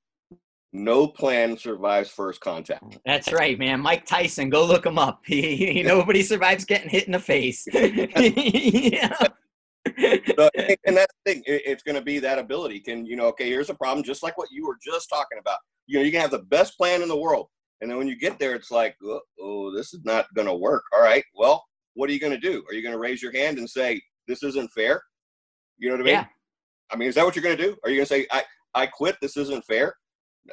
no 0.72 1.06
plan 1.06 1.56
survives 1.56 2.10
first 2.10 2.40
contact. 2.40 2.98
That's 3.06 3.32
right, 3.32 3.58
man. 3.58 3.80
Mike 3.80 4.04
Tyson, 4.04 4.50
go 4.50 4.64
look 4.66 4.84
him 4.84 4.98
up. 4.98 5.22
He, 5.26 5.56
he 5.56 5.82
nobody 5.82 6.22
survives 6.22 6.64
getting 6.64 6.90
hit 6.90 7.06
in 7.06 7.12
the 7.12 7.18
face. 7.18 7.66
yeah. 7.72 9.16
so, 10.36 10.50
and 10.86 10.96
that's 10.96 11.14
the 11.24 11.32
thing. 11.32 11.42
it's 11.46 11.82
going 11.82 11.96
to 11.96 12.02
be 12.02 12.18
that 12.18 12.38
ability. 12.38 12.80
Can 12.80 13.06
you 13.06 13.16
know? 13.16 13.26
Okay, 13.26 13.48
here's 13.48 13.70
a 13.70 13.74
problem, 13.74 14.04
just 14.04 14.22
like 14.22 14.36
what 14.36 14.48
you 14.50 14.66
were 14.66 14.76
just 14.82 15.08
talking 15.08 15.38
about. 15.38 15.58
You 15.86 15.98
know, 15.98 16.04
you 16.04 16.10
can 16.10 16.20
have 16.20 16.30
the 16.30 16.40
best 16.40 16.76
plan 16.76 17.02
in 17.02 17.08
the 17.08 17.16
world, 17.16 17.48
and 17.80 17.90
then 17.90 17.96
when 17.96 18.08
you 18.08 18.18
get 18.18 18.38
there, 18.38 18.54
it's 18.54 18.70
like, 18.70 18.96
oh, 19.02 19.20
oh 19.40 19.74
this 19.74 19.94
is 19.94 20.00
not 20.04 20.26
going 20.34 20.48
to 20.48 20.54
work. 20.54 20.84
All 20.94 21.02
right, 21.02 21.24
well, 21.34 21.64
what 21.94 22.10
are 22.10 22.12
you 22.12 22.20
going 22.20 22.38
to 22.38 22.38
do? 22.38 22.64
Are 22.68 22.74
you 22.74 22.82
going 22.82 22.92
to 22.92 22.98
raise 22.98 23.22
your 23.22 23.32
hand 23.32 23.58
and 23.58 23.68
say 23.68 24.00
this 24.26 24.42
isn't 24.42 24.70
fair? 24.72 25.02
You 25.78 25.88
know 25.88 25.96
what 25.96 26.02
I 26.02 26.04
mean? 26.04 26.14
Yeah. 26.14 26.26
I 26.90 26.96
mean, 26.96 27.08
is 27.08 27.14
that 27.14 27.24
what 27.24 27.36
you're 27.36 27.42
going 27.42 27.56
to 27.56 27.62
do? 27.62 27.76
Are 27.84 27.90
you 27.90 27.96
going 27.96 28.06
to 28.06 28.14
say 28.14 28.26
I 28.30 28.44
I 28.74 28.86
quit? 28.86 29.16
This 29.20 29.36
isn't 29.36 29.64
fair? 29.64 29.94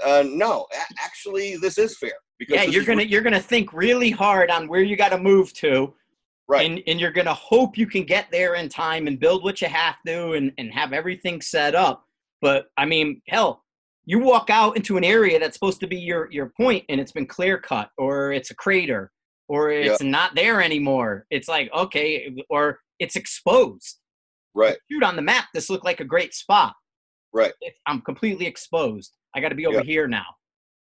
Uh, 0.03 0.23
no, 0.27 0.67
actually, 0.99 1.57
this 1.57 1.77
is 1.77 1.97
fair. 1.97 2.13
Because 2.37 2.55
yeah, 2.55 2.63
you're 2.63 2.83
gonna 2.83 3.03
re- 3.03 3.07
you're 3.07 3.21
gonna 3.21 3.39
think 3.39 3.71
really 3.71 4.11
hard 4.11 4.51
on 4.51 4.67
where 4.67 4.81
you 4.81 4.97
got 4.97 5.09
to 5.09 5.17
move 5.17 5.53
to, 5.53 5.93
right? 6.47 6.69
And 6.69 6.81
and 6.85 6.99
you're 6.99 7.11
gonna 7.11 7.33
hope 7.33 7.77
you 7.77 7.87
can 7.87 8.03
get 8.03 8.27
there 8.29 8.55
in 8.55 8.67
time 8.67 9.07
and 9.07 9.19
build 9.19 9.43
what 9.43 9.61
you 9.61 9.67
have 9.67 9.95
to 10.05 10.33
and 10.33 10.51
and 10.57 10.73
have 10.73 10.91
everything 10.91 11.41
set 11.41 11.75
up. 11.75 12.03
But 12.41 12.67
I 12.75 12.85
mean, 12.85 13.21
hell, 13.29 13.63
you 14.03 14.19
walk 14.19 14.49
out 14.49 14.75
into 14.75 14.97
an 14.97 15.05
area 15.05 15.39
that's 15.39 15.55
supposed 15.55 15.79
to 15.79 15.87
be 15.87 15.97
your 15.97 16.29
your 16.31 16.51
point 16.57 16.83
and 16.89 16.99
it's 16.99 17.13
been 17.13 17.25
clear 17.25 17.57
cut 17.57 17.89
or 17.97 18.33
it's 18.33 18.51
a 18.51 18.55
crater 18.55 19.11
or 19.47 19.71
it's 19.71 20.01
yep. 20.01 20.11
not 20.11 20.35
there 20.35 20.61
anymore. 20.61 21.25
It's 21.29 21.47
like 21.47 21.71
okay, 21.73 22.35
or 22.49 22.79
it's 22.99 23.15
exposed. 23.15 23.99
Right. 24.55 24.77
Shoot 24.89 25.03
on 25.03 25.15
the 25.15 25.21
map. 25.21 25.45
This 25.53 25.69
looked 25.69 25.85
like 25.85 25.99
a 25.99 26.05
great 26.05 26.33
spot. 26.33 26.73
Right. 27.33 27.53
I'm 27.85 28.01
completely 28.01 28.47
exposed. 28.47 29.17
I 29.35 29.41
got 29.41 29.49
to 29.49 29.55
be 29.55 29.65
over 29.67 29.77
yep. 29.77 29.85
here 29.85 30.07
now. 30.07 30.25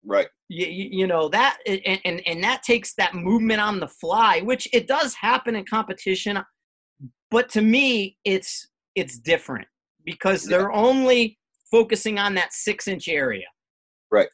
Right. 0.05 0.27
You, 0.49 0.67
you, 0.67 1.07
know 1.07 1.27
that 1.29 1.57
and, 1.65 1.99
and 2.05 2.21
and 2.27 2.43
that 2.43 2.61
takes 2.61 2.93
that 2.95 3.15
movement 3.15 3.59
on 3.59 3.79
the 3.79 3.87
fly, 3.87 4.41
which 4.41 4.67
it 4.71 4.87
does 4.87 5.15
happen 5.15 5.55
in 5.55 5.65
competition, 5.65 6.37
but 7.31 7.49
to 7.49 7.61
me 7.63 8.15
it's 8.23 8.67
it's 8.93 9.17
different 9.17 9.67
because 10.05 10.43
they're 10.43 10.71
only 10.71 11.39
focusing 11.71 12.19
on 12.19 12.35
that 12.35 12.53
six 12.53 12.87
inch 12.87 13.07
area. 13.07 13.47
Right. 14.11 14.29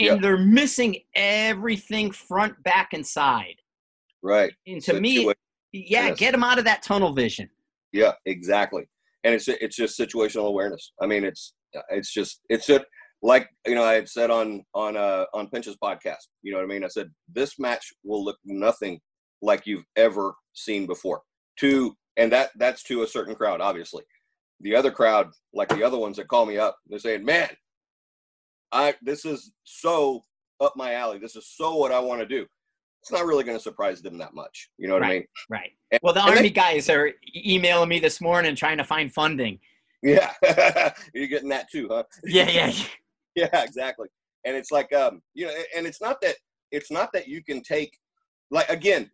And 0.00 0.06
yep. 0.06 0.20
they're 0.20 0.38
missing 0.38 0.96
everything 1.14 2.10
front, 2.10 2.60
back, 2.64 2.88
and 2.92 3.06
side. 3.06 3.54
Right. 4.22 4.52
And 4.66 4.82
to 4.82 5.00
me, 5.00 5.32
Yeah, 5.72 6.10
get 6.10 6.32
them 6.32 6.42
out 6.42 6.58
of 6.58 6.64
that 6.64 6.82
tunnel 6.82 7.12
vision. 7.12 7.48
Yeah, 7.94 8.12
exactly. 8.26 8.84
And 9.22 9.34
it's 9.34 9.48
it's 9.48 9.76
just 9.76 9.98
situational 9.98 10.48
awareness. 10.48 10.92
I 11.00 11.06
mean, 11.06 11.24
it's 11.24 11.54
it's 11.90 12.12
just 12.12 12.40
it's 12.50 12.66
just 12.66 12.84
like 13.22 13.48
you 13.66 13.76
know 13.76 13.84
I 13.84 13.94
had 13.94 14.08
said 14.08 14.30
on 14.30 14.64
on 14.74 14.96
uh 14.96 15.24
on 15.32 15.48
Pinch's 15.48 15.76
podcast. 15.82 16.26
You 16.42 16.52
know 16.52 16.58
what 16.58 16.64
I 16.64 16.68
mean? 16.68 16.84
I 16.84 16.88
said 16.88 17.08
this 17.32 17.58
match 17.58 17.92
will 18.02 18.22
look 18.22 18.36
nothing 18.44 19.00
like 19.40 19.64
you've 19.64 19.84
ever 19.96 20.34
seen 20.54 20.86
before. 20.86 21.22
To 21.60 21.94
and 22.16 22.32
that 22.32 22.50
that's 22.56 22.82
to 22.84 23.04
a 23.04 23.06
certain 23.06 23.36
crowd, 23.36 23.60
obviously. 23.60 24.02
The 24.60 24.74
other 24.74 24.90
crowd, 24.90 25.30
like 25.52 25.68
the 25.68 25.84
other 25.84 25.98
ones 25.98 26.16
that 26.16 26.28
call 26.28 26.46
me 26.46 26.58
up, 26.58 26.76
they're 26.88 26.98
saying, 26.98 27.24
"Man, 27.24 27.50
I 28.72 28.94
this 29.02 29.24
is 29.24 29.52
so 29.62 30.24
up 30.60 30.74
my 30.76 30.94
alley. 30.94 31.18
This 31.18 31.36
is 31.36 31.46
so 31.48 31.76
what 31.76 31.92
I 31.92 32.00
want 32.00 32.20
to 32.20 32.26
do." 32.26 32.44
It's 33.04 33.12
not 33.12 33.26
really 33.26 33.44
going 33.44 33.58
to 33.58 33.62
surprise 33.62 34.00
them 34.00 34.16
that 34.16 34.32
much. 34.32 34.70
You 34.78 34.88
know 34.88 34.94
what 34.94 35.02
right, 35.02 35.10
I 35.10 35.14
mean? 35.16 35.26
Right. 35.50 35.70
And, 35.92 36.00
well, 36.02 36.14
the 36.14 36.22
army 36.22 36.40
they, 36.40 36.50
guys 36.50 36.88
are 36.88 37.10
emailing 37.36 37.90
me 37.90 37.98
this 37.98 38.18
morning 38.18 38.56
trying 38.56 38.78
to 38.78 38.84
find 38.84 39.12
funding. 39.12 39.58
Yeah, 40.02 40.32
you're 41.14 41.26
getting 41.26 41.50
that 41.50 41.70
too, 41.70 41.88
huh? 41.90 42.04
Yeah, 42.24 42.48
yeah, 42.48 42.72
yeah, 43.34 43.62
exactly. 43.62 44.08
And 44.46 44.56
it's 44.56 44.70
like, 44.70 44.90
um, 44.94 45.20
you 45.34 45.44
know, 45.44 45.52
and 45.76 45.86
it's 45.86 46.00
not 46.00 46.22
that 46.22 46.36
it's 46.70 46.90
not 46.90 47.10
that 47.12 47.28
you 47.28 47.44
can 47.44 47.62
take, 47.62 47.94
like, 48.50 48.70
again, 48.70 49.10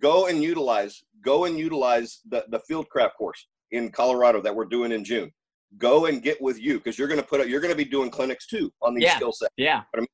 go 0.00 0.28
and 0.28 0.42
utilize, 0.42 1.02
go 1.22 1.44
and 1.44 1.58
utilize 1.58 2.20
the 2.30 2.46
the 2.48 2.60
field 2.60 2.88
craft 2.88 3.18
course 3.18 3.46
in 3.72 3.90
Colorado 3.90 4.40
that 4.40 4.56
we're 4.56 4.64
doing 4.64 4.90
in 4.90 5.04
June. 5.04 5.30
Go 5.76 6.06
and 6.06 6.22
get 6.22 6.40
with 6.40 6.58
you 6.58 6.78
because 6.78 6.98
you're 6.98 7.08
going 7.08 7.20
to 7.20 7.26
put, 7.26 7.42
up 7.42 7.46
you're 7.46 7.60
going 7.60 7.72
to 7.72 7.76
be 7.76 7.84
doing 7.84 8.08
clinics 8.08 8.46
too 8.46 8.72
on 8.80 8.94
these 8.94 9.04
yeah, 9.04 9.16
skill 9.16 9.32
sets. 9.32 9.52
Yeah. 9.58 9.82
But 9.92 9.98
I 9.98 10.00
mean, 10.00 10.08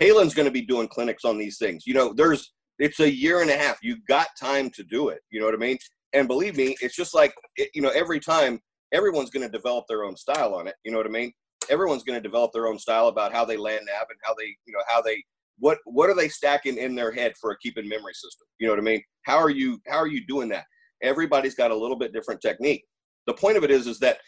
Caylen's 0.00 0.34
going 0.34 0.46
to 0.46 0.52
be 0.52 0.62
doing 0.62 0.88
clinics 0.88 1.24
on 1.24 1.36
these 1.36 1.58
things. 1.58 1.86
You 1.86 1.94
know, 1.94 2.12
there's 2.12 2.52
it's 2.78 3.00
a 3.00 3.14
year 3.14 3.42
and 3.42 3.50
a 3.50 3.56
half. 3.56 3.78
You've 3.82 4.04
got 4.06 4.28
time 4.40 4.70
to 4.70 4.82
do 4.82 5.10
it. 5.10 5.20
You 5.30 5.40
know 5.40 5.46
what 5.46 5.54
I 5.54 5.58
mean? 5.58 5.76
And 6.14 6.26
believe 6.26 6.56
me, 6.56 6.74
it's 6.80 6.96
just 6.96 7.14
like 7.14 7.34
you 7.74 7.82
know, 7.82 7.90
every 7.90 8.20
time 8.20 8.60
everyone's 8.92 9.30
going 9.30 9.46
to 9.46 9.52
develop 9.52 9.84
their 9.88 10.04
own 10.04 10.16
style 10.16 10.54
on 10.54 10.66
it. 10.66 10.74
You 10.84 10.90
know 10.90 10.96
what 10.96 11.06
I 11.06 11.10
mean? 11.10 11.32
Everyone's 11.68 12.02
going 12.02 12.16
to 12.16 12.26
develop 12.26 12.52
their 12.52 12.66
own 12.66 12.78
style 12.78 13.08
about 13.08 13.32
how 13.32 13.44
they 13.44 13.56
land 13.56 13.82
nav 13.86 14.06
and 14.08 14.18
how 14.24 14.34
they, 14.34 14.46
you 14.66 14.72
know, 14.72 14.82
how 14.88 15.02
they 15.02 15.22
what 15.58 15.78
what 15.84 16.08
are 16.08 16.16
they 16.16 16.28
stacking 16.28 16.78
in 16.78 16.94
their 16.94 17.12
head 17.12 17.34
for 17.38 17.50
a 17.50 17.58
keeping 17.58 17.88
memory 17.88 18.14
system? 18.14 18.46
You 18.58 18.66
know 18.66 18.72
what 18.72 18.80
I 18.80 18.84
mean? 18.84 19.02
How 19.22 19.36
are 19.36 19.50
you 19.50 19.78
how 19.86 19.98
are 19.98 20.08
you 20.08 20.26
doing 20.26 20.48
that? 20.48 20.64
Everybody's 21.02 21.54
got 21.54 21.70
a 21.70 21.76
little 21.76 21.96
bit 21.96 22.12
different 22.14 22.40
technique. 22.40 22.84
The 23.26 23.34
point 23.34 23.58
of 23.58 23.64
it 23.64 23.70
is 23.70 23.86
is 23.86 23.98
that 24.00 24.18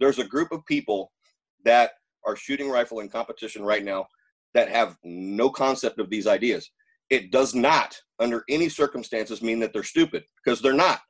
there's 0.00 0.18
a 0.18 0.24
group 0.24 0.50
of 0.50 0.64
people 0.64 1.12
that 1.64 1.92
are 2.26 2.36
shooting 2.36 2.70
rifle 2.70 3.00
in 3.00 3.08
competition 3.10 3.62
right 3.62 3.84
now 3.84 4.06
that 4.54 4.68
have 4.68 4.96
no 5.04 5.50
concept 5.50 5.98
of 5.98 6.10
these 6.10 6.26
ideas. 6.26 6.70
It 7.08 7.32
does 7.32 7.54
not, 7.54 7.96
under 8.20 8.44
any 8.48 8.68
circumstances, 8.68 9.42
mean 9.42 9.58
that 9.60 9.72
they're 9.72 9.82
stupid 9.82 10.24
because 10.44 10.60
they're 10.60 10.72
not. 10.72 11.00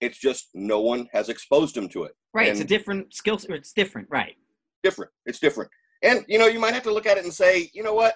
It's 0.00 0.18
just 0.18 0.48
no 0.54 0.80
one 0.80 1.08
has 1.12 1.28
exposed 1.28 1.74
them 1.74 1.88
to 1.90 2.04
it. 2.04 2.12
Right. 2.32 2.48
And 2.48 2.52
it's 2.52 2.64
a 2.64 2.68
different 2.68 3.12
skill. 3.14 3.38
It's 3.48 3.72
different. 3.72 4.08
Right. 4.10 4.36
Different. 4.82 5.10
It's 5.26 5.38
different. 5.38 5.70
And 6.02 6.24
you 6.28 6.38
know, 6.38 6.46
you 6.46 6.58
might 6.58 6.72
have 6.72 6.82
to 6.84 6.92
look 6.92 7.06
at 7.06 7.18
it 7.18 7.24
and 7.24 7.32
say, 7.32 7.70
you 7.74 7.82
know 7.82 7.92
what, 7.92 8.14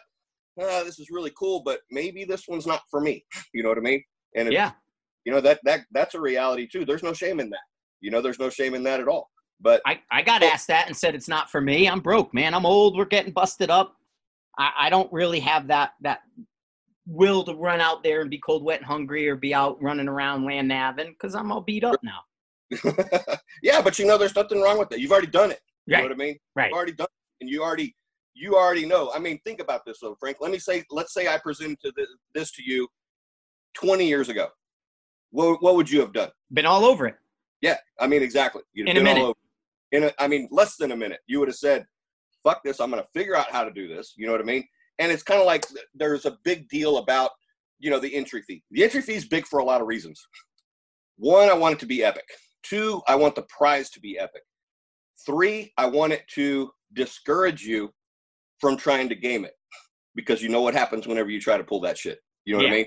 uh, 0.60 0.84
this 0.84 0.98
is 0.98 1.10
really 1.10 1.32
cool, 1.36 1.62
but 1.62 1.80
maybe 1.90 2.24
this 2.24 2.48
one's 2.48 2.66
not 2.66 2.82
for 2.90 3.00
me. 3.00 3.24
You 3.52 3.62
know 3.62 3.68
what 3.68 3.78
I 3.78 3.82
mean? 3.82 4.02
And 4.34 4.52
yeah, 4.52 4.72
you 5.24 5.32
know 5.32 5.40
that 5.40 5.60
that 5.64 5.82
that's 5.92 6.14
a 6.14 6.20
reality 6.20 6.66
too. 6.66 6.84
There's 6.84 7.02
no 7.02 7.12
shame 7.12 7.38
in 7.38 7.50
that. 7.50 7.60
You 8.00 8.10
know, 8.10 8.20
there's 8.20 8.40
no 8.40 8.50
shame 8.50 8.74
in 8.74 8.82
that 8.84 9.00
at 9.00 9.06
all. 9.06 9.30
But 9.60 9.80
I, 9.86 10.00
I 10.10 10.22
got 10.22 10.42
asked 10.42 10.66
that 10.68 10.88
and 10.88 10.96
said 10.96 11.14
it's 11.14 11.28
not 11.28 11.50
for 11.50 11.60
me. 11.60 11.88
I'm 11.88 12.00
broke, 12.00 12.34
man. 12.34 12.52
I'm 12.52 12.66
old. 12.66 12.96
We're 12.96 13.04
getting 13.04 13.32
busted 13.32 13.70
up. 13.70 13.96
I, 14.58 14.72
I 14.80 14.90
don't 14.90 15.12
really 15.12 15.40
have 15.40 15.66
that 15.68 15.92
that 16.02 16.20
will 17.06 17.44
to 17.44 17.54
run 17.54 17.80
out 17.80 18.02
there 18.02 18.22
and 18.22 18.30
be 18.30 18.38
cold, 18.38 18.64
wet, 18.64 18.78
and 18.78 18.86
hungry, 18.86 19.28
or 19.28 19.36
be 19.36 19.54
out 19.54 19.82
running 19.82 20.08
around 20.08 20.44
land 20.44 20.70
navin 20.70 21.08
because 21.08 21.34
I'm 21.34 21.52
all 21.52 21.60
beat 21.60 21.84
up 21.84 22.00
now. 22.02 22.20
yeah, 23.62 23.82
but 23.82 23.98
you 23.98 24.06
know, 24.06 24.16
there's 24.16 24.34
nothing 24.34 24.60
wrong 24.60 24.78
with 24.78 24.88
that. 24.90 25.00
You've 25.00 25.12
already 25.12 25.26
done 25.26 25.50
it. 25.50 25.60
You 25.86 25.94
right. 25.94 26.00
know 26.00 26.08
what 26.08 26.12
I 26.12 26.16
mean? 26.16 26.38
Right. 26.56 26.68
You've 26.68 26.76
already 26.76 26.92
done 26.92 27.06
it, 27.06 27.42
and 27.42 27.50
you 27.50 27.62
already 27.62 27.94
you 28.34 28.56
already 28.56 28.84
know. 28.84 29.10
I 29.14 29.18
mean, 29.18 29.38
think 29.44 29.60
about 29.60 29.84
this 29.86 29.98
though, 30.00 30.16
Frank. 30.18 30.38
Let 30.40 30.50
me 30.50 30.58
say, 30.58 30.84
let's 30.90 31.14
say 31.14 31.28
I 31.28 31.38
presented 31.38 31.80
to 31.80 31.92
this, 31.96 32.08
this 32.34 32.50
to 32.52 32.62
you 32.64 32.88
20 33.74 34.06
years 34.06 34.28
ago. 34.28 34.48
What, 35.30 35.62
what 35.62 35.76
would 35.76 35.90
you 35.90 36.00
have 36.00 36.12
done? 36.12 36.30
Been 36.52 36.66
all 36.66 36.84
over 36.84 37.06
it. 37.06 37.16
Yeah, 37.60 37.76
I 37.98 38.06
mean, 38.06 38.22
exactly. 38.22 38.62
You'd 38.72 38.88
in 38.88 38.96
a 38.96 39.02
minute. 39.02 39.34
In 39.92 40.04
a, 40.04 40.12
I 40.18 40.26
mean, 40.26 40.48
less 40.50 40.76
than 40.76 40.92
a 40.92 40.96
minute. 40.96 41.20
You 41.26 41.38
would 41.38 41.48
have 41.48 41.56
said, 41.56 41.86
fuck 42.44 42.62
this, 42.62 42.80
I'm 42.80 42.90
going 42.90 43.02
to 43.02 43.08
figure 43.18 43.36
out 43.36 43.50
how 43.50 43.64
to 43.64 43.72
do 43.72 43.88
this. 43.88 44.14
You 44.16 44.26
know 44.26 44.32
what 44.32 44.40
I 44.40 44.44
mean? 44.44 44.64
And 44.98 45.10
it's 45.10 45.22
kind 45.22 45.40
of 45.40 45.46
like 45.46 45.66
there's 45.94 46.26
a 46.26 46.38
big 46.44 46.68
deal 46.68 46.98
about, 46.98 47.30
you 47.80 47.90
know, 47.90 47.98
the 47.98 48.14
entry 48.14 48.42
fee. 48.42 48.62
The 48.70 48.84
entry 48.84 49.02
fee 49.02 49.14
is 49.14 49.26
big 49.26 49.46
for 49.46 49.58
a 49.58 49.64
lot 49.64 49.80
of 49.80 49.88
reasons. 49.88 50.24
One, 51.16 51.48
I 51.48 51.54
want 51.54 51.74
it 51.74 51.80
to 51.80 51.86
be 51.86 52.04
epic. 52.04 52.26
Two, 52.62 53.02
I 53.08 53.16
want 53.16 53.34
the 53.34 53.42
prize 53.42 53.90
to 53.90 54.00
be 54.00 54.18
epic. 54.18 54.42
Three, 55.26 55.72
I 55.76 55.86
want 55.86 56.12
it 56.12 56.22
to 56.34 56.70
discourage 56.92 57.62
you 57.62 57.90
from 58.60 58.76
trying 58.76 59.08
to 59.08 59.14
game 59.14 59.44
it 59.44 59.54
because 60.14 60.42
you 60.42 60.48
know 60.48 60.60
what 60.60 60.74
happens 60.74 61.06
whenever 61.06 61.30
you 61.30 61.40
try 61.40 61.56
to 61.56 61.64
pull 61.64 61.80
that 61.80 61.98
shit. 61.98 62.18
You 62.44 62.54
know 62.54 62.62
yeah. 62.62 62.68
what 62.68 62.74
I 62.74 62.76
mean? 62.76 62.86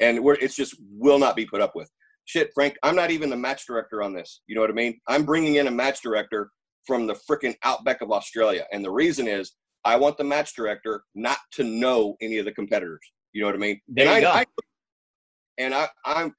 And 0.00 0.24
we're, 0.24 0.34
it's 0.34 0.54
just 0.54 0.76
will 0.90 1.18
not 1.18 1.36
be 1.36 1.46
put 1.46 1.60
up 1.60 1.74
with. 1.74 1.90
Shit, 2.24 2.50
Frank, 2.54 2.76
I'm 2.82 2.94
not 2.94 3.10
even 3.10 3.28
the 3.28 3.36
match 3.36 3.66
director 3.66 4.02
on 4.02 4.14
this. 4.14 4.42
You 4.46 4.54
know 4.54 4.60
what 4.60 4.70
I 4.70 4.74
mean? 4.74 5.00
I'm 5.08 5.24
bringing 5.24 5.56
in 5.56 5.66
a 5.66 5.70
match 5.70 6.00
director 6.00 6.50
from 6.90 7.06
the 7.06 7.14
freaking 7.14 7.54
outback 7.62 8.00
of 8.00 8.10
Australia. 8.10 8.66
And 8.72 8.84
the 8.84 8.90
reason 8.90 9.28
is 9.28 9.52
I 9.84 9.94
want 9.94 10.18
the 10.18 10.24
match 10.24 10.56
director 10.56 11.04
not 11.14 11.38
to 11.52 11.62
know 11.62 12.16
any 12.20 12.38
of 12.38 12.46
the 12.46 12.50
competitors. 12.50 13.12
You 13.32 13.42
know 13.42 13.46
what 13.46 13.54
I 13.54 13.58
mean? 13.58 13.80
There 13.86 14.08
and 14.08 14.22
you 14.22 14.28
I, 14.28 14.32
go. 14.32 14.38
I, 14.40 14.44
and 15.58 15.72
I, 15.72 15.88
I'm 16.04 16.34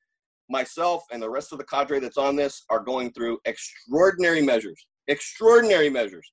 myself 0.50 1.06
and 1.10 1.24
the 1.24 1.30
rest 1.30 1.54
of 1.54 1.58
the 1.58 1.64
cadre 1.64 2.00
that's 2.00 2.18
on 2.18 2.36
this 2.36 2.66
are 2.70 2.82
going 2.82 3.14
through 3.14 3.40
extraordinary 3.46 4.42
measures, 4.42 4.86
extraordinary 5.08 5.90
measures 5.90 6.30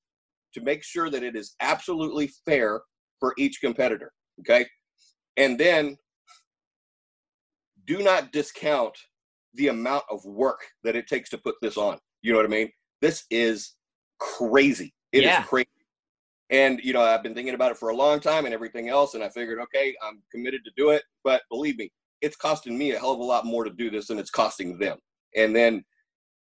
to 0.55 0.63
make 0.63 0.83
sure 0.83 1.11
that 1.11 1.23
it 1.23 1.37
is 1.37 1.55
absolutely 1.61 2.29
fair 2.45 2.81
for 3.21 3.35
each 3.39 3.61
competitor. 3.61 4.11
Okay. 4.41 4.67
And 5.37 5.57
then 5.57 5.97
do 7.87 8.03
not 8.03 8.33
discount 8.33 8.99
the 9.55 9.69
amount 9.69 10.07
of 10.11 10.25
work 10.25 10.59
that 10.83 10.97
it 10.97 11.07
takes 11.07 11.31
to 11.31 11.39
put 11.39 11.55
this 11.63 11.77
on. 11.77 11.99
You 12.23 12.33
know 12.33 12.39
what 12.39 12.47
I 12.47 12.49
mean? 12.49 12.73
This 13.01 13.23
is 13.31 13.75
crazy. 14.19 14.93
It 15.13 15.25
yeah. 15.25 15.43
is 15.43 15.49
crazy. 15.49 15.69
And 16.51 16.81
you 16.83 16.93
know, 16.93 17.03
I've 17.03 17.23
been 17.23 17.35
thinking 17.35 17.55
about 17.55 17.73
it 17.73 17.79
for 17.79 17.91
a 17.91 17.97
long 17.97 18.21
time 18.21 18.45
and 18.45 18.55
everything 18.55 18.89
else, 18.89 19.15
and 19.15 19.23
I 19.23 19.29
figured, 19.29 19.59
okay, 19.61 19.95
I'm 20.03 20.23
committed 20.33 20.65
to 20.65 20.71
do 20.77 20.91
it. 20.91 21.03
But 21.25 21.43
believe 21.51 21.77
me, 21.77 21.91
it's 22.23 22.37
costing 22.37 22.77
me 22.77 22.93
a 22.93 22.99
hell 22.99 23.13
of 23.13 23.21
a 23.21 23.25
lot 23.25 23.45
more 23.45 23.65
to 23.65 23.71
do 23.71 23.91
this 23.91 24.07
than 24.07 24.19
it's 24.19 24.31
costing 24.31 24.79
them. 24.79 24.99
And 25.37 25.55
then 25.55 25.85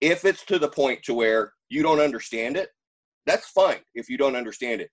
if 0.01 0.25
it's 0.25 0.45
to 0.47 0.59
the 0.59 0.69
point 0.69 1.03
to 1.05 1.15
where 1.15 1.53
you 1.69 1.83
don't 1.83 2.01
understand 2.01 2.57
it, 2.57 2.69
that's 3.27 3.49
fine 3.49 3.81
if 3.95 4.09
you 4.09 4.17
don't 4.17 4.37
understand 4.37 4.81
it. 4.81 4.91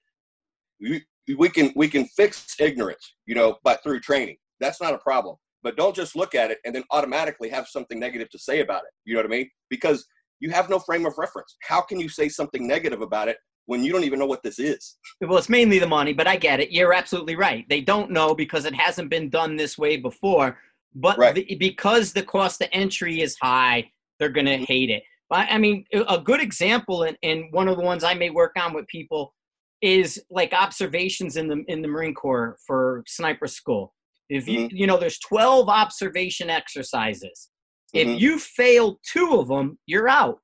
We, 0.82 1.04
we 1.38 1.50
can 1.50 1.72
we 1.76 1.88
can 1.88 2.06
fix 2.06 2.56
ignorance, 2.60 3.16
you 3.26 3.36
know, 3.36 3.58
but 3.64 3.84
through 3.84 4.02
training. 4.02 4.38
That's 4.60 4.82
not 4.82 4.94
a 4.94 4.98
problem. 4.98 5.38
But 5.62 5.78
don't 5.78 5.96
just 5.96 6.16
look 6.16 6.36
at 6.36 6.52
it 6.52 6.58
and 6.66 6.76
then 6.76 6.84
automatically 6.92 7.50
have 7.50 7.68
something 7.68 8.00
negative 8.00 8.30
to 8.32 8.40
say 8.40 8.60
about 8.60 8.84
it. 8.84 8.90
You 9.06 9.14
know 9.14 9.20
what 9.20 9.28
I 9.28 9.30
mean? 9.30 9.50
Because 9.70 10.06
you 10.44 10.52
have 10.52 10.70
no 10.70 10.78
frame 10.78 11.06
of 11.06 11.18
reference. 11.18 11.56
How 11.62 11.80
can 11.80 12.02
you 12.02 12.10
say 12.10 12.28
something 12.28 12.68
negative 12.68 13.02
about 13.02 13.30
it 13.30 13.38
when 13.66 13.82
you 13.82 13.94
don't 13.94 14.04
even 14.04 14.20
know 14.20 14.26
what 14.26 14.44
this 14.44 14.60
is? 14.60 14.98
Well, 15.22 15.38
it's 15.38 15.48
mainly 15.48 15.80
the 15.80 15.88
money, 15.88 16.12
but 16.12 16.28
I 16.28 16.36
get 16.36 16.60
it. 16.60 16.70
You're 16.70 16.94
absolutely 16.94 17.38
right. 17.38 17.66
They 17.70 17.80
don't 17.80 18.12
know 18.12 18.36
because 18.36 18.66
it 18.66 18.76
hasn't 18.76 19.10
been 19.10 19.30
done 19.30 19.56
this 19.56 19.78
way 19.78 19.96
before. 19.96 20.60
But 20.96 21.18
right. 21.18 21.34
the, 21.34 21.56
because 21.56 22.12
the 22.12 22.24
cost 22.24 22.62
of 22.62 22.68
entry 22.74 23.22
is 23.22 23.38
high, 23.42 23.90
they're 24.20 24.28
going 24.28 24.48
to 24.48 24.56
mm-hmm. 24.58 24.66
hate 24.66 24.90
it. 24.90 25.04
I 25.32 25.58
mean, 25.58 25.86
a 25.94 26.20
good 26.20 26.42
example, 26.42 27.04
and, 27.04 27.18
and 27.24 27.46
one 27.52 27.68
of 27.68 27.78
the 27.78 27.84
ones 27.84 28.04
I 28.04 28.14
may 28.14 28.30
work 28.30 28.52
on 28.56 28.72
with 28.72 28.86
people 28.86 29.34
is 29.82 30.22
like 30.30 30.54
observations 30.54 31.38
in 31.38 31.48
the 31.48 31.64
in 31.68 31.82
the 31.82 31.88
Marine 31.88 32.14
Corps 32.14 32.58
for 32.68 33.04
sniper 33.08 33.48
school. 33.48 33.96
If 34.30 34.48
you 34.48 34.68
mm-hmm. 34.68 34.76
you 34.76 34.86
know, 34.86 34.98
there's 34.98 35.18
12 35.20 35.70
observation 35.70 36.52
exercises. 36.52 37.50
Mm-hmm. 37.96 38.10
If 38.10 38.22
you 38.22 38.40
fail 38.40 39.00
two 39.04 39.40
of 39.40 39.48
them, 39.48 39.78
you're 39.86 40.10
out. 40.10 40.40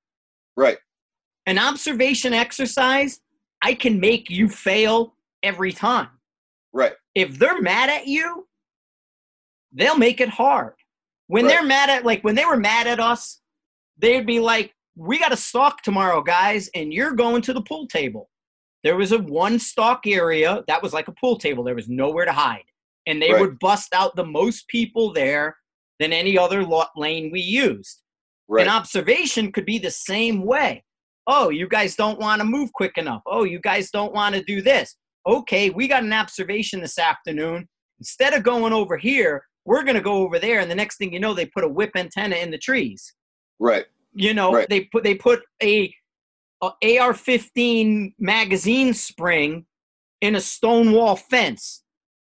Right. 0.55 0.77
An 1.45 1.57
observation 1.57 2.33
exercise, 2.33 3.21
I 3.61 3.73
can 3.73 3.99
make 3.99 4.29
you 4.29 4.49
fail 4.49 5.15
every 5.41 5.71
time. 5.71 6.09
Right. 6.73 6.93
If 7.15 7.39
they're 7.39 7.61
mad 7.61 7.89
at 7.89 8.07
you, 8.07 8.47
they'll 9.71 9.97
make 9.97 10.21
it 10.21 10.29
hard. 10.29 10.73
When 11.27 11.45
right. 11.45 11.51
they're 11.51 11.63
mad 11.63 11.89
at 11.89 12.05
like 12.05 12.23
when 12.23 12.35
they 12.35 12.45
were 12.45 12.57
mad 12.57 12.87
at 12.87 12.99
us, 12.99 13.41
they'd 13.97 14.25
be 14.25 14.39
like, 14.39 14.73
we 14.95 15.17
got 15.17 15.31
a 15.31 15.37
stalk 15.37 15.81
tomorrow, 15.81 16.21
guys, 16.21 16.69
and 16.75 16.93
you're 16.93 17.13
going 17.13 17.41
to 17.43 17.53
the 17.53 17.61
pool 17.61 17.87
table. 17.87 18.29
There 18.83 18.95
was 18.95 19.11
a 19.11 19.19
one 19.19 19.59
stalk 19.59 20.05
area 20.05 20.63
that 20.67 20.81
was 20.81 20.93
like 20.93 21.07
a 21.07 21.13
pool 21.13 21.37
table. 21.37 21.63
There 21.63 21.75
was 21.75 21.89
nowhere 21.89 22.25
to 22.25 22.31
hide. 22.31 22.63
And 23.07 23.21
they 23.21 23.31
right. 23.31 23.41
would 23.41 23.59
bust 23.59 23.93
out 23.93 24.15
the 24.15 24.25
most 24.25 24.67
people 24.67 25.13
there 25.13 25.57
than 25.99 26.13
any 26.13 26.37
other 26.37 26.65
lane 26.95 27.29
we 27.31 27.41
used. 27.41 28.01
Right. 28.47 28.65
An 28.65 28.71
observation 28.71 29.51
could 29.51 29.65
be 29.65 29.77
the 29.77 29.91
same 29.91 30.43
way. 30.45 30.83
Oh, 31.27 31.49
you 31.49 31.67
guys 31.67 31.95
don't 31.95 32.19
want 32.19 32.39
to 32.41 32.45
move 32.47 32.73
quick 32.73 32.97
enough. 32.97 33.21
Oh, 33.27 33.43
you 33.43 33.59
guys 33.59 33.91
don't 33.91 34.13
want 34.13 34.33
to 34.35 34.43
do 34.43 34.61
this. 34.61 34.95
Okay, 35.27 35.69
we 35.69 35.87
got 35.87 36.03
an 36.03 36.13
observation 36.13 36.81
this 36.81 36.97
afternoon. 36.97 37.67
Instead 37.99 38.33
of 38.33 38.41
going 38.43 38.73
over 38.73 38.97
here, 38.97 39.43
we're 39.65 39.83
going 39.83 39.95
to 39.97 40.01
go 40.01 40.13
over 40.23 40.39
there. 40.39 40.59
And 40.61 40.71
the 40.71 40.75
next 40.75 40.97
thing 40.97 41.13
you 41.13 41.19
know, 41.19 41.33
they 41.35 41.45
put 41.45 41.63
a 41.63 41.67
whip 41.67 41.91
antenna 41.95 42.37
in 42.37 42.49
the 42.49 42.57
trees. 42.57 43.13
Right. 43.59 43.85
You 44.13 44.33
know, 44.33 44.53
Right. 44.53 44.69
they 44.69 44.85
put 44.85 45.03
they 45.03 45.13
put 45.15 45.41
a, 45.61 45.93
a 46.63 46.71
AR-15 46.99 48.13
magazine 48.17 48.93
spring 48.93 49.65
in 50.21 50.35
a 50.35 50.41
stone 50.41 50.91
wall 50.93 51.15
fence 51.15 51.83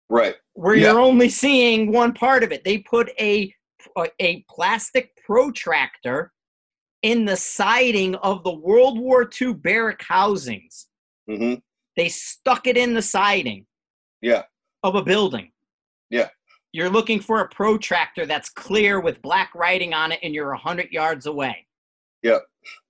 Right. 0.10 0.36
where 0.54 0.76
Yeah. 0.76 0.92
you're 0.92 1.00
only 1.02 1.30
seeing 1.30 1.92
one 1.92 2.14
part 2.14 2.44
of 2.44 2.52
it. 2.52 2.64
They 2.64 2.80
put 2.80 3.12
a 3.20 3.54
a, 3.98 4.08
a 4.20 4.46
plastic 4.50 5.16
protractor 5.26 6.32
in 7.02 7.26
the 7.26 7.36
siding 7.38 8.16
of 8.16 8.44
the 8.44 8.54
World 8.54 9.00
War 9.00 9.30
II 9.42 9.54
barrack 9.54 10.02
housings. 10.02 10.88
hmm 11.28 11.56
They 11.96 12.10
stuck 12.10 12.68
it 12.68 12.78
in 12.78 12.94
the 12.94 13.02
siding 13.02 13.66
Yeah. 14.22 14.44
of 14.84 14.96
a 14.96 15.04
building. 15.04 15.52
Yeah. 16.10 16.30
You're 16.72 16.90
looking 16.90 17.20
for 17.20 17.40
a 17.42 17.48
protractor 17.50 18.26
that's 18.26 18.50
clear 18.50 19.00
with 19.00 19.22
black 19.22 19.54
writing 19.56 19.94
on 19.94 20.12
it, 20.12 20.20
and 20.24 20.34
you're 20.34 20.50
100 20.50 20.92
yards 20.92 21.26
away. 21.26 21.68
Yeah. 22.22 22.40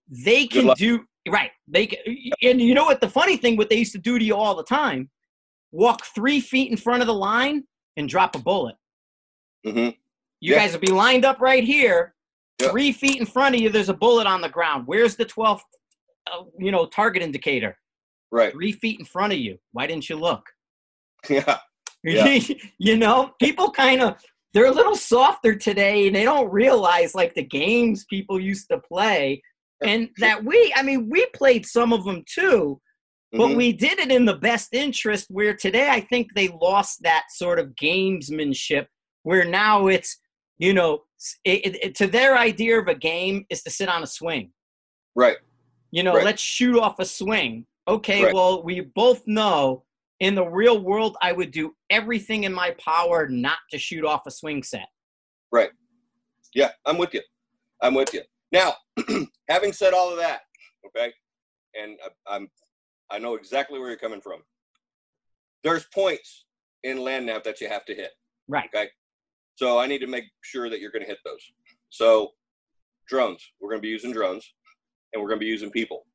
They 0.09 0.47
can 0.47 0.73
do, 0.75 1.05
right. 1.29 1.51
They 1.67 1.87
can, 1.87 1.99
And 2.41 2.61
you 2.61 2.73
know 2.73 2.85
what? 2.85 3.01
The 3.01 3.09
funny 3.09 3.37
thing, 3.37 3.57
what 3.57 3.69
they 3.69 3.77
used 3.77 3.91
to 3.93 3.97
do 3.99 4.17
to 4.17 4.25
you 4.25 4.35
all 4.35 4.55
the 4.55 4.63
time 4.63 5.09
walk 5.71 6.05
three 6.05 6.39
feet 6.39 6.71
in 6.71 6.77
front 6.77 7.01
of 7.01 7.07
the 7.07 7.13
line 7.13 7.63
and 7.97 8.07
drop 8.07 8.35
a 8.35 8.39
bullet. 8.39 8.75
hmm 9.65 9.89
You 10.41 10.53
Yeah. 10.53 10.59
guys 10.59 10.73
will 10.73 10.79
be 10.79 10.87
lined 10.91 11.25
up 11.25 11.39
right 11.39 11.63
here. 11.63 12.13
Yeah. 12.61 12.69
Three 12.69 12.91
feet 12.91 13.17
in 13.19 13.25
front 13.25 13.55
of 13.55 13.61
you, 13.61 13.69
there's 13.69 13.89
a 13.89 13.93
bullet 13.93 14.27
on 14.27 14.41
the 14.41 14.49
ground. 14.49 14.83
Where's 14.87 15.15
the 15.15 15.25
12th, 15.25 15.63
uh, 16.31 16.43
you 16.57 16.71
know, 16.71 16.85
target 16.85 17.21
indicator? 17.21 17.77
Right. 18.31 18.51
Three 18.53 18.71
feet 18.71 18.99
in 18.99 19.05
front 19.05 19.33
of 19.33 19.39
you. 19.39 19.59
Why 19.71 19.87
didn't 19.87 20.09
you 20.09 20.17
look? 20.17 20.43
Yeah. 21.29 21.59
Yeah. 22.03 22.39
you 22.77 22.97
know, 22.97 23.33
people 23.41 23.71
kind 23.71 24.01
of 24.01 24.21
they're 24.53 24.67
a 24.67 24.71
little 24.71 24.95
softer 24.95 25.53
today, 25.53 26.07
and 26.07 26.15
they 26.15 26.23
don't 26.23 26.49
realize 26.49 27.13
like 27.13 27.33
the 27.33 27.43
games 27.43 28.05
people 28.09 28.39
used 28.39 28.69
to 28.69 28.77
play, 28.79 29.41
and 29.83 30.09
that 30.19 30.45
we, 30.45 30.71
I 30.77 30.81
mean, 30.81 31.09
we 31.09 31.25
played 31.33 31.65
some 31.65 31.91
of 31.91 32.05
them 32.05 32.23
too, 32.25 32.79
but 33.33 33.49
Mhm. 33.49 33.55
we 33.57 33.73
did 33.73 33.99
it 33.99 34.11
in 34.11 34.23
the 34.23 34.35
best 34.37 34.69
interest. 34.73 35.25
Where 35.29 35.53
today, 35.53 35.89
I 35.89 35.99
think 35.99 36.27
they 36.35 36.47
lost 36.47 37.01
that 37.01 37.25
sort 37.31 37.59
of 37.59 37.75
gamesmanship. 37.75 38.85
Where 39.23 39.43
now 39.43 39.87
it's, 39.87 40.17
you 40.57 40.73
know, 40.73 41.03
it, 41.43 41.65
it, 41.65 41.83
it- 41.83 41.95
to 41.95 42.07
their 42.07 42.37
idea 42.37 42.79
of 42.79 42.87
a 42.87 42.95
game 42.95 43.45
is 43.49 43.63
to 43.63 43.69
sit 43.69 43.89
on 43.89 44.03
a 44.03 44.07
swing. 44.07 44.51
Right. 45.15 45.37
You 45.91 46.03
know, 46.03 46.15
Right. 46.15 46.25
let's 46.25 46.41
shoot 46.41 46.77
off 46.79 46.99
a 46.99 47.05
swing. 47.05 47.65
Okay, 47.87 48.23
Right. 48.25 48.33
well, 48.33 48.63
we 48.63 48.81
both 48.81 49.21
know 49.27 49.83
in 50.19 50.33
the 50.35 50.45
real 50.45 50.79
world, 50.81 51.17
I 51.21 51.31
would 51.33 51.51
do 51.51 51.75
everything 51.89 52.45
in 52.45 52.53
my 52.53 52.75
power 52.83 53.27
not 53.27 53.59
to 53.71 53.77
shoot 53.77 54.03
off 54.05 54.21
a 54.25 54.31
swing 54.31 54.63
set. 54.63 54.87
Right. 55.51 55.69
Yeah, 56.53 56.71
I'm 56.85 56.97
with 56.97 57.13
you. 57.13 57.21
I'm 57.81 57.93
with 57.93 58.13
you. 58.13 58.21
Now, 58.51 58.73
having 59.49 59.73
said 59.73 59.93
all 59.93 60.09
of 60.11 60.17
that, 60.17 60.41
okay, 60.87 61.13
and 61.79 61.97
I, 62.03 62.35
I'm, 62.35 62.49
I 63.11 63.19
know 63.19 63.35
exactly 63.35 63.77
where 63.79 63.89
you're 63.89 63.97
coming 63.97 64.21
from. 64.21 64.41
There's 65.63 65.85
points 65.93 66.45
in 66.83 66.97
land 67.03 67.25
nav 67.25 67.43
that 67.43 67.59
you 67.61 67.67
have 67.67 67.85
to 67.85 67.93
hit. 67.95 68.11
Right. 68.47 68.69
Okay. 68.73 68.89
So 69.55 69.79
I 69.79 69.87
need 69.87 69.99
to 69.99 70.07
make 70.07 70.25
sure 70.41 70.69
that 70.69 70.79
you're 70.79 70.91
going 70.91 71.03
to 71.03 71.07
hit 71.07 71.19
those. 71.25 71.39
So 71.89 72.31
drones, 73.07 73.41
we're 73.59 73.69
going 73.69 73.79
to 73.79 73.85
be 73.85 73.89
using 73.89 74.11
drones, 74.11 74.53
and 75.13 75.21
we're 75.21 75.29
going 75.29 75.39
to 75.39 75.45
be 75.45 75.49
using 75.51 75.71
people. 75.71 76.05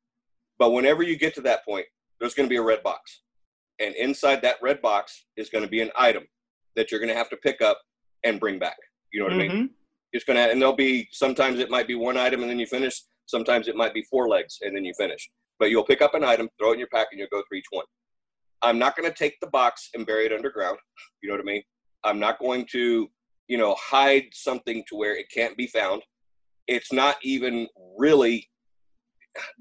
But 0.59 0.71
whenever 0.71 1.01
you 1.03 1.17
get 1.17 1.33
to 1.35 1.41
that 1.41 1.65
point, 1.65 1.85
there's 2.19 2.35
going 2.35 2.47
to 2.47 2.49
be 2.53 2.57
a 2.57 2.61
red 2.61 2.83
box, 2.83 3.21
and 3.79 3.95
inside 3.95 4.41
that 4.43 4.57
red 4.61 4.81
box 4.81 5.25
is 5.37 5.49
going 5.49 5.63
to 5.63 5.69
be 5.69 5.81
an 5.81 5.89
item 5.97 6.23
that 6.75 6.91
you're 6.91 6.99
going 6.99 7.09
to 7.09 7.15
have 7.15 7.29
to 7.31 7.37
pick 7.37 7.61
up 7.61 7.79
and 8.23 8.39
bring 8.39 8.59
back. 8.59 8.77
You 9.11 9.19
know 9.21 9.25
what 9.25 9.33
I 9.33 9.37
mean? 9.37 9.51
Mhm. 9.51 9.69
it's 10.13 10.25
gonna 10.25 10.41
and 10.41 10.61
there'll 10.61 10.75
be 10.75 11.07
sometimes 11.11 11.59
it 11.59 11.69
might 11.69 11.87
be 11.87 11.95
one 11.95 12.17
item 12.17 12.41
and 12.41 12.49
then 12.49 12.59
you 12.59 12.65
finish 12.65 13.01
sometimes 13.27 13.67
it 13.69 13.75
might 13.77 13.93
be 13.93 14.03
four 14.03 14.27
legs 14.27 14.57
and 14.61 14.75
then 14.75 14.83
you 14.83 14.93
finish 14.97 15.29
but 15.57 15.69
you'll 15.69 15.85
pick 15.85 16.01
up 16.01 16.13
an 16.15 16.23
item 16.23 16.49
throw 16.59 16.71
it 16.71 16.73
in 16.73 16.79
your 16.79 16.87
pack 16.89 17.07
and 17.11 17.19
you'll 17.19 17.29
go 17.31 17.41
through 17.47 17.57
each 17.59 17.71
one 17.71 17.85
i'm 18.61 18.77
not 18.77 18.93
going 18.97 19.09
to 19.09 19.15
take 19.17 19.39
the 19.39 19.47
box 19.47 19.89
and 19.93 20.05
bury 20.05 20.25
it 20.25 20.33
underground 20.33 20.77
you 21.21 21.29
know 21.29 21.35
what 21.35 21.41
i 21.41 21.45
mean 21.45 21.63
i'm 22.03 22.19
not 22.19 22.39
going 22.39 22.65
to 22.69 23.09
you 23.51 23.57
know 23.57 23.75
hide 23.79 24.25
something 24.31 24.83
to 24.87 24.95
where 24.95 25.15
it 25.15 25.27
can't 25.33 25.55
be 25.57 25.67
found 25.67 26.01
it's 26.67 26.91
not 26.91 27.15
even 27.23 27.67
really 27.97 28.49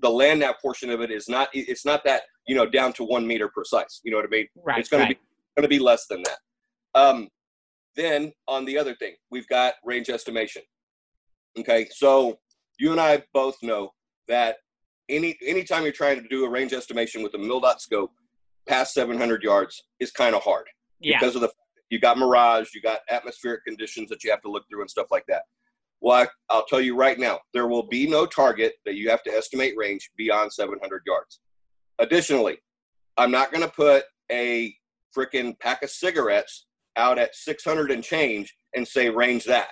the 0.03 0.11
land 0.11 0.41
nav 0.41 0.57
portion 0.61 0.91
of 0.91 1.01
it 1.01 1.11
is 1.11 1.29
not 1.29 1.49
it's 1.53 1.85
not 1.85 2.03
that 2.05 2.23
you 2.47 2.55
know 2.55 2.67
down 2.67 2.93
to 2.93 3.05
one 3.05 3.27
meter 3.27 3.49
precise 3.49 4.01
you 4.05 4.11
know 4.11 4.19
what 4.19 4.27
i 4.27 4.29
mean 4.29 4.47
Right. 4.57 4.79
it's 4.81 4.89
going 4.89 5.03
right. 5.03 5.09
to 5.11 5.15
be 5.15 5.31
going 5.57 5.69
to 5.71 5.77
be 5.77 5.79
less 5.83 6.07
than 6.07 6.23
that. 6.25 6.39
Um, 6.95 7.29
then 7.97 8.33
on 8.49 8.65
the 8.65 8.79
other 8.79 8.95
thing, 8.95 9.15
we've 9.31 9.49
got 9.49 9.75
range 9.85 10.09
estimation. 10.09 10.63
Okay, 11.59 11.89
so 11.91 12.39
you 12.79 12.93
and 12.93 13.01
I 13.01 13.25
both 13.35 13.57
know 13.63 13.91
that 14.29 14.57
any 15.09 15.37
anytime 15.47 15.83
you're 15.83 15.93
trying 15.93 16.23
to 16.23 16.29
do 16.29 16.45
a 16.45 16.51
range 16.51 16.73
estimation 16.73 17.23
with 17.23 17.35
a 17.35 17.39
MilDOT 17.39 17.81
scope 17.81 18.13
past 18.69 18.95
700 18.95 19.43
yards 19.43 19.83
is 19.99 20.13
kind 20.13 20.35
of 20.35 20.43
hard 20.43 20.67
yeah. 21.01 21.19
because 21.19 21.35
of 21.35 21.41
the 21.41 21.51
you 21.91 21.99
got 21.99 22.19
mirage, 22.19 22.71
you 22.75 22.81
got 22.81 23.01
atmospheric 23.11 23.65
conditions 23.65 24.09
that 24.09 24.25
you 24.25 24.31
have 24.31 24.43
to 24.43 24.51
look 24.51 24.65
through 24.69 24.81
and 24.81 24.91
stuff 24.91 25.09
like 25.11 25.25
that. 25.29 25.43
Well, 26.01 26.23
I, 26.23 26.29
I'll 26.49 26.65
tell 26.65 26.81
you 26.81 26.97
right 26.97 27.19
now, 27.19 27.41
there 27.53 27.67
will 27.67 27.87
be 27.87 28.07
no 28.07 28.25
target 28.25 28.75
that 28.87 28.95
you 28.95 29.11
have 29.11 29.23
to 29.25 29.31
estimate 29.31 29.75
range 29.77 30.11
beyond 30.17 30.53
700 30.53 31.03
yards. 31.07 31.41
Additionally, 31.99 32.59
I'm 33.19 33.31
not 33.31 33.53
going 33.53 33.63
to 33.65 33.71
put 33.71 34.05
a 34.33 34.75
freaking 35.15 35.59
pack 35.59 35.83
of 35.83 35.91
cigarettes 35.91 36.67
out 36.97 37.19
at 37.19 37.35
600 37.35 37.91
and 37.91 38.03
change 38.03 38.55
and 38.75 38.87
say 38.87 39.11
range 39.11 39.45
that. 39.45 39.71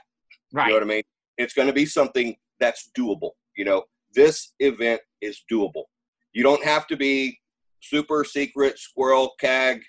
right. 0.53 0.67
You 0.67 0.73
know 0.73 0.77
what 0.77 0.83
I 0.83 0.87
mean? 0.87 1.03
It's 1.39 1.55
going 1.55 1.69
to 1.69 1.75
be 1.75 1.87
something 1.87 2.37
that's 2.61 2.91
doable. 2.99 3.31
You 3.57 3.65
know, 3.65 3.85
this 4.13 4.53
event 4.59 5.01
is 5.23 5.43
doable. 5.51 5.85
You 6.33 6.43
don't 6.43 6.65
have 6.65 6.87
to 6.89 6.97
be 6.97 7.39
super 7.81 8.25
secret 8.25 8.79
squirrel 8.79 9.35
cag 9.41 9.83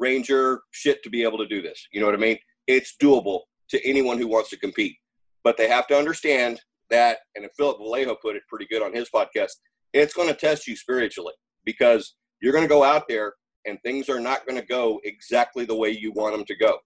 ranger 0.00 0.62
shit 0.70 1.02
to 1.02 1.10
be 1.10 1.22
able 1.22 1.38
to 1.38 1.46
do 1.46 1.62
this. 1.62 1.86
You 1.92 2.00
know 2.00 2.06
what 2.06 2.14
I 2.14 2.18
mean? 2.18 2.38
It's 2.66 2.96
doable 3.00 3.42
to 3.70 3.88
anyone 3.88 4.18
who 4.18 4.26
wants 4.26 4.50
to 4.50 4.58
compete, 4.58 4.96
but 5.44 5.56
they 5.56 5.68
have 5.68 5.86
to 5.88 5.96
understand 5.96 6.60
that. 6.90 7.18
And 7.36 7.46
Philip 7.56 7.78
Velayo 7.78 8.16
put 8.20 8.36
it 8.36 8.42
pretty 8.48 8.66
good 8.70 8.82
on 8.82 8.92
his 8.92 9.08
podcast. 9.14 9.52
It's 9.92 10.14
going 10.14 10.28
to 10.28 10.34
test 10.34 10.66
you 10.66 10.76
spiritually 10.76 11.34
because 11.64 12.14
you're 12.40 12.52
going 12.52 12.64
to 12.64 12.68
go 12.68 12.82
out 12.82 13.06
there 13.08 13.34
and 13.66 13.78
things 13.82 14.08
are 14.08 14.20
not 14.20 14.46
going 14.46 14.60
to 14.60 14.66
go 14.66 15.00
exactly 15.04 15.64
the 15.64 15.76
way 15.76 15.90
you 15.90 16.12
want 16.12 16.34
them 16.34 16.44
to 16.46 16.56
go. 16.56 16.78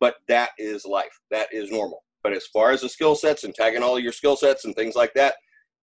But 0.00 0.16
that 0.28 0.50
is 0.58 0.84
life. 0.84 1.18
That 1.30 1.48
is 1.52 1.70
normal. 1.70 2.04
But 2.22 2.32
as 2.32 2.46
far 2.46 2.70
as 2.70 2.80
the 2.80 2.88
skill 2.88 3.14
sets 3.14 3.44
and 3.44 3.54
tagging 3.54 3.82
all 3.82 3.98
your 3.98 4.12
skill 4.12 4.36
sets 4.36 4.64
and 4.64 4.74
things 4.74 4.94
like 4.94 5.12
that, 5.14 5.34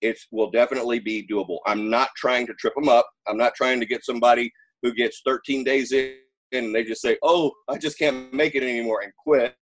it 0.01 0.17
will 0.31 0.49
definitely 0.49 0.99
be 0.99 1.27
doable. 1.29 1.59
I'm 1.65 1.89
not 1.89 2.09
trying 2.15 2.47
to 2.47 2.53
trip 2.53 2.73
them 2.75 2.89
up. 2.89 3.07
I'm 3.27 3.37
not 3.37 3.53
trying 3.55 3.79
to 3.79 3.85
get 3.85 4.03
somebody 4.03 4.51
who 4.81 4.93
gets 4.93 5.21
13 5.25 5.63
days 5.63 5.91
in 5.91 6.15
and 6.51 6.73
they 6.73 6.83
just 6.83 7.01
say, 7.01 7.17
"Oh, 7.23 7.51
I 7.69 7.77
just 7.77 7.97
can't 7.97 8.33
make 8.33 8.55
it 8.55 8.63
anymore" 8.63 9.01
and 9.01 9.11
quit. 9.15 9.55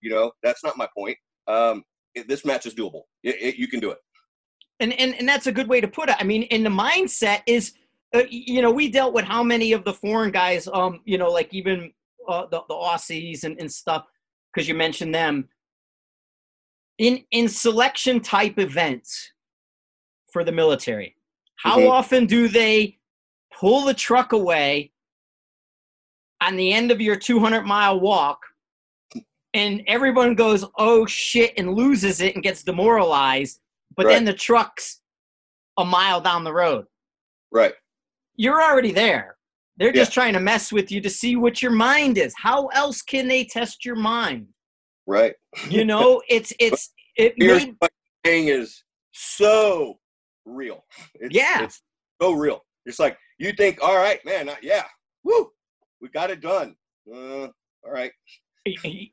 You 0.00 0.10
know, 0.10 0.32
that's 0.42 0.62
not 0.62 0.76
my 0.76 0.88
point. 0.96 1.16
Um, 1.48 1.82
it, 2.14 2.28
this 2.28 2.44
match 2.44 2.66
is 2.66 2.74
doable. 2.74 3.02
It, 3.22 3.36
it, 3.40 3.56
you 3.56 3.68
can 3.68 3.80
do 3.80 3.90
it. 3.90 3.98
and 4.80 4.92
and 5.00 5.14
and 5.14 5.28
that's 5.28 5.46
a 5.46 5.52
good 5.52 5.68
way 5.68 5.80
to 5.80 5.88
put 5.88 6.08
it. 6.08 6.16
I 6.18 6.24
mean, 6.24 6.44
and 6.50 6.64
the 6.64 6.70
mindset 6.70 7.42
is, 7.46 7.72
uh, 8.14 8.22
you 8.28 8.62
know, 8.62 8.70
we 8.70 8.88
dealt 8.90 9.14
with 9.14 9.24
how 9.24 9.42
many 9.42 9.72
of 9.72 9.84
the 9.84 9.92
foreign 9.94 10.30
guys, 10.30 10.68
um, 10.72 11.00
you 11.04 11.18
know, 11.18 11.30
like 11.30 11.52
even 11.54 11.92
uh, 12.28 12.46
the 12.46 12.60
the 12.68 12.74
Aussies 12.74 13.44
and, 13.44 13.58
and 13.60 13.70
stuff, 13.72 14.04
because 14.52 14.68
you 14.68 14.74
mentioned 14.74 15.14
them. 15.14 15.48
In 16.98 17.24
in 17.30 17.46
selection 17.48 18.20
type 18.20 18.58
events 18.58 19.32
for 20.32 20.44
the 20.44 20.52
military, 20.52 21.14
how 21.56 21.78
Mhm. 21.80 21.90
often 21.90 22.24
do 22.26 22.48
they 22.48 22.98
pull 23.52 23.84
the 23.84 23.92
truck 23.92 24.32
away 24.32 24.92
on 26.40 26.56
the 26.56 26.72
end 26.72 26.90
of 26.90 27.00
your 27.00 27.16
200 27.16 27.62
mile 27.62 28.00
walk? 28.00 28.40
And 29.54 29.82
everyone 29.86 30.34
goes, 30.34 30.64
oh 30.76 31.06
shit, 31.06 31.54
and 31.56 31.74
loses 31.74 32.20
it 32.20 32.34
and 32.34 32.42
gets 32.42 32.62
demoralized 32.62 33.60
but 33.96 34.06
then 34.06 34.24
the 34.24 34.32
truck's 34.32 35.00
a 35.78 35.84
mile 35.84 36.20
down 36.20 36.44
the 36.44 36.52
road. 36.52 36.84
Right. 37.50 37.72
You're 38.36 38.62
already 38.62 38.92
there. 38.92 39.36
They're 39.78 39.92
just 39.92 40.12
trying 40.12 40.32
to 40.34 40.40
mess 40.40 40.72
with 40.72 40.90
you 40.90 41.00
to 41.02 41.10
see 41.10 41.36
what 41.36 41.60
your 41.60 41.70
mind 41.70 42.16
is. 42.16 42.34
How 42.36 42.66
else 42.68 43.02
can 43.02 43.28
they 43.28 43.44
test 43.44 43.84
your 43.84 43.96
mind? 43.96 44.48
Right. 45.06 45.34
You 45.68 45.84
know, 45.90 46.22
it's 46.28 46.52
it's 46.58 46.92
it 47.16 47.34
Here's 47.36 47.66
made 47.66 47.76
you're 48.24 48.60
is 48.60 48.82
so 49.12 49.98
real. 50.44 50.84
It's, 51.14 51.34
Yeah. 51.34 51.64
It's 51.64 51.82
so 52.20 52.32
real. 52.32 52.62
It's 52.86 52.98
like 52.98 53.18
you 53.38 53.52
think, 53.52 53.82
all 53.82 53.96
right, 53.96 54.24
man, 54.24 54.50
yeah, 54.62 54.84
woo, 55.24 55.50
we 56.00 56.08
got 56.08 56.30
it 56.30 56.40
done. 56.40 56.76
Uh, 57.12 57.48
all 57.84 57.92
right. 57.92 58.12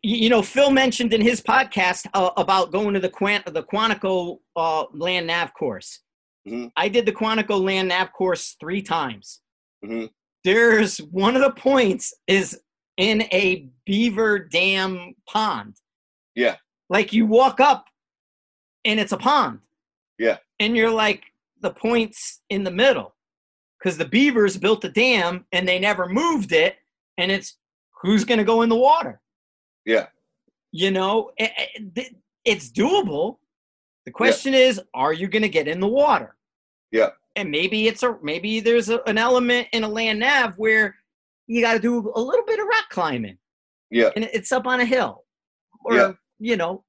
you 0.01 0.29
know 0.29 0.41
Phil 0.41 0.71
mentioned 0.71 1.13
in 1.13 1.21
his 1.21 1.41
podcast 1.41 2.07
uh, 2.13 2.31
about 2.37 2.71
going 2.71 2.93
to 2.93 2.99
the 2.99 3.09
Quant 3.09 3.45
the 3.45 3.63
Quantico 3.63 4.39
uh, 4.55 4.85
land 4.93 5.27
nav 5.27 5.53
course. 5.53 5.99
Mhm. 6.47 6.71
I 6.75 6.89
did 6.89 7.05
the 7.05 7.11
Quantico 7.11 7.61
land 7.63 7.89
nav 7.89 8.11
course 8.13 8.55
three 8.59 8.81
times. 8.81 9.41
Mhm. 9.85 10.09
There's 10.43 10.97
one 10.97 11.35
of 11.35 11.41
the 11.41 11.51
points 11.51 12.13
is 12.27 12.59
in 12.97 13.23
a 13.31 13.69
beaver 13.85 14.39
dam 14.39 15.13
pond. 15.27 15.77
Yeah. 16.35 16.57
Like 16.89 17.13
you 17.13 17.25
walk 17.25 17.59
up 17.59 17.85
and 18.85 18.99
it's 18.99 19.11
a 19.11 19.17
pond. 19.17 19.59
Yeah. 20.19 20.37
And 20.59 20.75
you're 20.75 20.91
like, 20.91 21.23
the 21.61 21.71
point's 21.71 22.41
in 22.49 22.63
the 22.63 22.71
middle 22.71 23.15
because 23.83 23.97
the 23.97 24.05
Beavers 24.05 24.55
built 24.55 24.85
a 24.85 24.89
dam 24.89 25.45
and 25.51 25.67
they 25.67 25.77
never 25.77 26.07
moved 26.07 26.53
it. 26.53 26.77
And 27.17 27.31
it's 27.31 27.57
who's 28.01 28.23
going 28.23 28.37
to 28.37 28.45
go 28.45 28.61
in 28.61 28.69
the 28.69 28.75
water? 28.75 29.19
Yeah. 29.85 30.07
You 30.71 30.91
know, 30.91 31.31
it's 31.37 32.71
doable. 32.71 33.37
The 34.05 34.11
question 34.11 34.53
yeah. 34.53 34.59
is, 34.59 34.81
are 34.93 35.13
you 35.13 35.27
going 35.27 35.41
to 35.41 35.49
get 35.49 35.67
in 35.67 35.79
the 35.79 35.87
water? 35.87 36.35
Yeah. 36.91 37.09
And 37.35 37.51
maybe 37.51 37.87
it's 37.87 38.03
a 38.03 38.17
maybe 38.21 38.59
there's 38.59 38.89
a, 38.89 39.01
an 39.03 39.17
element 39.17 39.67
in 39.73 39.83
a 39.83 39.87
land 39.87 40.19
nav 40.19 40.55
where 40.57 40.95
you 41.47 41.61
got 41.61 41.73
to 41.73 41.79
do 41.79 42.11
a 42.15 42.21
little 42.21 42.45
bit 42.45 42.59
of 42.59 42.67
rock 42.67 42.85
climbing. 42.89 43.37
Yeah. 43.89 44.11
And 44.15 44.29
it's 44.33 44.51
up 44.51 44.65
on 44.65 44.79
a 44.79 44.85
hill. 44.85 45.25
Or, 45.83 45.95
yeah. 45.95 46.11
you 46.39 46.55
know, 46.55 46.83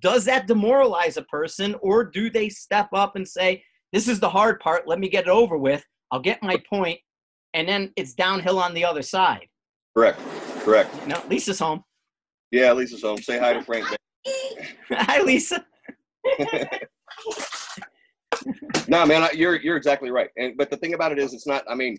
does 0.00 0.24
that 0.26 0.46
demoralize 0.46 1.16
a 1.16 1.22
person 1.22 1.74
or 1.80 2.04
do 2.04 2.28
they 2.28 2.48
step 2.48 2.88
up 2.92 3.16
and 3.16 3.26
say, 3.26 3.62
this 3.92 4.08
is 4.08 4.20
the 4.20 4.28
hard 4.28 4.60
part. 4.60 4.86
Let 4.86 4.98
me 4.98 5.08
get 5.08 5.24
it 5.24 5.30
over 5.30 5.56
with. 5.56 5.84
I'll 6.14 6.20
get 6.20 6.40
my 6.44 6.62
point, 6.70 7.00
and 7.54 7.68
then 7.68 7.92
it's 7.96 8.14
downhill 8.14 8.60
on 8.60 8.72
the 8.72 8.84
other 8.84 9.02
side. 9.02 9.48
Correct. 9.96 10.20
Correct. 10.60 11.08
No, 11.08 11.20
Lisa's 11.28 11.58
home. 11.58 11.82
Yeah, 12.52 12.72
Lisa's 12.72 13.02
home. 13.02 13.18
Say 13.18 13.40
hi 13.40 13.52
to 13.52 13.62
Frank. 13.64 13.84
hi, 14.90 15.22
Lisa. 15.22 15.66
no, 18.86 19.04
man, 19.04 19.28
you're 19.34 19.56
you're 19.56 19.76
exactly 19.76 20.12
right. 20.12 20.30
And 20.36 20.56
but 20.56 20.70
the 20.70 20.76
thing 20.76 20.94
about 20.94 21.10
it 21.10 21.18
is, 21.18 21.34
it's 21.34 21.48
not. 21.48 21.64
I 21.68 21.74
mean, 21.74 21.98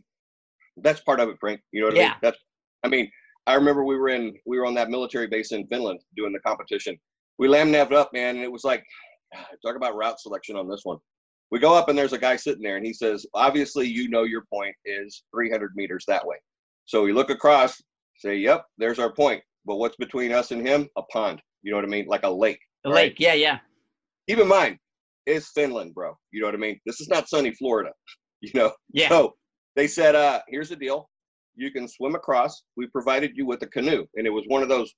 that's 0.77 1.01
part 1.01 1.19
of 1.19 1.27
it, 1.27 1.35
Frank. 1.37 1.59
You 1.73 1.81
know 1.81 1.87
what 1.87 1.95
I 1.95 1.99
yeah. 1.99 2.07
mean? 2.07 2.17
That's. 2.21 2.37
I 2.85 2.87
mean, 2.87 3.11
I 3.47 3.55
remember 3.55 3.83
we 3.83 3.97
were 3.97 4.07
in 4.07 4.33
we 4.45 4.57
were 4.57 4.65
on 4.65 4.75
that 4.75 4.89
military 4.89 5.27
base 5.27 5.51
in 5.51 5.67
Finland 5.67 5.99
doing 6.15 6.31
the 6.31 6.39
competition. 6.39 6.97
We 7.37 7.49
lam 7.49 7.69
naved 7.69 7.91
up, 7.91 8.13
man, 8.13 8.37
and 8.37 8.45
it 8.45 8.51
was 8.51 8.63
like, 8.63 8.81
talk 9.65 9.75
about 9.75 9.93
route 9.93 10.21
selection 10.21 10.55
on 10.55 10.69
this 10.69 10.81
one 10.83 10.99
we 11.51 11.59
go 11.59 11.73
up 11.73 11.89
and 11.89 11.97
there's 11.97 12.13
a 12.13 12.17
guy 12.17 12.35
sitting 12.35 12.63
there 12.63 12.77
and 12.77 12.85
he 12.85 12.93
says, 12.93 13.25
obviously, 13.33 13.87
you 13.87 14.09
know, 14.09 14.23
your 14.23 14.43
point 14.51 14.75
is 14.85 15.23
300 15.33 15.71
meters 15.75 16.03
that 16.07 16.25
way. 16.25 16.37
So 16.85 17.03
we 17.03 17.13
look 17.13 17.29
across, 17.29 17.81
say, 18.17 18.37
yep, 18.37 18.65
there's 18.77 18.99
our 18.99 19.11
point. 19.11 19.41
But 19.65 19.77
what's 19.77 19.95
between 19.95 20.31
us 20.31 20.51
and 20.51 20.65
him? 20.65 20.87
A 20.97 21.03
pond. 21.03 21.41
You 21.63 21.71
know 21.71 21.77
what 21.77 21.85
I 21.85 21.89
mean? 21.89 22.05
Like 22.07 22.23
a 22.23 22.29
lake. 22.29 22.59
A 22.85 22.89
right? 22.89 22.95
lake. 22.95 23.15
Yeah, 23.19 23.33
yeah. 23.33 23.59
Keep 24.27 24.39
in 24.39 24.47
mind, 24.47 24.77
it's 25.25 25.51
Finland, 25.51 25.93
bro. 25.93 26.17
You 26.31 26.41
know 26.41 26.47
what 26.47 26.55
I 26.55 26.59
mean? 26.59 26.79
This 26.85 27.01
is 27.01 27.07
not 27.07 27.29
sunny 27.29 27.53
Florida. 27.53 27.91
You 28.41 28.51
know? 28.53 28.73
Yeah. 28.93 29.09
So 29.09 29.33
they 29.75 29.87
said, 29.87 30.13
uh, 30.13 30.41
here's 30.49 30.69
the 30.69 30.75
deal. 30.75 31.09
You 31.55 31.71
can 31.71 31.87
swim 31.87 32.13
across. 32.13 32.61
We 32.75 32.85
provided 32.85 33.31
you 33.35 33.47
with 33.47 33.63
a 33.63 33.67
canoe. 33.67 34.05
And 34.15 34.27
it 34.27 34.29
was 34.29 34.43
one 34.47 34.61
of 34.61 34.69
those, 34.69 34.93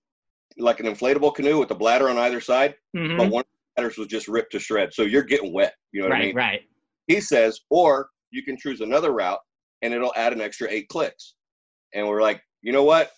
like 0.58 0.82
an 0.82 0.86
inflatable 0.86 1.34
canoe 1.34 1.58
with 1.58 1.72
a 1.72 1.76
bladder 1.76 2.10
on 2.10 2.18
either 2.18 2.42
side. 2.42 2.76
Mm-hmm. 2.94 3.18
But 3.18 3.30
one 3.30 3.46
was 3.78 4.08
just 4.08 4.28
ripped 4.28 4.52
to 4.54 4.60
shreds. 4.60 4.96
So 4.96 5.04
you're 5.04 5.24
getting 5.24 5.54
wet. 5.54 5.74
You 5.92 6.02
know 6.02 6.08
what 6.08 6.14
right, 6.14 6.22
I 6.22 6.26
mean? 6.26 6.36
Right. 6.36 6.62
He 7.08 7.22
says, 7.22 7.60
or 7.70 8.10
you 8.32 8.44
can 8.44 8.58
choose 8.58 8.82
another 8.82 9.12
route 9.12 9.40
and 9.82 9.94
it'll 9.94 10.14
add 10.16 10.34
an 10.34 10.42
extra 10.42 10.68
eight 10.70 10.88
clicks. 10.90 11.36
And 11.94 12.08
we're 12.08 12.22
like, 12.22 12.42
you 12.62 12.72
know 12.72 12.84
what? 12.84 13.12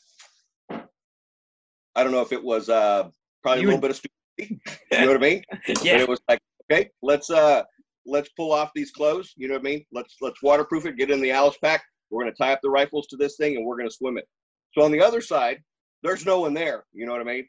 I 0.70 2.04
don't 2.04 2.12
know 2.12 2.22
if 2.22 2.32
it 2.32 2.44
was 2.44 2.70
uh, 2.70 3.10
probably 3.42 3.62
you 3.62 3.68
a 3.68 3.70
little 3.70 3.82
bit 3.82 3.92
of 3.92 3.98
stupidity. 3.98 4.62
you 4.92 5.00
know 5.00 5.08
what 5.08 5.18
I 5.18 5.20
mean? 5.20 5.44
yeah. 5.82 5.94
But 5.94 6.02
it 6.02 6.10
was 6.10 6.22
like, 6.30 6.40
okay, 6.72 6.90
let's 7.02 7.30
uh 7.30 7.64
let's 8.06 8.30
pull 8.38 8.54
off 8.54 8.72
these 8.76 8.92
clothes. 8.92 9.34
You 9.36 9.48
know 9.48 9.56
what 9.56 9.62
I 9.62 9.64
mean? 9.64 9.86
Let's 9.92 10.16
let's 10.22 10.42
waterproof 10.42 10.86
it, 10.86 10.98
get 10.98 11.12
in 11.12 11.22
the 11.22 11.32
Alice 11.32 11.58
pack. 11.62 11.84
We're 12.10 12.24
gonna 12.24 12.36
tie 12.36 12.54
up 12.54 12.60
the 12.62 12.70
rifles 12.70 13.08
to 13.08 13.18
this 13.18 13.36
thing 13.38 13.56
and 13.56 13.66
we're 13.66 13.78
gonna 13.78 13.92
swim 13.92 14.18
it. 14.18 14.28
So 14.78 14.84
on 14.84 14.92
the 14.92 15.02
other 15.02 15.20
side, 15.20 15.60
there's 16.04 16.26
no 16.26 16.42
one 16.42 16.54
there. 16.54 16.86
You 16.94 17.06
know 17.06 17.12
what 17.12 17.22
I 17.22 17.26
mean? 17.26 17.48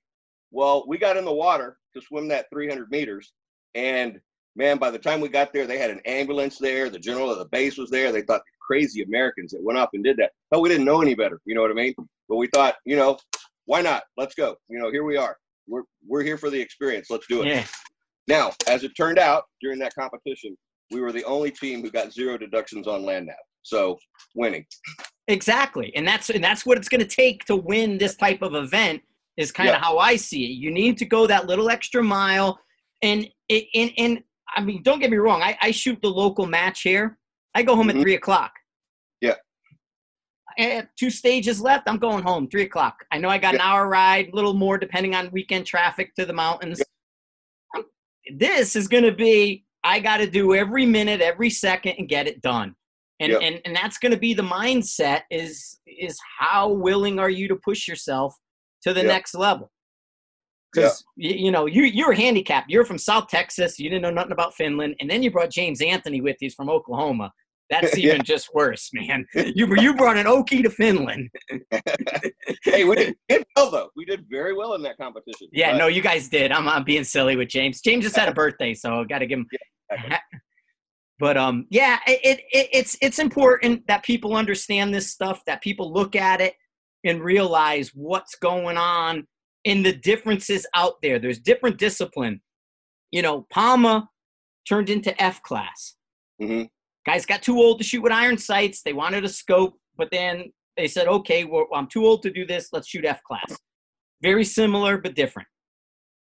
Well, 0.51 0.84
we 0.86 0.98
got 0.98 1.16
in 1.16 1.24
the 1.24 1.32
water 1.32 1.78
to 1.94 2.01
swim 2.01 2.28
that 2.28 2.46
300 2.51 2.90
meters, 2.90 3.32
and 3.74 4.20
man, 4.57 4.78
by 4.78 4.90
the 4.90 4.98
time 4.98 5.20
we 5.20 5.28
got 5.28 5.53
there, 5.53 5.66
they 5.66 5.78
had 5.78 5.90
an 5.90 6.01
ambulance 6.07 6.59
there. 6.59 6.90
The 6.90 6.98
general 6.98 7.30
of 7.30 7.38
the 7.38 7.46
base 7.46 7.78
was 7.78 7.90
there. 7.90 8.12
They 8.12 8.22
thought 8.22 8.42
crazy 8.61 9.03
Americans 9.03 9.53
that 9.53 9.62
went 9.62 9.78
up 9.78 9.90
and 9.94 10.05
did 10.05 10.16
that. 10.18 10.32
But 10.51 10.61
we 10.61 10.68
didn't 10.68 10.84
know 10.84 11.03
any 11.03 11.14
better. 11.14 11.40
You 11.44 11.55
know 11.55 11.62
what 11.62 11.70
I 11.70 11.74
mean? 11.74 11.94
But 12.28 12.36
we 12.36 12.48
thought, 12.48 12.76
you 12.84 12.96
know, 12.96 13.18
why 13.66 13.82
not? 13.82 14.05
Let's 14.16 14.34
go. 14.34 14.57
You 14.68 14.78
know, 14.78 14.90
here 14.90 15.05
we 15.05 15.16
are. 15.16 15.36
We're 15.68 15.82
we're 16.07 16.22
here 16.22 16.38
for 16.38 16.51
the 16.51 16.61
experience. 16.61 17.09
Let's 17.11 17.26
do 17.26 17.42
it. 17.42 17.48
Yeah. 17.48 17.64
Now, 18.26 18.53
as 18.68 18.84
it 18.84 18.92
turned 18.96 19.18
out, 19.18 19.44
during 19.61 19.78
that 19.80 19.94
competition, 19.94 20.57
we 20.90 21.01
were 21.01 21.12
the 21.12 21.24
only 21.24 21.51
team 21.51 21.82
who 21.82 21.90
got 21.90 22.12
zero 22.12 22.36
deductions 22.36 22.86
on 22.86 23.05
land 23.05 23.26
nav. 23.26 23.36
So 23.62 23.98
winning. 24.34 24.66
Exactly, 25.28 25.92
and 25.94 26.07
that's 26.07 26.30
and 26.30 26.42
that's 26.42 26.66
what 26.66 26.78
it's 26.78 26.88
going 26.88 27.01
to 27.01 27.07
take 27.07 27.44
to 27.46 27.57
win 27.57 27.98
this 27.98 28.16
type 28.16 28.42
of 28.42 28.55
event. 28.55 29.03
Is 29.41 29.53
kind 29.53 29.70
of 29.70 29.76
how 29.76 29.99
I 29.99 30.16
see 30.16 30.45
it. 30.45 30.51
You 30.51 30.70
need 30.70 30.99
to 30.99 31.07
go 31.07 31.26
that 31.26 31.47
little 31.47 31.70
extra 31.70 32.03
mile, 32.03 32.61
and 33.01 33.26
and 33.49 33.91
and 33.97 34.22
I 34.55 34.62
mean, 34.62 34.82
don't 34.82 35.01
get 35.01 35.11
me 35.11 35.16
wrong. 35.16 35.43
I, 35.43 35.57
I 35.62 35.70
shoot 35.70 35.99
the 36.03 36.11
local 36.11 36.47
match 36.47 36.82
here. 36.82 37.18
I 37.55 37.62
go 37.62 37.74
home 37.74 37.88
mm-hmm. 37.88 37.99
at 37.99 38.03
three 38.03 38.14
o'clock. 38.14 38.53
Yeah. 39.20 39.34
I 40.59 40.62
have 40.62 40.88
two 40.99 41.11
stages 41.11 41.61
left. 41.61 41.88
I'm 41.88 41.99
going 41.99 42.22
home 42.22 42.49
three 42.49 42.64
o'clock. 42.64 43.05
I 43.12 43.18
know 43.18 43.28
I 43.28 43.38
got 43.38 43.55
yeah. 43.55 43.61
an 43.61 43.66
hour 43.66 43.88
ride, 43.88 44.30
a 44.32 44.36
little 44.36 44.55
more 44.55 44.76
depending 44.78 45.14
on 45.14 45.30
weekend 45.30 45.66
traffic 45.66 46.14
to 46.16 46.26
the 46.26 46.32
mountains. 46.32 46.82
Yeah. 47.74 47.82
This 48.36 48.76
is 48.76 48.88
going 48.88 49.05
to 49.05 49.12
be. 49.12 49.64
I 49.82 50.01
got 50.01 50.18
to 50.18 50.28
do 50.28 50.55
every 50.55 50.84
minute, 50.84 51.22
every 51.22 51.49
second, 51.49 51.95
and 51.99 52.09
get 52.09 52.26
it 52.26 52.43
done. 52.43 52.74
And 53.20 53.32
and 53.32 53.61
and 53.64 53.76
that's 53.76 53.99
going 53.99 54.12
to 54.12 54.18
be 54.18 54.34
the 54.34 54.43
mindset. 54.43 55.22
Is 55.30 55.78
is 55.86 56.18
how 56.38 56.68
willing 56.68 57.18
are 57.18 57.30
you 57.30 57.49
to 57.49 57.57
push 57.57 57.88
yourself 57.88 58.34
to 58.83 58.93
the 58.93 59.01
yep. 59.01 59.09
next 59.09 59.35
level? 59.35 59.70
because 60.72 61.05
yeah. 61.16 61.31
you, 61.31 61.45
you, 61.47 61.51
know 61.51 61.66
you 61.66 61.85
you're 61.85 62.12
handicapped. 62.12 62.70
You're 62.70 62.85
from 62.85 62.99
South 62.99 63.28
Texas. 63.28 63.78
You 63.78 63.89
didn't 63.91 64.03
know 64.03 64.11
nothing 64.11 64.33
about 64.33 64.55
Finland, 64.55 64.97
and 65.01 65.11
then 65.11 65.22
you 65.22 65.31
brought 65.31 65.51
James 65.51 65.81
Anthony 65.81 66.20
with 66.20 66.37
you 66.41 66.51
from 66.51 66.70
Oklahoma. 66.70 67.33
That's 67.68 67.97
even 67.99 68.16
yeah. 68.16 68.22
just 68.22 68.53
worse, 68.55 68.91
man. 68.93 69.26
You 69.35 69.74
you 69.76 69.95
brought 69.95 70.16
an 70.16 70.26
Okie 70.26 70.62
to 70.62 70.70
Finland. 70.70 71.31
hey, 72.64 72.85
we 72.85 72.97
did, 72.97 73.16
did, 73.28 73.45
well 73.57 73.70
though. 73.70 73.91
We 73.97 74.05
did 74.05 74.24
very 74.31 74.55
well 74.55 74.74
in 74.74 74.83
that 74.83 74.97
competition. 74.99 75.49
Yeah, 75.53 75.72
but. 75.72 75.78
no, 75.78 75.87
you 75.87 76.03
guys 76.03 76.28
did. 76.28 76.53
I'm, 76.53 76.68
I'm 76.68 76.85
being 76.85 77.05
silly 77.05 77.37
with 77.37 77.49
James. 77.49 77.81
James 77.81 78.05
just 78.05 78.16
had 78.16 78.28
a 78.28 78.35
birthday, 78.35 78.74
so 78.74 79.01
I 79.01 79.05
got 79.05 79.18
to 79.18 79.26
give 79.26 79.39
him. 79.39 79.47
Yeah, 80.09 80.18
but 81.18 81.37
um, 81.37 81.66
yeah, 81.68 81.99
it, 82.07 82.41
it 82.53 82.68
it's 82.72 82.97
it's 83.03 83.18
important 83.18 83.85
that 83.89 84.05
people 84.05 84.37
understand 84.37 84.95
this 84.95 85.11
stuff. 85.11 85.45
That 85.47 85.61
people 85.62 85.93
look 85.93 86.14
at 86.14 86.41
it 86.41 86.55
and 87.05 87.22
realize 87.22 87.90
what's 87.94 88.34
going 88.36 88.76
on 88.76 89.26
in 89.64 89.82
the 89.82 89.92
differences 89.92 90.66
out 90.74 90.94
there. 91.03 91.18
There's 91.18 91.38
different 91.38 91.78
discipline. 91.78 92.40
You 93.11 93.22
know, 93.22 93.46
Palma 93.51 94.09
turned 94.68 94.90
into 94.90 95.20
F 95.20 95.42
class. 95.42 95.96
Mm-hmm. 96.40 96.64
Guys 97.07 97.26
got 97.26 97.42
too 97.42 97.57
old 97.57 97.78
to 97.78 97.84
shoot 97.84 98.03
with 98.03 98.12
iron 98.12 98.38
sights. 98.38 98.82
They 98.82 98.92
wanted 98.92 99.24
a 99.24 99.28
scope, 99.28 99.74
but 99.96 100.09
then 100.12 100.53
they 100.76 100.86
said, 100.86 101.09
okay, 101.09 101.44
well, 101.44 101.66
I'm 101.74 101.86
too 101.88 102.05
old 102.05 102.22
to 102.22 102.30
do 102.30 102.46
this. 102.46 102.68
Let's 102.72 102.88
shoot 102.88 103.05
F 103.05 103.22
class. 103.24 103.57
Very 104.22 104.44
similar, 104.44 104.98
but 104.98 105.14
different. 105.14 105.48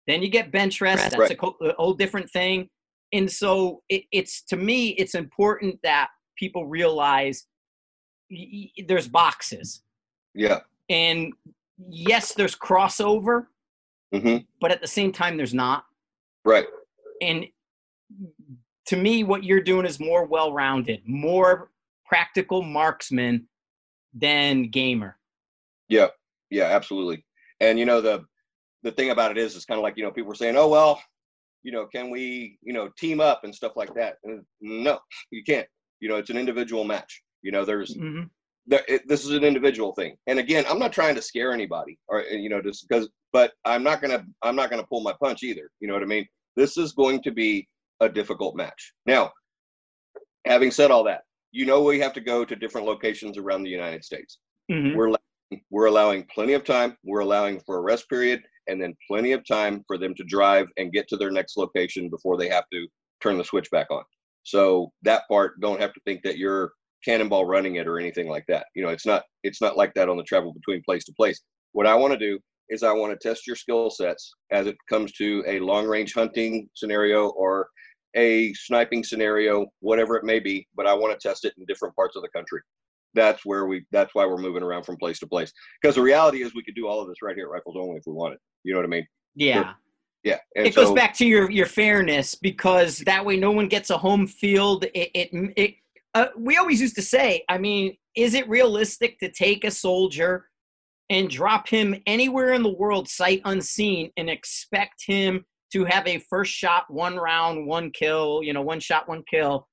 Then 0.07 0.23
you 0.23 0.29
get 0.29 0.53
bench 0.53 0.81
rest. 0.81 1.03
That's 1.03 1.19
right. 1.19 1.31
a, 1.31 1.37
co- 1.37 1.57
whole 1.77 1.95
different 1.95 2.31
thing. 2.31 2.69
And 3.13 3.31
so 3.31 3.83
it, 3.89 4.05
it's 4.13 4.43
to 4.45 4.57
me, 4.57 4.91
it's 4.91 5.15
important 5.15 5.79
that 5.83 6.09
people 6.37 6.67
realize 6.67 7.47
y- 8.31 8.71
y- 8.79 8.85
there's 8.87 9.09
boxes. 9.09 9.83
Yeah. 10.35 10.61
And 10.89 11.33
yes, 11.89 12.35
there's 12.35 12.57
crossover, 12.57 13.47
mm-hmm. 14.15 14.39
but 14.61 14.71
at 14.71 14.81
the 14.81 14.87
same 14.87 15.13
time, 15.13 15.37
there's 15.37 15.55
not. 15.55 15.85
Right. 16.45 16.67
And 17.23 17.47
to 18.87 18.97
me, 18.97 19.25
what 19.25 19.45
you're 19.45 19.61
doing 19.61 19.87
is 19.87 20.01
more 20.01 20.27
well 20.27 20.53
rounded, 20.53 21.03
more 21.07 21.71
practical 22.07 22.63
marksman 22.63 23.47
than 24.15 24.65
gamer. 24.71 25.17
Yeah. 25.89 26.09
Yeah, 26.51 26.65
absolutely. 26.65 27.25
And 27.61 27.79
you 27.79 27.85
know, 27.85 28.01
the 28.01 28.25
the 28.83 28.91
thing 28.93 29.11
about 29.11 29.31
it 29.31 29.39
is 29.39 29.55
it's 29.55 29.67
kind 29.67 29.79
of 29.79 29.83
like, 29.83 29.97
you 29.97 30.03
know, 30.03 30.11
people 30.11 30.29
were 30.29 30.35
saying, 30.35 30.57
Oh 30.57 30.69
well, 30.69 31.01
you 31.63 31.71
know, 31.71 31.87
can 31.87 32.11
we, 32.11 32.59
you 32.63 32.73
know, 32.73 32.91
team 32.99 33.21
up 33.21 33.45
and 33.45 33.55
stuff 33.55 33.73
like 33.77 33.95
that? 33.95 34.17
And 34.25 34.43
no, 34.61 34.99
you 35.31 35.45
can't. 35.45 35.67
You 36.01 36.09
know, 36.09 36.17
it's 36.17 36.31
an 36.31 36.39
individual 36.39 36.85
match. 36.85 37.23
You 37.43 37.53
know, 37.53 37.65
there's 37.65 37.95
mm-hmm 37.95 38.25
it, 38.71 39.03
this 39.09 39.25
is 39.25 39.31
an 39.33 39.45
individual 39.45 39.93
thing. 39.95 40.17
And 40.27 40.39
again, 40.39 40.65
I'm 40.69 40.79
not 40.79 40.93
trying 40.93 41.15
to 41.17 41.23
scare 41.23 41.53
anybody, 41.53 41.99
or 42.09 42.23
you 42.23 42.49
know, 42.49 42.63
just 42.63 42.89
because. 42.89 43.09
But 43.33 43.53
I'm 43.65 43.83
not 43.83 44.03
gonna 44.03 44.25
I'm 44.43 44.57
not 44.57 44.71
gonna 44.71 44.87
pull 44.87 45.03
my 45.03 45.15
punch 45.23 45.43
either. 45.43 45.71
You 45.81 45.89
know 45.89 45.95
what 45.95 46.03
I 46.03 46.07
mean? 46.07 46.27
This 46.57 46.77
is 46.77 46.93
going 46.93 47.23
to 47.23 47.31
be 47.31 47.69
a 48.01 48.09
difficult 48.09 48.57
match. 48.57 48.93
Now, 49.07 49.31
having 50.47 50.71
said 50.71 50.91
all 50.91 51.05
that, 51.05 51.23
you 51.53 51.67
know 51.67 51.83
we 51.83 52.01
have 52.01 52.13
to 52.15 52.21
go 52.21 52.45
to 52.45 52.57
different 52.57 52.87
locations 52.87 53.39
around 53.39 53.63
the 53.63 53.71
United 53.71 54.05
States. 54.05 54.39
Mm-hmm. 54.71 54.97
We're 54.97 55.15
we're 55.71 55.87
allowing 55.87 56.27
plenty 56.33 56.55
of 56.55 56.65
time. 56.65 56.97
We're 57.05 57.21
allowing 57.21 57.61
for 57.61 57.77
a 57.77 57.83
rest 57.83 58.09
period, 58.09 58.43
and 58.69 58.81
then 58.81 58.95
plenty 59.09 59.33
of 59.33 59.47
time 59.47 59.85
for 59.87 59.99
them 59.99 60.15
to 60.17 60.25
drive 60.25 60.67
and 60.77 60.93
get 60.93 61.09
to 61.09 61.17
their 61.17 61.31
next 61.31 61.57
location 61.57 62.09
before 62.09 62.37
they 62.37 62.49
have 62.49 62.65
to 62.73 62.87
turn 63.23 63.37
the 63.39 63.45
switch 63.45 63.71
back 63.71 63.89
on. 63.91 64.03
So 64.45 64.91
that 65.03 65.23
part, 65.29 65.61
don't 65.61 65.81
have 65.81 65.93
to 65.93 66.01
think 66.07 66.23
that 66.23 66.39
you're 66.39 66.73
cannonball 67.05 67.47
running 67.47 67.77
it 67.77 67.87
or 67.87 67.99
anything 67.99 68.29
like 68.29 68.45
that. 68.49 68.67
You 68.75 68.83
know, 68.83 68.91
it's 68.91 69.07
not 69.07 69.25
it's 69.43 69.61
not 69.61 69.77
like 69.77 69.95
that 69.95 70.09
on 70.09 70.17
the 70.17 70.25
travel 70.25 70.53
between 70.53 70.83
place 70.83 71.05
to 71.05 71.13
place. 71.13 71.41
What 71.73 71.87
I 71.87 71.95
want 71.95 72.13
to 72.13 72.19
do 72.19 72.39
is 72.69 72.83
I 72.83 72.93
want 72.93 73.19
to 73.19 73.29
test 73.29 73.47
your 73.47 73.57
skill 73.57 73.91
sets 73.91 74.33
as 74.51 74.67
it 74.67 74.77
comes 74.89 75.13
to 75.13 75.43
a 75.47 75.59
long 75.59 75.87
range 75.87 76.15
hunting 76.15 76.69
scenario 76.75 77.29
or 77.31 77.69
a 78.17 78.53
sniping 78.55 79.05
scenario, 79.05 79.67
whatever 79.81 80.17
it 80.17 80.25
may 80.25 80.41
be, 80.41 80.67
but 80.75 80.87
I 80.87 80.95
want 80.95 81.19
to 81.19 81.29
test 81.29 81.45
it 81.45 81.55
in 81.59 81.65
different 81.67 81.95
parts 81.95 82.17
of 82.17 82.23
the 82.23 82.29
country. 82.29 82.61
That's 83.15 83.45
where 83.45 83.67
we 83.67 83.85
that's 83.91 84.15
why 84.15 84.25
we're 84.25 84.39
moving 84.39 84.63
around 84.63 84.85
from 84.85 84.97
place 84.97 85.19
to 85.21 85.27
place. 85.27 85.53
Because 85.83 85.97
the 85.97 86.03
reality 86.03 86.43
is 86.43 86.55
we 86.55 86.63
could 86.63 86.77
do 86.77 86.87
all 86.87 87.01
of 87.01 87.09
this 87.09 87.23
right 87.23 87.35
here 87.35 87.47
at 87.47 87.51
Rifles 87.51 87.77
Only 87.79 87.97
if 87.97 88.05
we 88.07 88.13
wanted. 88.13 88.39
You 88.63 88.73
know 88.73 88.79
what 88.79 88.87
I 88.87 88.89
mean? 88.89 89.07
Yeah. 89.35 89.73
yeah. 90.23 90.39
And 90.55 90.67
it 90.67 90.75
so, 90.75 90.85
goes 90.85 90.95
back 90.95 91.15
to 91.15 91.27
your 91.27 91.51
your 91.51 91.67
fairness 91.67 92.37
because 92.37 92.99
that 93.01 93.25
way 93.25 93.37
no 93.37 93.51
one 93.51 93.67
gets 93.67 93.91
a 93.91 93.99
home 93.99 94.29
field. 94.29 94.85
It 94.95 95.11
it, 95.15 95.53
it 95.57 95.75
uh, 96.15 96.27
we 96.37 96.57
always 96.57 96.81
used 96.81 96.97
to 96.97 97.03
say, 97.03 97.45
I 97.49 97.59
mean, 97.59 97.97
is 98.17 98.35
it 98.35 98.49
realistic 98.49 99.19
to 99.21 99.31
take 99.31 99.65
a 99.65 99.71
soldier 99.71 100.47
and 101.09 101.29
drop 101.29 101.69
him 101.69 102.01
anywhere 102.07 102.53
in 102.53 102.63
the 102.63 102.73
world 102.73 103.09
sight 103.09 103.43
unseen 103.45 104.11
and 104.17 104.29
expect 104.29 105.05
him 105.07 105.45
to 105.73 105.85
have 105.85 106.07
a 106.07 106.23
first 106.29 106.53
shot, 106.53 106.85
one 106.89 107.17
round, 107.17 107.67
one 107.67 107.91
kill, 107.91 108.43
you 108.43 108.53
know, 108.53 108.63
one 108.63 108.81
shot, 108.81 109.09
one 109.09 109.23
kill 109.31 109.69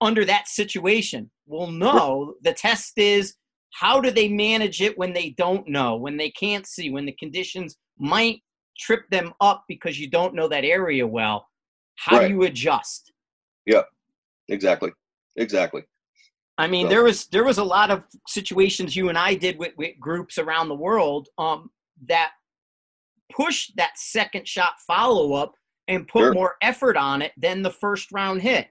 under 0.00 0.24
that 0.24 0.48
situation? 0.48 1.30
Well, 1.46 1.70
no. 1.70 2.34
The 2.42 2.52
test 2.52 2.92
is 2.96 3.34
how 3.74 4.00
do 4.00 4.10
they 4.10 4.28
manage 4.28 4.80
it 4.80 4.96
when 4.96 5.12
they 5.12 5.30
don't 5.30 5.68
know, 5.68 5.96
when 5.96 6.16
they 6.16 6.30
can't 6.30 6.66
see, 6.66 6.90
when 6.90 7.06
the 7.06 7.16
conditions 7.18 7.76
might 7.98 8.40
trip 8.78 9.02
them 9.10 9.32
up 9.40 9.64
because 9.68 9.98
you 9.98 10.08
don't 10.08 10.34
know 10.34 10.48
that 10.48 10.64
area 10.64 11.06
well? 11.06 11.46
How 11.96 12.18
right. 12.18 12.28
do 12.28 12.34
you 12.34 12.42
adjust? 12.44 13.12
Yeah, 13.66 13.82
exactly. 14.48 14.90
Exactly. 15.40 15.82
I 16.58 16.66
mean, 16.66 16.86
so. 16.86 16.90
there 16.90 17.04
was 17.04 17.26
there 17.28 17.44
was 17.44 17.58
a 17.58 17.64
lot 17.64 17.90
of 17.90 18.04
situations 18.28 18.94
you 18.94 19.08
and 19.08 19.16
I 19.16 19.34
did 19.34 19.58
with, 19.58 19.72
with 19.78 19.98
groups 19.98 20.36
around 20.36 20.68
the 20.68 20.74
world 20.74 21.28
um, 21.38 21.70
that 22.06 22.32
pushed 23.32 23.72
that 23.76 23.92
second 23.96 24.46
shot 24.46 24.74
follow 24.86 25.32
up 25.32 25.54
and 25.88 26.06
put 26.06 26.20
sure. 26.20 26.34
more 26.34 26.54
effort 26.62 26.96
on 26.96 27.22
it 27.22 27.32
than 27.36 27.62
the 27.62 27.70
first 27.70 28.12
round 28.12 28.42
hit. 28.42 28.68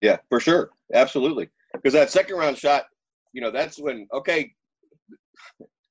Yeah, 0.00 0.16
for 0.30 0.40
sure, 0.40 0.70
absolutely. 0.94 1.50
Because 1.74 1.92
that 1.92 2.10
second 2.10 2.36
round 2.36 2.56
shot, 2.56 2.86
you 3.32 3.42
know, 3.42 3.50
that's 3.50 3.78
when 3.78 4.08
okay. 4.12 4.52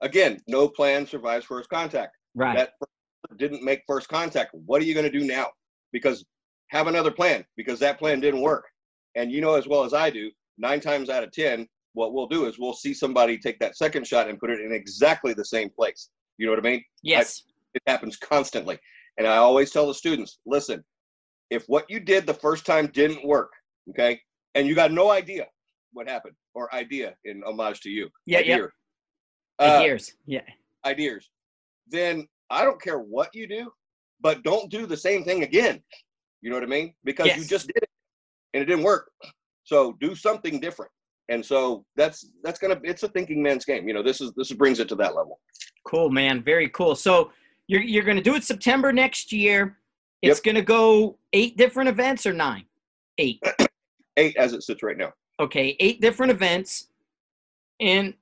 Again, 0.01 0.39
no 0.47 0.67
plan 0.67 1.07
survives 1.07 1.45
first 1.45 1.69
contact. 1.69 2.15
Right. 2.35 2.55
That 2.55 2.73
didn't 3.37 3.63
make 3.63 3.81
first 3.87 4.09
contact. 4.09 4.51
What 4.53 4.81
are 4.81 4.85
you 4.85 4.93
going 4.93 5.11
to 5.11 5.19
do 5.19 5.25
now? 5.25 5.47
Because 5.91 6.23
have 6.69 6.87
another 6.87 7.11
plan 7.11 7.45
because 7.55 7.79
that 7.79 7.97
plan 7.97 8.19
didn't 8.19 8.41
work. 8.41 8.65
And 9.17 9.31
you 9.31 9.41
know 9.41 9.55
as 9.55 9.67
well 9.67 9.83
as 9.83 9.93
I 9.93 10.09
do, 10.09 10.31
nine 10.57 10.79
times 10.79 11.09
out 11.09 11.23
of 11.23 11.31
10, 11.31 11.67
what 11.93 12.13
we'll 12.13 12.27
do 12.27 12.45
is 12.45 12.59
we'll 12.59 12.73
see 12.73 12.93
somebody 12.93 13.37
take 13.37 13.57
that 13.59 13.75
second 13.75 14.05
shot 14.05 14.29
and 14.29 14.39
put 14.39 14.51
it 14.51 14.61
in 14.61 14.71
exactly 14.71 15.33
the 15.33 15.43
same 15.43 15.69
place. 15.69 16.09
You 16.37 16.45
know 16.45 16.51
what 16.51 16.59
I 16.59 16.69
mean? 16.69 16.83
Yes. 17.01 17.41
I, 17.47 17.51
it 17.73 17.81
happens 17.87 18.15
constantly. 18.15 18.77
And 19.17 19.25
I 19.25 19.37
always 19.37 19.71
tell 19.71 19.87
the 19.87 19.95
students 19.95 20.37
listen, 20.45 20.83
if 21.49 21.65
what 21.65 21.85
you 21.89 21.99
did 21.99 22.27
the 22.27 22.33
first 22.35 22.65
time 22.65 22.87
didn't 22.87 23.25
work, 23.25 23.51
okay, 23.89 24.21
and 24.53 24.67
you 24.67 24.75
got 24.75 24.91
no 24.91 25.09
idea 25.09 25.47
what 25.93 26.07
happened, 26.07 26.35
or 26.53 26.73
idea 26.75 27.15
in 27.25 27.41
homage 27.43 27.81
to 27.81 27.89
you. 27.89 28.09
Yeah, 28.27 28.39
yeah. 28.39 28.59
Ideas. 29.59 30.09
Uh, 30.11 30.21
yeah. 30.27 30.41
Ideas. 30.85 31.29
Then 31.87 32.27
I 32.51 32.63
don't 32.63 32.81
care 32.81 32.99
what 32.99 33.33
you 33.33 33.47
do, 33.47 33.71
but 34.21 34.43
don't 34.43 34.69
do 34.69 34.85
the 34.85 34.97
same 34.97 35.23
thing 35.23 35.43
again. 35.43 35.81
You 36.41 36.51
know 36.51 36.57
what 36.57 36.63
I 36.63 36.67
mean? 36.67 36.93
Because 37.03 37.27
yes. 37.27 37.39
you 37.39 37.45
just 37.45 37.67
did 37.67 37.77
it 37.81 37.86
and 38.57 38.63
it 38.63 38.65
didn't 38.65 38.83
work. 38.83 39.11
So 39.63 39.95
do 39.99 40.15
something 40.15 40.59
different. 40.59 40.91
And 41.29 41.45
so 41.45 41.85
that's 41.95 42.31
that's 42.43 42.57
gonna 42.57 42.79
it's 42.83 43.03
a 43.03 43.09
thinking 43.09 43.43
man's 43.43 43.65
game. 43.65 43.87
You 43.87 43.93
know, 43.93 44.01
this 44.01 44.19
is 44.19 44.31
this 44.35 44.51
brings 44.53 44.79
it 44.79 44.89
to 44.89 44.95
that 44.95 45.15
level. 45.15 45.39
Cool, 45.85 46.09
man. 46.09 46.41
Very 46.41 46.69
cool. 46.69 46.95
So 46.95 47.31
you're 47.67 47.81
you're 47.81 48.03
gonna 48.03 48.21
do 48.21 48.35
it 48.35 48.43
September 48.43 48.91
next 48.91 49.31
year. 49.31 49.77
It's 50.21 50.39
yep. 50.39 50.43
gonna 50.43 50.65
go 50.65 51.19
eight 51.33 51.57
different 51.57 51.89
events 51.89 52.25
or 52.25 52.33
nine? 52.33 52.65
Eight. 53.17 53.43
eight 54.17 54.35
as 54.37 54.53
it 54.53 54.63
sits 54.63 54.81
right 54.81 54.97
now. 54.97 55.11
Okay, 55.39 55.75
eight 55.79 56.01
different 56.01 56.31
events. 56.31 56.87
And 57.79 58.13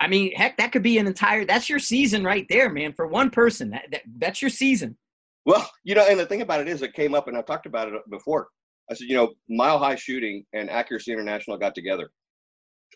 I 0.00 0.06
mean, 0.06 0.32
heck, 0.34 0.56
that 0.56 0.72
could 0.72 0.82
be 0.82 0.98
an 0.98 1.06
entire 1.06 1.44
that's 1.44 1.68
your 1.68 1.80
season 1.80 2.24
right 2.24 2.46
there, 2.48 2.70
man. 2.70 2.92
For 2.94 3.06
one 3.06 3.30
person. 3.30 3.70
That, 3.70 3.86
that 3.90 4.02
that's 4.18 4.40
your 4.40 4.50
season. 4.50 4.96
Well, 5.44 5.68
you 5.82 5.94
know, 5.94 6.06
and 6.08 6.18
the 6.18 6.24
thing 6.24 6.40
about 6.40 6.60
it 6.60 6.68
is 6.68 6.82
it 6.82 6.94
came 6.94 7.14
up 7.14 7.28
and 7.28 7.36
I've 7.36 7.46
talked 7.46 7.66
about 7.66 7.88
it 7.88 7.94
before. 8.08 8.48
I 8.90 8.94
said, 8.94 9.08
you 9.08 9.16
know, 9.16 9.32
Mile 9.48 9.78
High 9.78 9.94
Shooting 9.94 10.44
and 10.52 10.68
Accuracy 10.68 11.12
International 11.12 11.56
got 11.56 11.74
together, 11.74 12.10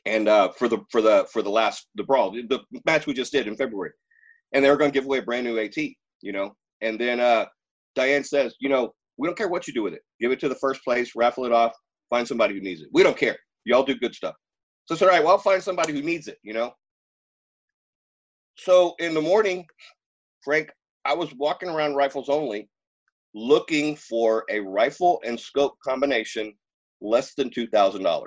and 0.04 0.28
uh, 0.28 0.50
for 0.50 0.68
the 0.68 0.78
for 0.90 1.00
the 1.00 1.26
for 1.32 1.42
the 1.42 1.50
last 1.50 1.86
the 1.94 2.04
brawl, 2.04 2.32
the 2.32 2.60
match 2.84 3.06
we 3.06 3.14
just 3.14 3.32
did 3.32 3.46
in 3.46 3.56
February, 3.56 3.92
and 4.52 4.64
they 4.64 4.70
were 4.70 4.76
going 4.76 4.90
to 4.90 4.94
give 4.94 5.06
away 5.06 5.18
a 5.18 5.22
brand 5.22 5.46
new 5.46 5.58
AT, 5.58 5.76
you 5.76 6.32
know, 6.32 6.54
and 6.80 7.00
then 7.00 7.20
uh, 7.20 7.46
Diane 7.94 8.24
says, 8.24 8.54
you 8.60 8.68
know, 8.68 8.92
we 9.16 9.26
don't 9.26 9.36
care 9.36 9.48
what 9.48 9.66
you 9.66 9.74
do 9.74 9.82
with 9.82 9.94
it, 9.94 10.02
give 10.20 10.30
it 10.30 10.40
to 10.40 10.48
the 10.48 10.54
first 10.56 10.82
place, 10.84 11.12
raffle 11.16 11.44
it 11.44 11.52
off, 11.52 11.72
find 12.10 12.26
somebody 12.26 12.54
who 12.54 12.60
needs 12.60 12.80
it. 12.80 12.88
We 12.92 13.02
don't 13.02 13.16
care. 13.16 13.36
Y'all 13.64 13.82
do 13.82 13.94
good 13.94 14.14
stuff. 14.14 14.34
So 14.86 14.94
it's 14.94 15.02
all 15.02 15.08
right. 15.08 15.22
Well, 15.22 15.32
I'll 15.32 15.38
find 15.38 15.62
somebody 15.62 15.92
who 15.92 16.02
needs 16.02 16.28
it, 16.28 16.38
you 16.42 16.54
know. 16.54 16.72
So 18.56 18.94
in 18.98 19.14
the 19.14 19.20
morning, 19.20 19.66
Frank, 20.42 20.70
I 21.04 21.14
was 21.14 21.34
walking 21.34 21.68
around 21.68 21.94
rifles 21.94 22.28
only 22.28 22.68
looking 23.34 23.96
for 23.96 24.44
a 24.50 24.60
rifle 24.60 25.20
and 25.24 25.38
scope 25.38 25.76
combination 25.84 26.52
less 27.00 27.34
than 27.34 27.50
$2,000. 27.50 28.24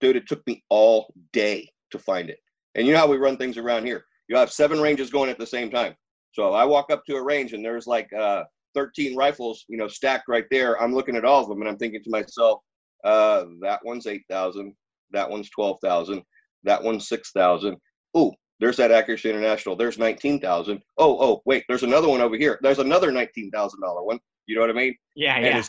Dude, 0.00 0.16
it 0.16 0.28
took 0.28 0.46
me 0.46 0.62
all 0.68 1.12
day 1.32 1.68
to 1.90 1.98
find 1.98 2.30
it. 2.30 2.38
And 2.74 2.86
you 2.86 2.92
know 2.92 2.98
how 2.98 3.08
we 3.08 3.16
run 3.16 3.36
things 3.36 3.56
around 3.56 3.86
here. 3.86 4.04
You 4.28 4.36
have 4.36 4.52
seven 4.52 4.80
ranges 4.80 5.10
going 5.10 5.30
at 5.30 5.38
the 5.38 5.46
same 5.46 5.70
time. 5.70 5.94
So 6.32 6.52
I 6.52 6.64
walk 6.64 6.90
up 6.90 7.04
to 7.06 7.16
a 7.16 7.22
range 7.22 7.54
and 7.54 7.64
there's 7.64 7.86
like 7.86 8.12
uh, 8.12 8.44
13 8.74 9.16
rifles, 9.16 9.64
you 9.68 9.78
know, 9.78 9.88
stacked 9.88 10.28
right 10.28 10.44
there. 10.50 10.80
I'm 10.80 10.94
looking 10.94 11.16
at 11.16 11.24
all 11.24 11.42
of 11.42 11.48
them 11.48 11.60
and 11.60 11.68
I'm 11.68 11.78
thinking 11.78 12.02
to 12.04 12.10
myself, 12.10 12.60
uh, 13.04 13.44
that 13.62 13.80
one's 13.84 14.06
8,000, 14.06 14.74
that 15.12 15.30
one's 15.30 15.48
12,000, 15.50 16.22
that 16.64 16.82
one's 16.82 17.08
6,000. 17.08 17.76
Ooh, 18.18 18.32
there's 18.58 18.76
that 18.78 18.90
Accuracy 18.90 19.28
International. 19.28 19.76
There's 19.76 19.98
19,000. 19.98 20.80
Oh, 20.98 21.18
oh, 21.20 21.42
wait, 21.44 21.64
there's 21.68 21.82
another 21.82 22.08
one 22.08 22.20
over 22.20 22.36
here. 22.36 22.58
There's 22.62 22.78
another 22.78 23.12
$19,000 23.12 23.70
one. 24.04 24.18
You 24.46 24.54
know 24.54 24.62
what 24.62 24.70
I 24.70 24.74
mean? 24.74 24.96
Yeah, 25.14 25.36
and 25.36 25.44
yeah. 25.44 25.62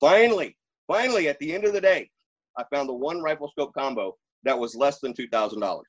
Finally, 0.00 0.56
finally, 0.86 1.28
at 1.28 1.38
the 1.38 1.54
end 1.54 1.64
of 1.64 1.72
the 1.72 1.80
day, 1.80 2.10
I 2.58 2.64
found 2.72 2.88
the 2.88 2.94
one 2.94 3.22
rifle 3.22 3.48
scope 3.48 3.72
combo 3.74 4.14
that 4.44 4.58
was 4.58 4.74
less 4.74 5.00
than 5.00 5.14
$2,000. 5.14 5.80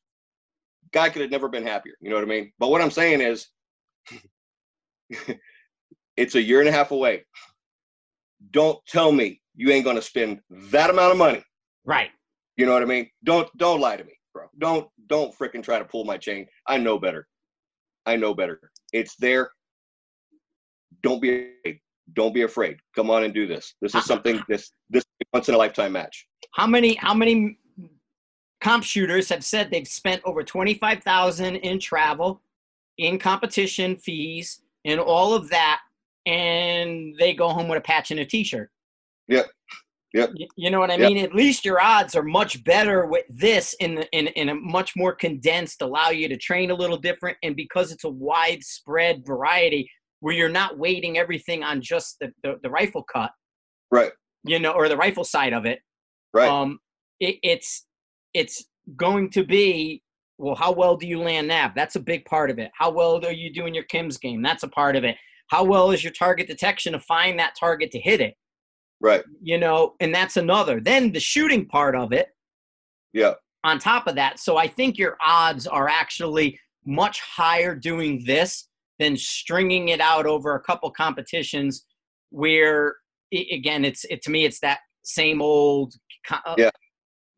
Guy 0.94 1.10
could 1.10 1.22
have 1.22 1.32
never 1.32 1.50
been 1.50 1.66
happier. 1.66 1.96
You 2.00 2.10
know 2.10 2.16
what 2.16 2.24
I 2.24 2.28
mean? 2.28 2.52
But 2.60 2.70
what 2.70 2.82
I'm 2.82 2.92
saying 2.92 3.22
is, 3.22 3.48
it's 6.18 6.36
a 6.36 6.42
year 6.42 6.62
and 6.62 6.70
a 6.70 6.72
half 6.72 6.92
away. 6.92 7.26
Don't 8.52 8.80
tell 8.88 9.12
me 9.12 9.42
you 9.56 9.72
ain't 9.72 9.84
going 9.84 9.96
to 9.98 10.02
spend 10.02 10.40
that 10.72 10.90
amount 10.90 11.12
of 11.12 11.18
money. 11.18 11.44
Right. 11.84 12.12
You 12.56 12.66
know 12.66 12.74
what 12.74 12.84
I 12.84 12.86
mean? 12.86 13.10
Don't 13.24 13.50
don't 13.58 13.82
lie 13.82 13.98
to 13.98 14.04
me 14.04 14.15
bro. 14.36 14.48
Don't 14.60 14.88
don't 15.08 15.36
freaking 15.36 15.64
try 15.64 15.80
to 15.80 15.86
pull 15.86 16.04
my 16.04 16.18
chain. 16.18 16.46
I 16.68 16.78
know 16.78 17.00
better. 17.00 17.28
I 18.06 18.18
know 18.18 18.36
better. 18.36 18.60
It's 18.94 19.16
there. 19.16 19.50
Don't 21.02 21.22
be 21.22 21.54
afraid. 21.64 21.80
Don't 22.14 22.34
be 22.34 22.44
afraid. 22.44 22.78
Come 22.96 23.10
on 23.10 23.24
and 23.24 23.34
do 23.34 23.48
this. 23.48 23.74
This 23.82 23.96
is 23.96 24.06
something 24.06 24.40
this 24.48 24.72
this 24.90 25.04
once 25.34 25.50
in 25.50 25.56
a 25.56 25.58
lifetime 25.58 25.94
match. 25.94 26.28
How 26.54 26.68
many 26.68 26.96
how 26.96 27.16
many 27.16 27.58
comp 28.62 28.84
shooters 28.84 29.30
have 29.30 29.44
said 29.44 29.72
they've 29.72 29.88
spent 29.88 30.22
over 30.26 30.44
25,000 30.44 31.56
in 31.58 31.80
travel, 31.80 32.42
in 32.98 33.18
competition 33.18 33.96
fees, 33.96 34.62
and 34.86 35.00
all 35.00 35.34
of 35.34 35.50
that 35.50 35.80
and 36.26 37.16
they 37.20 37.34
go 37.34 37.50
home 37.50 37.68
with 37.68 37.78
a 37.78 37.82
patch 37.82 38.12
and 38.12 38.20
a 38.20 38.26
t-shirt. 38.26 38.72
Yep. 39.28 39.48
Yep. 40.16 40.32
You 40.56 40.72
know 40.72 40.80
what 40.80 40.92
I 40.92 40.98
mean? 40.98 41.18
At 41.18 41.36
least 41.36 41.66
your 41.66 41.82
odds 41.82 42.16
are 42.16 42.24
much 42.24 42.64
better 42.64 43.06
with 43.06 43.26
this 43.28 43.76
in 43.82 43.96
the, 43.96 44.10
in 44.12 44.28
in 44.28 44.48
a 44.48 44.56
much 44.56 44.96
more 44.96 45.14
condensed, 45.14 45.82
allow 45.82 46.10
you 46.10 46.30
to 46.30 46.38
train 46.38 46.72
a 46.72 46.74
little 46.74 46.96
different, 46.96 47.38
and 47.44 47.54
because 47.54 47.92
it's 47.92 48.06
a 48.06 48.10
widespread 48.10 49.26
variety 49.26 49.92
where 50.22 50.34
you're 50.34 50.48
not 50.48 50.78
weighting 50.78 51.18
everything 51.18 51.64
on 51.64 51.82
just 51.82 52.16
the, 52.22 52.32
the, 52.44 52.56
the 52.64 52.70
rifle 52.70 53.04
cut, 53.04 53.30
right? 53.92 54.14
You 54.46 54.60
know, 54.60 54.72
or 54.72 54.88
the 54.88 54.96
rifle 54.96 55.26
side 55.26 55.52
of 55.52 55.66
it, 55.66 55.80
right? 56.34 56.48
Um, 56.48 56.80
it, 57.20 57.36
it's 57.44 57.86
it's 58.34 58.64
going 58.96 59.32
to 59.32 59.44
be 59.44 60.02
well. 60.38 60.56
How 60.56 60.72
well 60.72 60.96
do 60.96 61.08
you 61.08 61.20
land 61.20 61.50
nav? 61.50 61.72
That's 61.76 61.98
a 61.98 62.00
big 62.00 62.24
part 62.24 62.50
of 62.50 62.58
it. 62.58 62.72
How 62.74 62.90
well 62.90 63.24
are 63.26 63.34
you 63.34 63.52
doing 63.52 63.74
your 63.74 63.84
Kim's 63.84 64.18
game? 64.18 64.42
That's 64.42 64.64
a 64.64 64.70
part 64.70 64.96
of 64.96 65.04
it. 65.04 65.18
How 65.48 65.66
well 65.66 65.92
is 65.92 66.06
your 66.06 66.14
target 66.14 66.48
detection 66.48 66.94
to 66.94 67.02
find 67.02 67.38
that 67.38 67.56
target 67.60 67.92
to 67.92 68.00
hit 68.00 68.22
it? 68.22 68.36
Right. 69.06 69.24
You 69.40 69.60
know, 69.60 69.94
and 70.00 70.14
that's 70.14 70.36
another. 70.36 70.80
Then 70.80 71.12
the 71.12 71.20
shooting 71.20 71.68
part 71.68 71.96
of 71.96 72.12
it. 72.12 72.30
Yeah. 73.14 73.34
On 73.64 73.78
top 73.78 74.08
of 74.08 74.16
that. 74.16 74.40
So 74.40 74.58
I 74.58 74.68
think 74.68 74.98
your 74.98 75.16
odds 75.24 75.68
are 75.68 75.88
actually 75.88 76.60
much 76.88 77.22
higher 77.22 77.76
doing 77.76 78.24
this 78.26 78.68
than 78.98 79.16
stringing 79.16 79.90
it 79.90 80.02
out 80.02 80.26
over 80.26 80.56
a 80.56 80.60
couple 80.60 80.90
competitions 80.90 81.86
where 82.32 82.96
again 83.32 83.86
it's 83.86 84.06
it 84.06 84.22
to 84.22 84.32
me 84.32 84.46
it's 84.46 84.60
that 84.60 84.80
same 85.04 85.42
old 85.42 85.94
uh, 86.32 86.56
yeah 86.58 86.70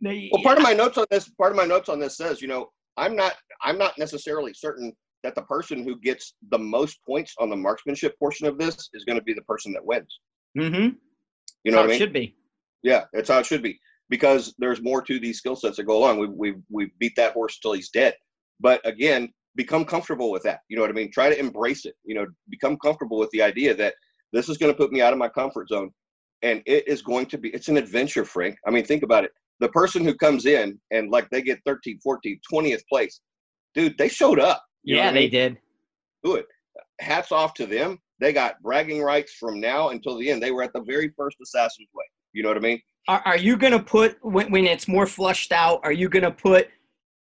well 0.02 0.44
part 0.44 0.58
of 0.58 0.64
my 0.64 0.74
notes 0.74 0.98
on 0.98 1.06
this 1.10 1.30
part 1.30 1.52
of 1.52 1.58
my 1.58 1.66
notes 1.66 1.90
on 1.90 2.00
this 2.00 2.18
says 2.18 2.42
you 2.42 2.48
know 2.48 2.70
i'm 2.98 3.16
not 3.16 3.36
i'm 3.64 3.78
not 3.78 3.98
necessarily 3.98 4.54
certain 4.54 4.94
that 5.24 5.36
the 5.36 5.42
person 5.44 5.84
who 5.84 6.00
gets 6.00 6.36
the 6.52 6.58
most 6.58 7.00
points 7.06 7.34
on 7.40 7.50
the 7.50 7.56
marksmanship 7.56 8.18
portion 8.20 8.48
of 8.48 8.58
this 8.58 8.90
is 8.94 9.04
going 9.04 9.18
to 9.18 9.24
be 9.24 9.34
the 9.34 9.42
person 9.42 9.74
that 9.74 9.86
wins. 9.86 10.20
Mm-hmm. 10.58 10.96
You 11.64 11.72
know 11.72 11.80
what 11.80 11.86
I 11.86 11.90
mean? 11.90 12.00
Should 12.00 12.14
be. 12.14 12.36
Yeah, 12.84 13.06
that's 13.14 13.30
how 13.30 13.40
it 13.40 13.46
should 13.46 13.64
be 13.64 13.80
because 14.10 14.54
there's 14.58 14.82
more 14.82 15.02
to 15.02 15.20
these 15.20 15.38
skill 15.38 15.56
sets 15.56 15.78
that 15.78 15.84
go 15.84 15.98
along. 15.98 16.20
We 16.20 16.28
we 16.28 16.56
we 16.70 16.92
beat 17.00 17.16
that 17.18 17.34
horse 17.34 17.60
till 17.60 17.74
he's 17.74 17.90
dead. 17.90 18.16
But 18.60 18.86
again, 18.86 19.34
become 19.56 19.86
comfortable 19.86 20.32
with 20.32 20.44
that. 20.44 20.62
You 20.70 20.78
know 20.78 20.84
what 20.84 20.92
I 20.92 20.94
mean? 20.94 21.12
Try 21.12 21.30
to 21.30 21.40
embrace 21.40 21.86
it. 21.86 21.96
You 22.04 22.16
know, 22.16 22.28
become 22.50 22.78
comfortable 22.78 23.18
with 23.18 23.30
the 23.32 23.42
idea 23.42 23.74
that 23.76 23.96
this 24.34 24.50
is 24.50 24.58
going 24.58 24.72
to 24.72 24.78
put 24.78 24.92
me 24.92 25.02
out 25.02 25.14
of 25.14 25.20
my 25.20 25.30
comfort 25.30 25.70
zone, 25.70 25.92
and 26.42 26.62
it 26.66 26.88
is 26.88 27.02
going 27.02 27.26
to 27.28 27.38
be. 27.38 27.50
It's 27.50 27.68
an 27.68 27.78
adventure, 27.78 28.26
Frank. 28.26 28.58
I 28.66 28.72
mean, 28.72 28.86
think 28.86 29.04
about 29.04 29.26
it. 29.26 29.32
The 29.60 29.70
person 29.70 30.04
who 30.04 30.14
comes 30.14 30.46
in 30.46 30.80
and 30.92 31.10
like 31.10 31.30
they 31.30 31.42
get 31.42 31.60
13, 31.66 32.00
14, 32.02 32.40
20th 32.52 32.84
place, 32.88 33.20
dude, 33.74 33.98
they 33.98 34.08
showed 34.08 34.40
up. 34.40 34.64
yeah, 34.84 35.12
they 35.12 35.22
mean? 35.22 35.32
did. 35.32 35.58
Good. 36.24 36.46
Hats 37.00 37.32
off 37.32 37.54
to 37.56 37.66
them. 37.66 38.00
They 38.20 38.34
got 38.34 38.62
bragging 38.62 39.02
rights 39.02 39.34
from 39.34 39.60
now 39.60 39.90
until 39.90 40.18
the 40.18 40.30
end. 40.32 40.42
They 40.42 40.52
were 40.52 40.64
at 40.64 40.74
the 40.74 40.82
very 40.82 41.10
first 41.18 41.38
Assassin's 41.42 41.90
Way. 41.94 42.06
You 42.34 42.44
know 42.44 42.50
what 42.50 42.58
I 42.58 42.62
mean? 42.62 42.82
Are, 43.08 43.22
are 43.26 43.38
you 43.38 43.58
going 43.58 43.74
to 43.74 43.80
put 43.80 44.18
when, 44.22 44.52
when 44.52 44.66
it's 44.66 44.88
more 44.88 45.06
flushed 45.06 45.52
out? 45.52 45.80
Are 45.84 45.92
you 45.92 46.10
going 46.10 46.24
to 46.24 46.32
put 46.32 46.68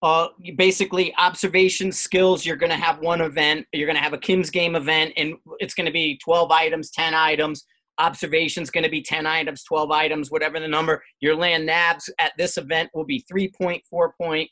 uh, 0.03 0.28
basically 0.57 1.14
observation 1.16 1.92
skills? 1.92 2.44
You're 2.44 2.57
going 2.57 2.70
to 2.70 2.76
have 2.76 2.99
one 3.01 3.20
event. 3.20 3.66
You're 3.72 3.86
going 3.86 3.97
to 3.97 4.03
have 4.03 4.12
a 4.12 4.18
Kim's 4.18 4.51
game 4.51 4.74
event, 4.74 5.12
and 5.16 5.34
it's 5.59 5.74
going 5.74 5.86
to 5.86 5.92
be 5.92 6.18
12 6.24 6.51
items, 6.51 6.90
10 6.90 7.14
items. 7.14 7.64
Observation's 7.99 8.70
going 8.70 8.84
to 8.84 8.90
be 8.90 9.03
10 9.03 9.26
items, 9.26 9.64
12 9.64 9.90
items, 9.90 10.30
whatever 10.30 10.61
the 10.61 10.68
number. 10.68 11.03
Your 11.20 11.36
land 11.36 11.66
nabs 11.66 12.11
at 12.18 12.32
this 12.36 12.59
event 12.59 12.90
will 12.92 13.07
be 13.07 13.24
3.4 13.32 14.11
point, 14.20 14.51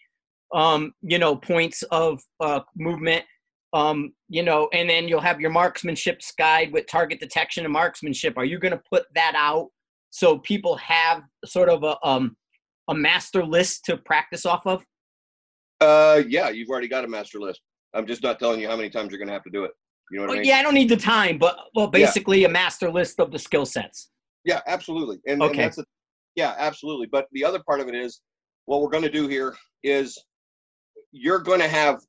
um, 0.54 0.92
you 1.02 1.18
know, 1.18 1.36
points 1.36 1.82
of 1.90 2.22
uh, 2.40 2.60
movement. 2.76 3.24
Um, 3.74 4.14
you 4.28 4.42
know, 4.42 4.68
and 4.72 4.88
then 4.88 5.08
you'll 5.08 5.20
have 5.20 5.40
your 5.40 5.50
marksmanship 5.50 6.20
guide 6.38 6.72
with 6.72 6.86
target 6.86 7.20
detection 7.20 7.64
and 7.64 7.72
marksmanship. 7.72 8.38
Are 8.38 8.44
you 8.44 8.58
going 8.58 8.72
to 8.72 8.80
put 8.88 9.04
that 9.16 9.34
out 9.36 9.68
so 10.10 10.38
people 10.38 10.76
have 10.76 11.22
sort 11.44 11.68
of 11.68 11.82
a 11.82 11.96
um 12.06 12.36
a 12.88 12.94
master 12.94 13.44
list 13.44 13.84
to 13.86 13.96
practice 13.96 14.46
off 14.46 14.66
of? 14.66 14.84
Uh, 15.80 16.22
yeah, 16.28 16.50
you've 16.50 16.68
already 16.68 16.88
got 16.88 17.04
a 17.04 17.08
master 17.08 17.40
list. 17.40 17.60
I'm 17.94 18.06
just 18.06 18.22
not 18.22 18.38
telling 18.38 18.60
you 18.60 18.68
how 18.68 18.76
many 18.76 18.90
times 18.90 19.10
you're 19.10 19.18
going 19.18 19.28
to 19.28 19.34
have 19.34 19.44
to 19.44 19.50
do 19.50 19.64
it. 19.64 19.72
You 20.10 20.20
know 20.20 20.26
what 20.26 20.34
I 20.34 20.40
mean? 20.40 20.44
Yeah, 20.44 20.58
I 20.58 20.62
don't 20.62 20.74
need 20.74 20.88
the 20.88 20.96
time, 20.96 21.38
but 21.38 21.56
well, 21.74 21.86
basically 21.88 22.42
yeah. 22.42 22.48
a 22.48 22.50
master 22.50 22.90
list 22.92 23.18
of 23.20 23.32
the 23.32 23.38
skill 23.38 23.66
sets. 23.66 24.10
Yeah, 24.44 24.60
absolutely. 24.66 25.18
And, 25.26 25.42
okay. 25.42 25.52
And 25.52 25.62
that's 25.62 25.78
a, 25.78 25.84
yeah, 26.36 26.54
absolutely. 26.58 27.06
But 27.10 27.26
the 27.32 27.44
other 27.44 27.60
part 27.66 27.80
of 27.80 27.88
it 27.88 27.94
is 27.94 28.20
what 28.66 28.82
we're 28.82 28.90
going 28.90 29.04
to 29.04 29.10
do 29.10 29.26
here 29.26 29.56
is 29.82 30.18
you're 31.12 31.38
going 31.38 31.60
to 31.60 31.68
have 31.68 32.00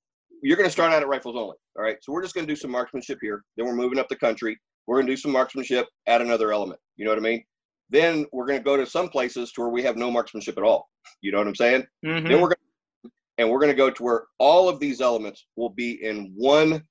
you're 0.45 0.57
going 0.57 0.67
to 0.67 0.71
start 0.71 0.93
out 0.93 1.01
at 1.01 1.07
rifles 1.07 1.35
only. 1.35 1.55
All 1.75 1.83
right. 1.83 1.97
So 2.01 2.11
we're 2.13 2.21
just 2.21 2.35
going 2.35 2.45
to 2.45 2.51
do 2.51 2.55
some 2.55 2.69
marksmanship 2.69 3.17
here. 3.19 3.43
Then 3.57 3.65
we're 3.65 3.75
moving 3.75 3.97
up 3.97 4.07
the 4.09 4.15
country. 4.15 4.55
We're 4.85 4.97
going 4.97 5.07
to 5.07 5.13
do 5.13 5.17
some 5.17 5.31
marksmanship, 5.31 5.87
add 6.05 6.21
another 6.21 6.53
element. 6.53 6.79
You 6.97 7.05
know 7.05 7.11
what 7.11 7.17
I 7.17 7.21
mean? 7.21 7.43
Then 7.89 8.27
we're 8.31 8.45
going 8.45 8.59
to 8.59 8.63
go 8.63 8.77
to 8.77 8.85
some 8.85 9.09
places 9.09 9.51
to 9.53 9.61
where 9.61 9.71
we 9.71 9.81
have 9.81 9.97
no 9.97 10.11
marksmanship 10.11 10.59
at 10.59 10.63
all. 10.63 10.87
You 11.21 11.31
know 11.31 11.39
what 11.39 11.47
I'm 11.47 11.55
saying? 11.55 11.85
Mm-hmm. 12.05 12.27
Then 12.27 12.41
we're 12.41 12.49
going 12.49 12.57
to, 13.05 13.11
and 13.39 13.49
we're 13.49 13.59
going 13.59 13.71
to 13.71 13.75
go 13.75 13.89
to 13.89 14.03
where 14.03 14.25
all 14.37 14.69
of 14.69 14.79
these 14.79 15.01
elements 15.01 15.47
will 15.55 15.71
be 15.71 16.03
in 16.03 16.31
one 16.35 16.83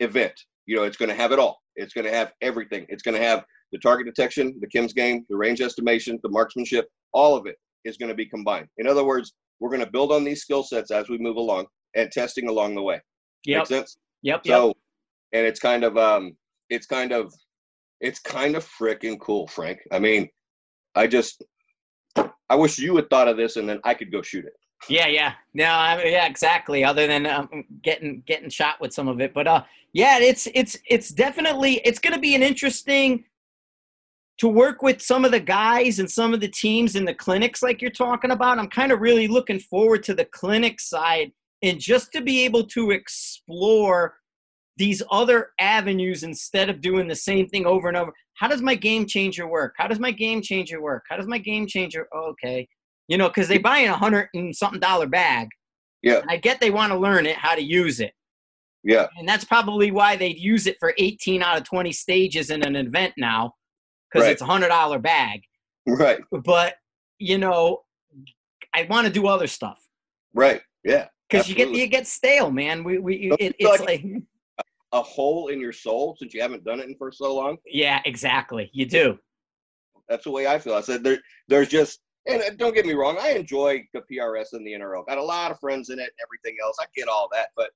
event. 0.00 0.34
You 0.66 0.76
know, 0.76 0.82
it's 0.82 0.98
going 0.98 1.08
to 1.08 1.14
have 1.14 1.32
it 1.32 1.38
all. 1.38 1.58
It's 1.76 1.94
going 1.94 2.06
to 2.06 2.12
have 2.12 2.32
everything. 2.42 2.84
It's 2.90 3.02
going 3.02 3.16
to 3.16 3.26
have 3.26 3.42
the 3.72 3.78
target 3.78 4.06
detection, 4.06 4.54
the 4.60 4.68
Kim's 4.68 4.92
game, 4.92 5.24
the 5.30 5.36
range 5.36 5.62
estimation, 5.62 6.18
the 6.22 6.28
marksmanship. 6.28 6.86
All 7.14 7.34
of 7.36 7.46
it 7.46 7.56
is 7.86 7.96
going 7.96 8.10
to 8.10 8.14
be 8.14 8.26
combined. 8.26 8.68
In 8.76 8.86
other 8.86 9.04
words, 9.04 9.32
we're 9.60 9.70
going 9.70 9.84
to 9.84 9.90
build 9.90 10.12
on 10.12 10.24
these 10.24 10.42
skill 10.42 10.62
sets 10.62 10.90
as 10.90 11.08
we 11.08 11.16
move 11.16 11.36
along 11.36 11.66
and 11.94 12.10
testing 12.10 12.48
along 12.48 12.74
the 12.74 12.82
way. 12.82 13.00
Yep. 13.44 13.58
Make 13.58 13.66
sense? 13.66 13.96
Yep. 14.22 14.46
So, 14.46 14.66
yep. 14.68 14.76
and 15.32 15.46
it's 15.46 15.60
kind 15.60 15.84
of 15.84 15.96
um, 15.96 16.36
it's 16.70 16.86
kind 16.86 17.12
of 17.12 17.32
it's 18.00 18.18
kind 18.18 18.56
of 18.56 18.66
freaking 18.66 19.18
cool, 19.20 19.46
Frank. 19.46 19.80
I 19.92 19.98
mean, 19.98 20.28
I 20.94 21.06
just, 21.06 21.42
I 22.48 22.54
wish 22.54 22.78
you 22.78 22.96
had 22.96 23.08
thought 23.10 23.28
of 23.28 23.36
this, 23.36 23.56
and 23.56 23.68
then 23.68 23.80
I 23.84 23.94
could 23.94 24.12
go 24.12 24.22
shoot 24.22 24.44
it. 24.44 24.54
Yeah, 24.88 25.06
yeah, 25.06 25.32
no, 25.54 25.70
I 25.70 25.96
mean, 25.96 26.12
yeah, 26.12 26.26
exactly. 26.26 26.84
Other 26.84 27.06
than 27.06 27.26
um, 27.26 27.64
getting 27.82 28.22
getting 28.26 28.50
shot 28.50 28.80
with 28.80 28.92
some 28.92 29.08
of 29.08 29.20
it, 29.20 29.32
but 29.32 29.46
uh, 29.46 29.64
yeah, 29.92 30.18
it's 30.18 30.46
it's 30.54 30.76
it's 30.88 31.08
definitely 31.08 31.80
it's 31.84 31.98
going 31.98 32.12
to 32.12 32.20
be 32.20 32.34
an 32.34 32.42
interesting 32.42 33.24
to 34.38 34.48
work 34.48 34.82
with 34.82 35.00
some 35.00 35.24
of 35.24 35.30
the 35.30 35.40
guys 35.40 35.98
and 35.98 36.10
some 36.10 36.34
of 36.34 36.40
the 36.40 36.48
teams 36.48 36.94
in 36.94 37.06
the 37.06 37.14
clinics 37.14 37.62
like 37.62 37.80
you're 37.80 37.90
talking 37.90 38.30
about. 38.30 38.58
I'm 38.58 38.68
kind 38.68 38.92
of 38.92 39.00
really 39.00 39.28
looking 39.28 39.58
forward 39.58 40.02
to 40.04 40.14
the 40.14 40.26
clinic 40.26 40.78
side 40.78 41.32
and 41.62 41.80
just 41.80 42.12
to 42.12 42.20
be 42.20 42.44
able 42.44 42.64
to 42.64 42.90
explore 42.90 44.16
these 44.76 45.02
other 45.10 45.50
avenues 45.58 46.22
instead 46.22 46.68
of 46.68 46.80
doing 46.80 47.08
the 47.08 47.14
same 47.14 47.48
thing 47.48 47.66
over 47.66 47.88
and 47.88 47.96
over. 47.96 48.12
How 48.34 48.48
does 48.48 48.60
my 48.60 48.74
game 48.74 49.06
changer 49.06 49.46
work? 49.48 49.74
How 49.78 49.88
does 49.88 49.98
my 49.98 50.10
game 50.10 50.42
changer 50.42 50.82
work? 50.82 51.04
How 51.08 51.16
does 51.16 51.26
my 51.26 51.38
game 51.38 51.66
changer? 51.66 52.06
Oh, 52.12 52.30
okay, 52.32 52.68
you 53.08 53.16
know, 53.16 53.28
because 53.28 53.48
they 53.48 53.58
buy 53.58 53.78
in 53.78 53.90
a 53.90 53.96
hundred 53.96 54.28
and 54.34 54.54
something 54.54 54.80
dollar 54.80 55.06
bag. 55.06 55.48
Yeah, 56.02 56.22
I 56.28 56.36
get 56.36 56.60
they 56.60 56.70
want 56.70 56.92
to 56.92 56.98
learn 56.98 57.26
it, 57.26 57.36
how 57.36 57.54
to 57.54 57.62
use 57.62 58.00
it. 58.00 58.12
Yeah, 58.84 59.06
and 59.18 59.26
that's 59.26 59.44
probably 59.44 59.90
why 59.90 60.16
they 60.16 60.28
use 60.28 60.66
it 60.66 60.76
for 60.78 60.94
18 60.98 61.42
out 61.42 61.56
of 61.56 61.64
20 61.64 61.90
stages 61.92 62.50
in 62.50 62.62
an 62.62 62.76
event 62.76 63.14
now, 63.16 63.54
because 64.10 64.26
right. 64.26 64.32
it's 64.32 64.42
a 64.42 64.46
hundred 64.46 64.68
dollar 64.68 64.98
bag. 64.98 65.40
Right. 65.86 66.20
But 66.30 66.74
you 67.18 67.38
know, 67.38 67.80
I 68.74 68.86
want 68.90 69.06
to 69.06 69.12
do 69.12 69.26
other 69.26 69.46
stuff. 69.46 69.78
Right. 70.34 70.60
Yeah. 70.84 71.06
Because 71.28 71.48
you 71.48 71.54
get 71.54 71.70
you 71.70 71.86
get 71.86 72.06
stale, 72.06 72.50
man. 72.50 72.84
We 72.84 72.98
we 72.98 73.32
it, 73.38 73.56
it's 73.58 73.80
like, 73.80 74.02
like 74.04 74.22
a 74.92 75.02
hole 75.02 75.48
in 75.48 75.60
your 75.60 75.72
soul 75.72 76.16
since 76.18 76.32
you 76.32 76.40
haven't 76.40 76.64
done 76.64 76.80
it 76.80 76.88
in 76.88 76.96
for 76.96 77.10
so 77.10 77.34
long. 77.34 77.56
Yeah, 77.66 78.00
exactly. 78.04 78.70
You 78.72 78.86
do. 78.86 79.18
That's 80.08 80.24
the 80.24 80.30
way 80.30 80.46
I 80.46 80.58
feel. 80.58 80.74
I 80.74 80.80
said 80.80 81.02
there, 81.02 81.18
there's 81.48 81.68
just, 81.68 82.00
and 82.26 82.42
don't 82.58 82.74
get 82.74 82.86
me 82.86 82.94
wrong, 82.94 83.16
I 83.20 83.30
enjoy 83.30 83.84
the 83.92 84.02
PRS 84.10 84.52
and 84.52 84.66
the 84.66 84.72
NRL. 84.72 85.06
Got 85.06 85.18
a 85.18 85.22
lot 85.22 85.50
of 85.50 85.58
friends 85.58 85.90
in 85.90 85.98
it 85.98 86.02
and 86.02 86.10
everything 86.22 86.56
else. 86.64 86.76
I 86.80 86.86
get 86.94 87.08
all 87.08 87.28
that, 87.32 87.48
but 87.56 87.70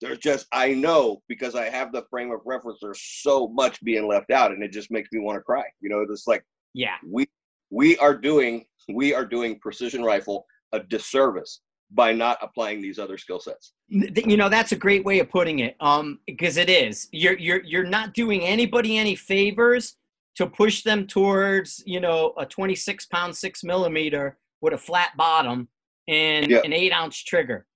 there's 0.00 0.18
just 0.18 0.46
I 0.52 0.74
know 0.74 1.22
because 1.28 1.54
I 1.54 1.70
have 1.70 1.92
the 1.92 2.04
frame 2.10 2.30
of 2.30 2.40
reference. 2.44 2.78
There's 2.82 3.00
so 3.22 3.48
much 3.48 3.82
being 3.82 4.06
left 4.06 4.30
out, 4.30 4.50
and 4.50 4.62
it 4.62 4.72
just 4.72 4.90
makes 4.90 5.08
me 5.12 5.20
want 5.20 5.36
to 5.36 5.42
cry. 5.42 5.64
You 5.80 5.88
know, 5.88 6.00
it's 6.00 6.26
like 6.26 6.44
yeah, 6.74 6.96
we 7.08 7.26
we 7.70 7.96
are 7.98 8.14
doing 8.14 8.66
we 8.92 9.14
are 9.14 9.24
doing 9.24 9.58
precision 9.60 10.02
rifle 10.02 10.46
a 10.72 10.80
disservice 10.80 11.60
by 11.90 12.12
not 12.12 12.38
applying 12.42 12.80
these 12.82 12.98
other 12.98 13.18
skill 13.18 13.40
sets. 13.40 13.72
You 13.88 14.36
know, 14.36 14.48
that's 14.48 14.72
a 14.72 14.76
great 14.76 15.04
way 15.04 15.20
of 15.20 15.30
putting 15.30 15.60
it. 15.60 15.76
Um, 15.80 16.20
because 16.26 16.56
it 16.56 16.68
is. 16.68 17.08
You're 17.12 17.38
you're 17.38 17.62
you're 17.64 17.86
not 17.86 18.14
doing 18.14 18.42
anybody 18.42 18.98
any 18.98 19.14
favors 19.14 19.96
to 20.36 20.46
push 20.46 20.82
them 20.82 21.06
towards, 21.06 21.82
you 21.86 22.00
know, 22.00 22.34
a 22.38 22.44
26 22.44 23.06
pound 23.06 23.36
six 23.36 23.64
millimeter 23.64 24.38
with 24.60 24.74
a 24.74 24.78
flat 24.78 25.10
bottom 25.16 25.68
and 26.08 26.50
an 26.50 26.72
eight 26.72 26.92
ounce 26.92 27.22
trigger. 27.22 27.66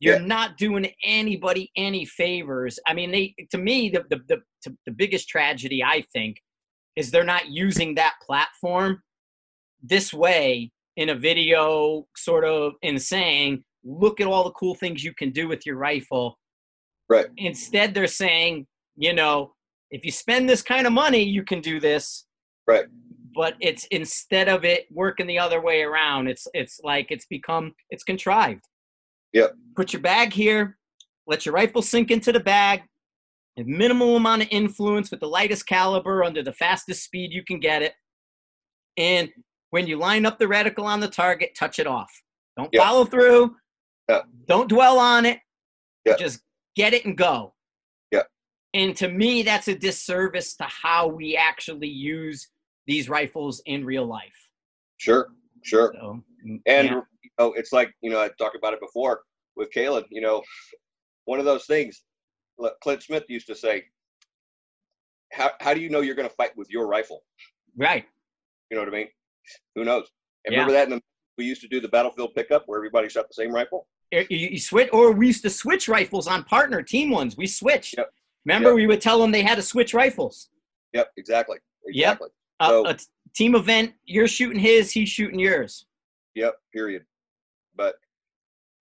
You're 0.00 0.18
not 0.18 0.58
doing 0.58 0.90
anybody 1.04 1.70
any 1.76 2.04
favors. 2.04 2.76
I 2.88 2.92
mean, 2.92 3.12
they 3.12 3.34
to 3.52 3.58
me 3.58 3.88
the 3.88 4.04
the 4.10 4.42
the, 4.64 4.76
the 4.86 4.92
biggest 4.92 5.28
tragedy 5.28 5.82
I 5.82 6.02
think 6.12 6.38
is 6.96 7.10
they're 7.10 7.24
not 7.24 7.48
using 7.48 7.94
that 7.94 8.14
platform 8.20 9.00
this 9.80 10.12
way 10.12 10.72
in 10.96 11.10
a 11.10 11.14
video 11.14 12.06
sort 12.16 12.44
of 12.44 12.74
in 12.82 12.98
saying, 12.98 13.64
look 13.84 14.20
at 14.20 14.26
all 14.26 14.44
the 14.44 14.52
cool 14.52 14.74
things 14.74 15.02
you 15.02 15.14
can 15.14 15.30
do 15.30 15.48
with 15.48 15.66
your 15.66 15.76
rifle. 15.76 16.38
Right. 17.08 17.26
Instead, 17.36 17.94
they're 17.94 18.06
saying, 18.06 18.66
you 18.96 19.12
know, 19.12 19.54
if 19.90 20.04
you 20.04 20.10
spend 20.10 20.48
this 20.48 20.62
kind 20.62 20.86
of 20.86 20.92
money, 20.92 21.22
you 21.22 21.42
can 21.42 21.60
do 21.60 21.80
this. 21.80 22.26
Right. 22.66 22.84
But 23.34 23.54
it's 23.60 23.86
instead 23.90 24.48
of 24.48 24.64
it 24.64 24.86
working 24.90 25.26
the 25.26 25.38
other 25.38 25.60
way 25.60 25.82
around, 25.82 26.28
it's 26.28 26.46
it's 26.52 26.80
like 26.82 27.06
it's 27.10 27.26
become 27.26 27.74
it's 27.90 28.04
contrived. 28.04 28.64
Yep. 29.32 29.54
Put 29.74 29.92
your 29.92 30.02
bag 30.02 30.32
here, 30.32 30.78
let 31.26 31.46
your 31.46 31.54
rifle 31.54 31.80
sink 31.80 32.10
into 32.10 32.32
the 32.32 32.40
bag, 32.40 32.82
a 33.58 33.62
minimal 33.64 34.16
amount 34.16 34.42
of 34.42 34.48
influence 34.50 35.10
with 35.10 35.20
the 35.20 35.28
lightest 35.28 35.66
caliber 35.66 36.22
under 36.24 36.42
the 36.42 36.52
fastest 36.52 37.04
speed 37.04 37.32
you 37.32 37.42
can 37.44 37.58
get 37.58 37.82
it. 37.82 37.94
And 38.98 39.30
when 39.72 39.86
you 39.86 39.96
line 39.96 40.26
up 40.26 40.38
the 40.38 40.44
reticle 40.44 40.84
on 40.84 41.00
the 41.00 41.08
target, 41.08 41.56
touch 41.58 41.78
it 41.78 41.86
off. 41.86 42.12
Don't 42.58 42.68
yep. 42.72 42.82
follow 42.82 43.06
through. 43.06 43.56
Yep. 44.08 44.26
Don't 44.46 44.68
dwell 44.68 44.98
on 44.98 45.24
it. 45.24 45.40
Yep. 46.04 46.18
Just 46.18 46.42
get 46.76 46.92
it 46.92 47.06
and 47.06 47.16
go. 47.16 47.54
Yeah. 48.10 48.24
And 48.74 48.94
to 48.96 49.08
me, 49.08 49.42
that's 49.42 49.68
a 49.68 49.74
disservice 49.74 50.54
to 50.56 50.64
how 50.64 51.08
we 51.08 51.36
actually 51.36 51.88
use 51.88 52.48
these 52.86 53.08
rifles 53.08 53.62
in 53.64 53.82
real 53.82 54.04
life. 54.04 54.48
Sure, 54.98 55.28
sure. 55.62 55.94
So, 55.98 56.22
mm, 56.46 56.60
and 56.66 56.88
yeah. 56.88 57.00
you 57.22 57.30
know, 57.38 57.52
it's 57.54 57.72
like 57.72 57.94
you 58.02 58.10
know 58.10 58.20
I 58.20 58.28
talked 58.38 58.56
about 58.56 58.74
it 58.74 58.80
before 58.80 59.22
with 59.56 59.70
Caleb. 59.70 60.04
You 60.10 60.20
know, 60.20 60.42
one 61.24 61.38
of 61.38 61.44
those 61.44 61.64
things. 61.64 62.02
Clint 62.82 63.02
Smith 63.02 63.24
used 63.28 63.46
to 63.46 63.54
say, 63.54 63.84
"How 65.32 65.50
how 65.60 65.72
do 65.72 65.80
you 65.80 65.88
know 65.88 66.00
you're 66.02 66.14
going 66.14 66.28
to 66.28 66.34
fight 66.34 66.54
with 66.58 66.68
your 66.70 66.86
rifle?" 66.86 67.22
Right. 67.74 68.04
You 68.70 68.76
know 68.76 68.82
what 68.82 68.94
I 68.94 68.96
mean? 68.98 69.08
Who 69.74 69.84
knows? 69.84 70.10
And 70.44 70.52
yeah. 70.52 70.60
remember 70.60 70.72
that 70.74 70.84
in 70.84 70.90
the, 70.96 71.02
we 71.38 71.44
used 71.44 71.60
to 71.62 71.68
do 71.68 71.80
the 71.80 71.88
battlefield 71.88 72.34
pickup 72.34 72.64
where 72.66 72.78
everybody 72.78 73.08
shot 73.08 73.28
the 73.28 73.34
same 73.34 73.52
rifle. 73.52 73.86
You, 74.10 74.26
you 74.28 74.58
switch, 74.58 74.90
or 74.92 75.12
we 75.12 75.28
used 75.28 75.42
to 75.42 75.50
switch 75.50 75.88
rifles 75.88 76.26
on 76.26 76.44
partner 76.44 76.82
team 76.82 77.10
ones. 77.10 77.36
We 77.36 77.46
switched. 77.46 77.94
Yep. 77.96 78.10
Remember, 78.44 78.70
Yep. 78.70 78.76
we 78.76 78.86
would 78.86 79.00
tell 79.00 79.18
them 79.20 79.30
they 79.30 79.42
had 79.42 79.54
to 79.54 79.62
switch 79.62 79.94
rifles. 79.94 80.50
Yep, 80.92 81.12
exactly. 81.16 81.58
Yep. 81.86 81.94
Exactly. 82.14 82.28
Uh, 82.60 82.68
So- 82.68 82.86
a 82.86 82.94
t- 82.94 83.04
team 83.34 83.54
event, 83.54 83.94
you're 84.04 84.28
shooting 84.28 84.58
his, 84.58 84.90
he's 84.90 85.08
shooting 85.08 85.38
yours. 85.38 85.86
Yep. 86.34 86.54
Period. 86.72 87.04
But 87.74 87.94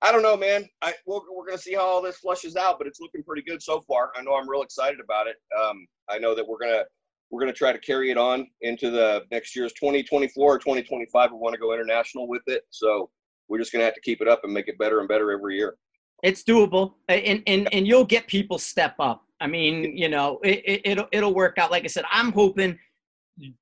I 0.01 0.12
don't 0.12 0.24
know, 0.24 0.36
man. 0.36 0.68
I 0.82 0.93
we're, 1.05 1.20
we're 1.34 1.45
gonna 1.45 1.57
see 1.59 1.76
how 1.76 1.82
all 1.82 2.01
this 2.01 2.18
flushes 2.18 2.55
out, 2.55 2.78
but 2.80 2.88
it's 2.88 2.99
looking 2.99 3.24
pretty 3.24 3.43
good 3.43 3.62
so 3.62 3.82
far. 3.82 4.12
I 4.16 4.22
know 4.24 4.36
I'm 4.36 4.49
real 4.49 4.64
excited 4.64 4.99
about 4.99 5.28
it. 5.28 5.36
Um, 5.57 5.86
I 6.09 6.18
know 6.18 6.34
that 6.36 6.45
we're 6.45 6.57
gonna 6.57 6.84
we're 7.32 7.40
gonna 7.40 7.54
try 7.54 7.72
to 7.72 7.80
carry 7.80 8.12
it 8.12 8.18
on 8.18 8.48
into 8.62 8.92
the 8.92 9.24
next 9.32 9.56
year's 9.56 9.74
2024 9.74 10.56
or 10.56 10.60
2025. 10.60 11.32
We 11.32 11.38
want 11.38 11.54
to 11.54 11.60
go 11.60 11.74
international 11.74 12.28
with 12.28 12.44
it, 12.48 12.64
so 12.70 13.10
we're 13.48 13.58
just 13.58 13.72
gonna 13.72 13.86
have 13.86 13.96
to 13.96 14.02
keep 14.02 14.22
it 14.22 14.28
up 14.28 14.42
and 14.44 14.54
make 14.54 14.68
it 14.68 14.78
better 14.78 15.00
and 15.00 15.08
better 15.08 15.32
every 15.32 15.56
year. 15.58 15.78
It's 16.24 16.44
doable, 16.44 16.94
and 17.08 17.42
and 17.48 17.74
and 17.74 17.88
you'll 17.88 18.06
get 18.06 18.28
people 18.28 18.60
step 18.60 18.96
up. 19.00 19.24
I 19.40 19.48
mean, 19.48 19.98
you 19.98 20.10
know, 20.10 20.40
it, 20.44 20.62
it 20.66 20.82
it'll 20.86 21.08
it'll 21.12 21.34
work 21.34 21.58
out. 21.58 21.72
Like 21.72 21.84
I 21.84 21.88
said, 21.88 22.06
I'm 22.12 22.32
hoping 22.32 22.78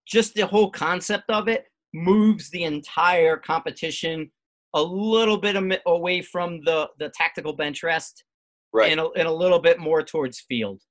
just 0.05 0.34
the 0.34 0.45
whole 0.45 0.70
concept 0.72 1.30
of 1.30 1.47
it 1.47 1.65
moves 1.93 2.49
the 2.49 2.63
entire 2.63 3.38
competition 3.38 4.30
a 4.76 4.82
little 4.82 5.38
bit 5.38 5.55
away 5.86 6.22
from 6.22 6.61
the 6.65 6.89
the 6.99 7.11
tactical 7.15 7.53
bench 7.53 7.84
rest 7.84 8.24
Right. 8.72 8.91
and 8.91 8.99
a, 8.99 9.09
and 9.15 9.28
a 9.28 9.32
little 9.32 9.59
bit 9.59 9.80
more 9.80 10.03
towards 10.03 10.41
field. 10.41 10.82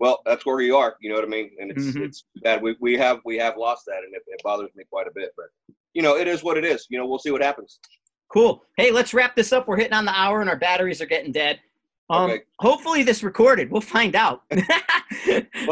Well, 0.00 0.20
that's 0.26 0.44
where 0.46 0.60
you 0.60 0.76
are. 0.76 0.96
You 1.00 1.08
know 1.10 1.16
what 1.16 1.24
I 1.24 1.28
mean? 1.28 1.50
And 1.60 1.70
it's 1.70 1.84
Mhm. 1.86 2.04
it's 2.06 2.24
bad. 2.42 2.62
We 2.62 2.76
we 2.80 2.96
have 2.96 3.20
we 3.24 3.36
have 3.38 3.56
lost 3.56 3.84
that, 3.86 3.98
and 4.04 4.14
it, 4.14 4.22
it 4.26 4.40
bothers 4.44 4.70
me 4.74 4.84
quite 4.90 5.06
a 5.06 5.12
bit. 5.14 5.32
But 5.36 5.46
you 5.94 6.02
know, 6.02 6.16
it 6.16 6.28
is 6.28 6.42
what 6.42 6.56
it 6.56 6.64
is. 6.64 6.86
You 6.90 6.98
know, 6.98 7.06
we'll 7.06 7.18
see 7.18 7.30
what 7.30 7.42
happens. 7.42 7.78
Cool. 8.32 8.62
Hey, 8.76 8.90
let's 8.90 9.14
wrap 9.14 9.34
this 9.34 9.52
up. 9.52 9.66
We're 9.66 9.78
hitting 9.78 9.94
on 9.94 10.04
the 10.04 10.14
hour, 10.16 10.40
and 10.40 10.50
our 10.50 10.56
batteries 10.58 11.00
are 11.00 11.06
getting 11.06 11.32
dead. 11.32 11.60
Um, 12.10 12.30
Okay. 12.30 12.42
Hopefully, 12.60 13.02
this 13.02 13.22
recorded. 13.22 13.70
We'll 13.70 13.80
find 13.80 14.14
out. 14.16 14.42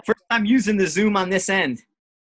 First 0.05 0.22
time 0.31 0.45
using 0.45 0.77
the 0.77 0.87
Zoom 0.87 1.16
on 1.16 1.31
this 1.31 1.49
end. 1.49 1.83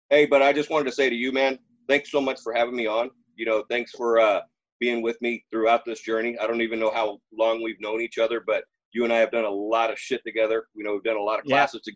Hey, 0.09 0.25
but 0.25 0.41
I 0.41 0.53
just 0.53 0.69
wanted 0.69 0.85
to 0.85 0.91
say 0.91 1.09
to 1.09 1.15
you, 1.15 1.31
man, 1.31 1.59
thanks 1.89 2.11
so 2.11 2.21
much 2.21 2.39
for 2.41 2.53
having 2.53 2.75
me 2.75 2.87
on. 2.87 3.09
You 3.35 3.45
know, 3.45 3.63
thanks 3.69 3.91
for 3.91 4.19
uh, 4.19 4.41
being 4.79 5.01
with 5.01 5.21
me 5.21 5.43
throughout 5.51 5.83
this 5.85 6.01
journey. 6.01 6.37
I 6.39 6.47
don't 6.47 6.61
even 6.61 6.79
know 6.79 6.91
how 6.91 7.19
long 7.37 7.61
we've 7.61 7.79
known 7.81 8.01
each 8.01 8.17
other, 8.17 8.41
but 8.45 8.63
you 8.93 9.03
and 9.03 9.13
I 9.13 9.17
have 9.17 9.31
done 9.31 9.45
a 9.45 9.49
lot 9.49 9.91
of 9.91 9.97
shit 9.99 10.21
together. 10.25 10.67
You 10.75 10.83
know, 10.83 10.93
we've 10.93 11.03
done 11.03 11.17
a 11.17 11.21
lot 11.23 11.39
of 11.39 11.45
Yeah. 11.45 11.57
classes, 11.57 11.81
to, 11.83 11.93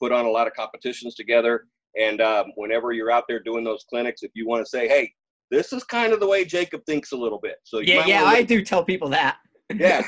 put 0.00 0.10
on 0.12 0.24
a 0.24 0.30
lot 0.30 0.46
of 0.48 0.52
competitions 0.54 1.14
together. 1.14 1.66
And 1.96 2.20
um, 2.20 2.46
whenever 2.56 2.90
you're 2.92 3.10
out 3.12 3.24
there 3.28 3.40
doing 3.40 3.62
those 3.62 3.84
clinics, 3.88 4.22
if 4.24 4.32
you 4.34 4.48
want 4.48 4.64
to 4.64 4.68
say, 4.68 4.88
hey, 4.88 5.12
this 5.50 5.72
is 5.72 5.84
kind 5.84 6.12
of 6.12 6.18
the 6.18 6.26
way 6.26 6.44
Jacob 6.44 6.84
thinks 6.86 7.12
a 7.12 7.16
little 7.16 7.38
bit. 7.38 7.56
So 7.62 7.78
Yeah, 7.78 8.04
yeah, 8.06 8.24
I 8.24 8.42
do 8.42 8.64
tell 8.64 8.82
people 8.82 9.08
that. 9.10 9.36
yeah. 9.76 10.02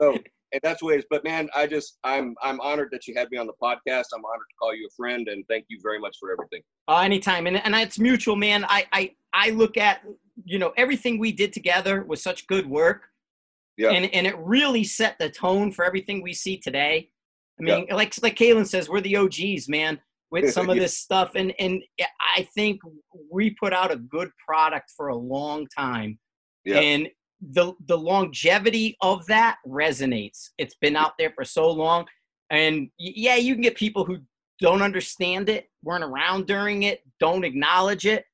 So, 0.00 0.18
and 0.52 0.60
that's 0.62 0.82
ways. 0.82 1.04
But 1.08 1.24
man, 1.24 1.48
I 1.54 1.66
just 1.66 1.98
I'm 2.04 2.34
I'm 2.42 2.60
honored 2.60 2.88
that 2.92 3.06
you 3.06 3.14
had 3.16 3.30
me 3.30 3.38
on 3.38 3.46
the 3.46 3.52
podcast. 3.62 4.06
I'm 4.12 4.24
honored 4.24 4.46
to 4.50 4.56
call 4.60 4.74
you 4.74 4.86
a 4.86 4.94
friend, 4.96 5.28
and 5.28 5.44
thank 5.48 5.66
you 5.68 5.78
very 5.82 6.00
much 6.00 6.16
for 6.18 6.32
everything. 6.32 6.62
Uh, 6.88 6.98
anytime, 6.98 7.46
and 7.46 7.56
and 7.64 7.74
it's 7.76 7.98
mutual, 7.98 8.34
man. 8.36 8.64
I 8.68 8.86
I 8.92 9.14
I 9.32 9.50
look 9.50 9.76
at 9.76 10.02
you 10.44 10.58
know 10.58 10.72
everything 10.76 11.18
we 11.18 11.30
did 11.32 11.52
together 11.52 12.02
was 12.02 12.20
such 12.22 12.46
good 12.48 12.68
work, 12.68 13.09
Yeah. 13.76 13.90
and 13.90 14.12
and 14.14 14.26
it 14.26 14.36
really 14.38 14.84
set 14.84 15.16
the 15.18 15.30
tone 15.30 15.72
for 15.72 15.84
everything 15.84 16.22
we 16.22 16.34
see 16.34 16.58
today. 16.58 17.10
I 17.58 17.62
mean, 17.62 17.86
like 17.90 18.14
like 18.22 18.36
Caylen 18.36 18.66
says, 18.66 18.88
we're 18.88 19.00
the 19.00 19.16
OGs, 19.16 19.68
man, 19.68 20.00
with 20.30 20.50
some 20.54 20.70
of 20.70 20.76
Yeah. 20.76 20.82
this 20.82 20.98
stuff, 20.98 21.32
and 21.34 21.52
and 21.58 21.82
I 22.36 22.48
think 22.54 22.80
we 23.30 23.50
put 23.50 23.72
out 23.72 23.92
a 23.92 23.96
good 23.96 24.30
product 24.46 24.92
for 24.96 25.08
a 25.08 25.16
long 25.16 25.66
time, 25.76 26.18
Yeah. 26.64 26.80
and 26.80 27.08
the 27.40 27.72
the 27.86 27.96
longevity 27.98 28.96
of 29.00 29.26
that 29.26 29.56
resonates. 29.66 30.50
It's 30.58 30.74
been 30.80 30.96
out 30.96 31.12
there 31.18 31.32
for 31.34 31.44
so 31.44 31.70
long, 31.70 32.06
and 32.50 32.90
yeah, 32.98 33.36
you 33.36 33.54
can 33.54 33.62
get 33.62 33.76
people 33.76 34.04
who 34.04 34.18
don't 34.58 34.82
understand 34.82 35.48
it, 35.48 35.68
weren't 35.82 36.04
around 36.04 36.46
during 36.46 36.82
it, 36.82 37.00
don't 37.18 37.44
acknowledge 37.44 38.04
it. 38.04 38.24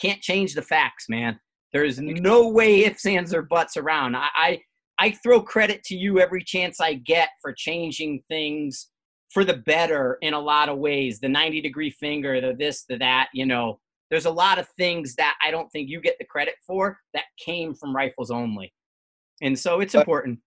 Can't 0.00 0.20
change 0.20 0.54
the 0.54 0.62
facts, 0.62 1.08
man. 1.08 1.38
There's 1.72 2.00
no 2.00 2.48
way 2.48 2.84
ifs, 2.84 3.06
ands, 3.06 3.32
or 3.34 3.42
buts 3.42 3.76
around. 3.76 4.16
I, 4.16 4.28
I 4.36 4.60
I 4.98 5.10
throw 5.12 5.40
credit 5.40 5.82
to 5.84 5.96
you 5.96 6.20
every 6.20 6.42
chance 6.42 6.80
I 6.80 6.94
get 6.94 7.28
for 7.40 7.52
changing 7.52 8.22
things 8.28 8.88
for 9.32 9.44
the 9.44 9.54
better 9.58 10.18
in 10.22 10.34
a 10.34 10.40
lot 10.40 10.68
of 10.68 10.78
ways. 10.78 11.20
The 11.20 11.28
90 11.28 11.60
degree 11.60 11.90
finger, 11.90 12.40
the 12.40 12.54
this, 12.58 12.84
the 12.88 12.96
that, 12.98 13.28
you 13.32 13.46
know. 13.46 13.78
There's 14.10 14.24
a 14.24 14.30
lot 14.30 14.58
of 14.58 14.66
things 14.78 15.14
that 15.16 15.36
I 15.44 15.50
don't 15.50 15.68
think 15.70 15.90
you 15.90 16.00
get 16.00 16.16
the 16.18 16.24
credit 16.24 16.54
for 16.66 16.98
that 17.12 17.24
came 17.44 17.74
from 17.74 17.94
rifles 17.94 18.30
only. 18.30 18.72
And 19.42 19.56
so 19.58 19.80
it's 19.80 19.94
important. 19.94 20.38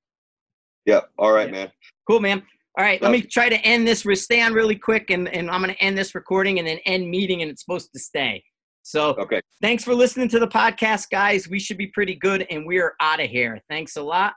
Yeah. 0.86 1.02
All 1.20 1.32
right, 1.32 1.46
Yeah. 1.48 1.52
man. 1.52 1.72
Cool, 2.08 2.20
man. 2.22 2.42
All 2.78 2.84
right, 2.86 3.02
let 3.02 3.12
me 3.12 3.22
try 3.22 3.50
to 3.50 3.58
end 3.58 3.86
this. 3.88 4.04
Stay 4.24 4.42
on 4.42 4.54
really 4.54 4.78
quick, 4.78 5.10
and, 5.12 5.28
and 5.28 5.52
I'm 5.52 5.62
going 5.62 5.76
to 5.76 5.84
end 5.84 5.98
this 5.98 6.16
recording 6.16 6.58
and 6.58 6.68
then 6.68 6.80
end 6.86 7.08
meeting, 7.10 7.42
and 7.42 7.52
it's 7.52 7.62
supposed 7.64 7.92
to 7.94 8.00
stay. 8.00 8.44
So 8.82 9.10
Okay. 9.20 9.42
thanks 9.62 9.84
for 9.84 9.94
listening 9.94 10.30
to 10.30 10.40
the 10.40 10.48
podcast, 10.48 11.10
guys. 11.12 11.48
We 11.50 11.60
should 11.60 11.78
be 11.78 11.88
pretty 11.88 12.16
good, 12.16 12.48
and 12.50 12.66
we 12.66 12.80
are 12.80 12.94
out 13.02 13.20
of 13.20 13.30
here. 13.30 13.60
Thanks 13.70 13.96
a 13.98 14.02
lot. 14.02 14.34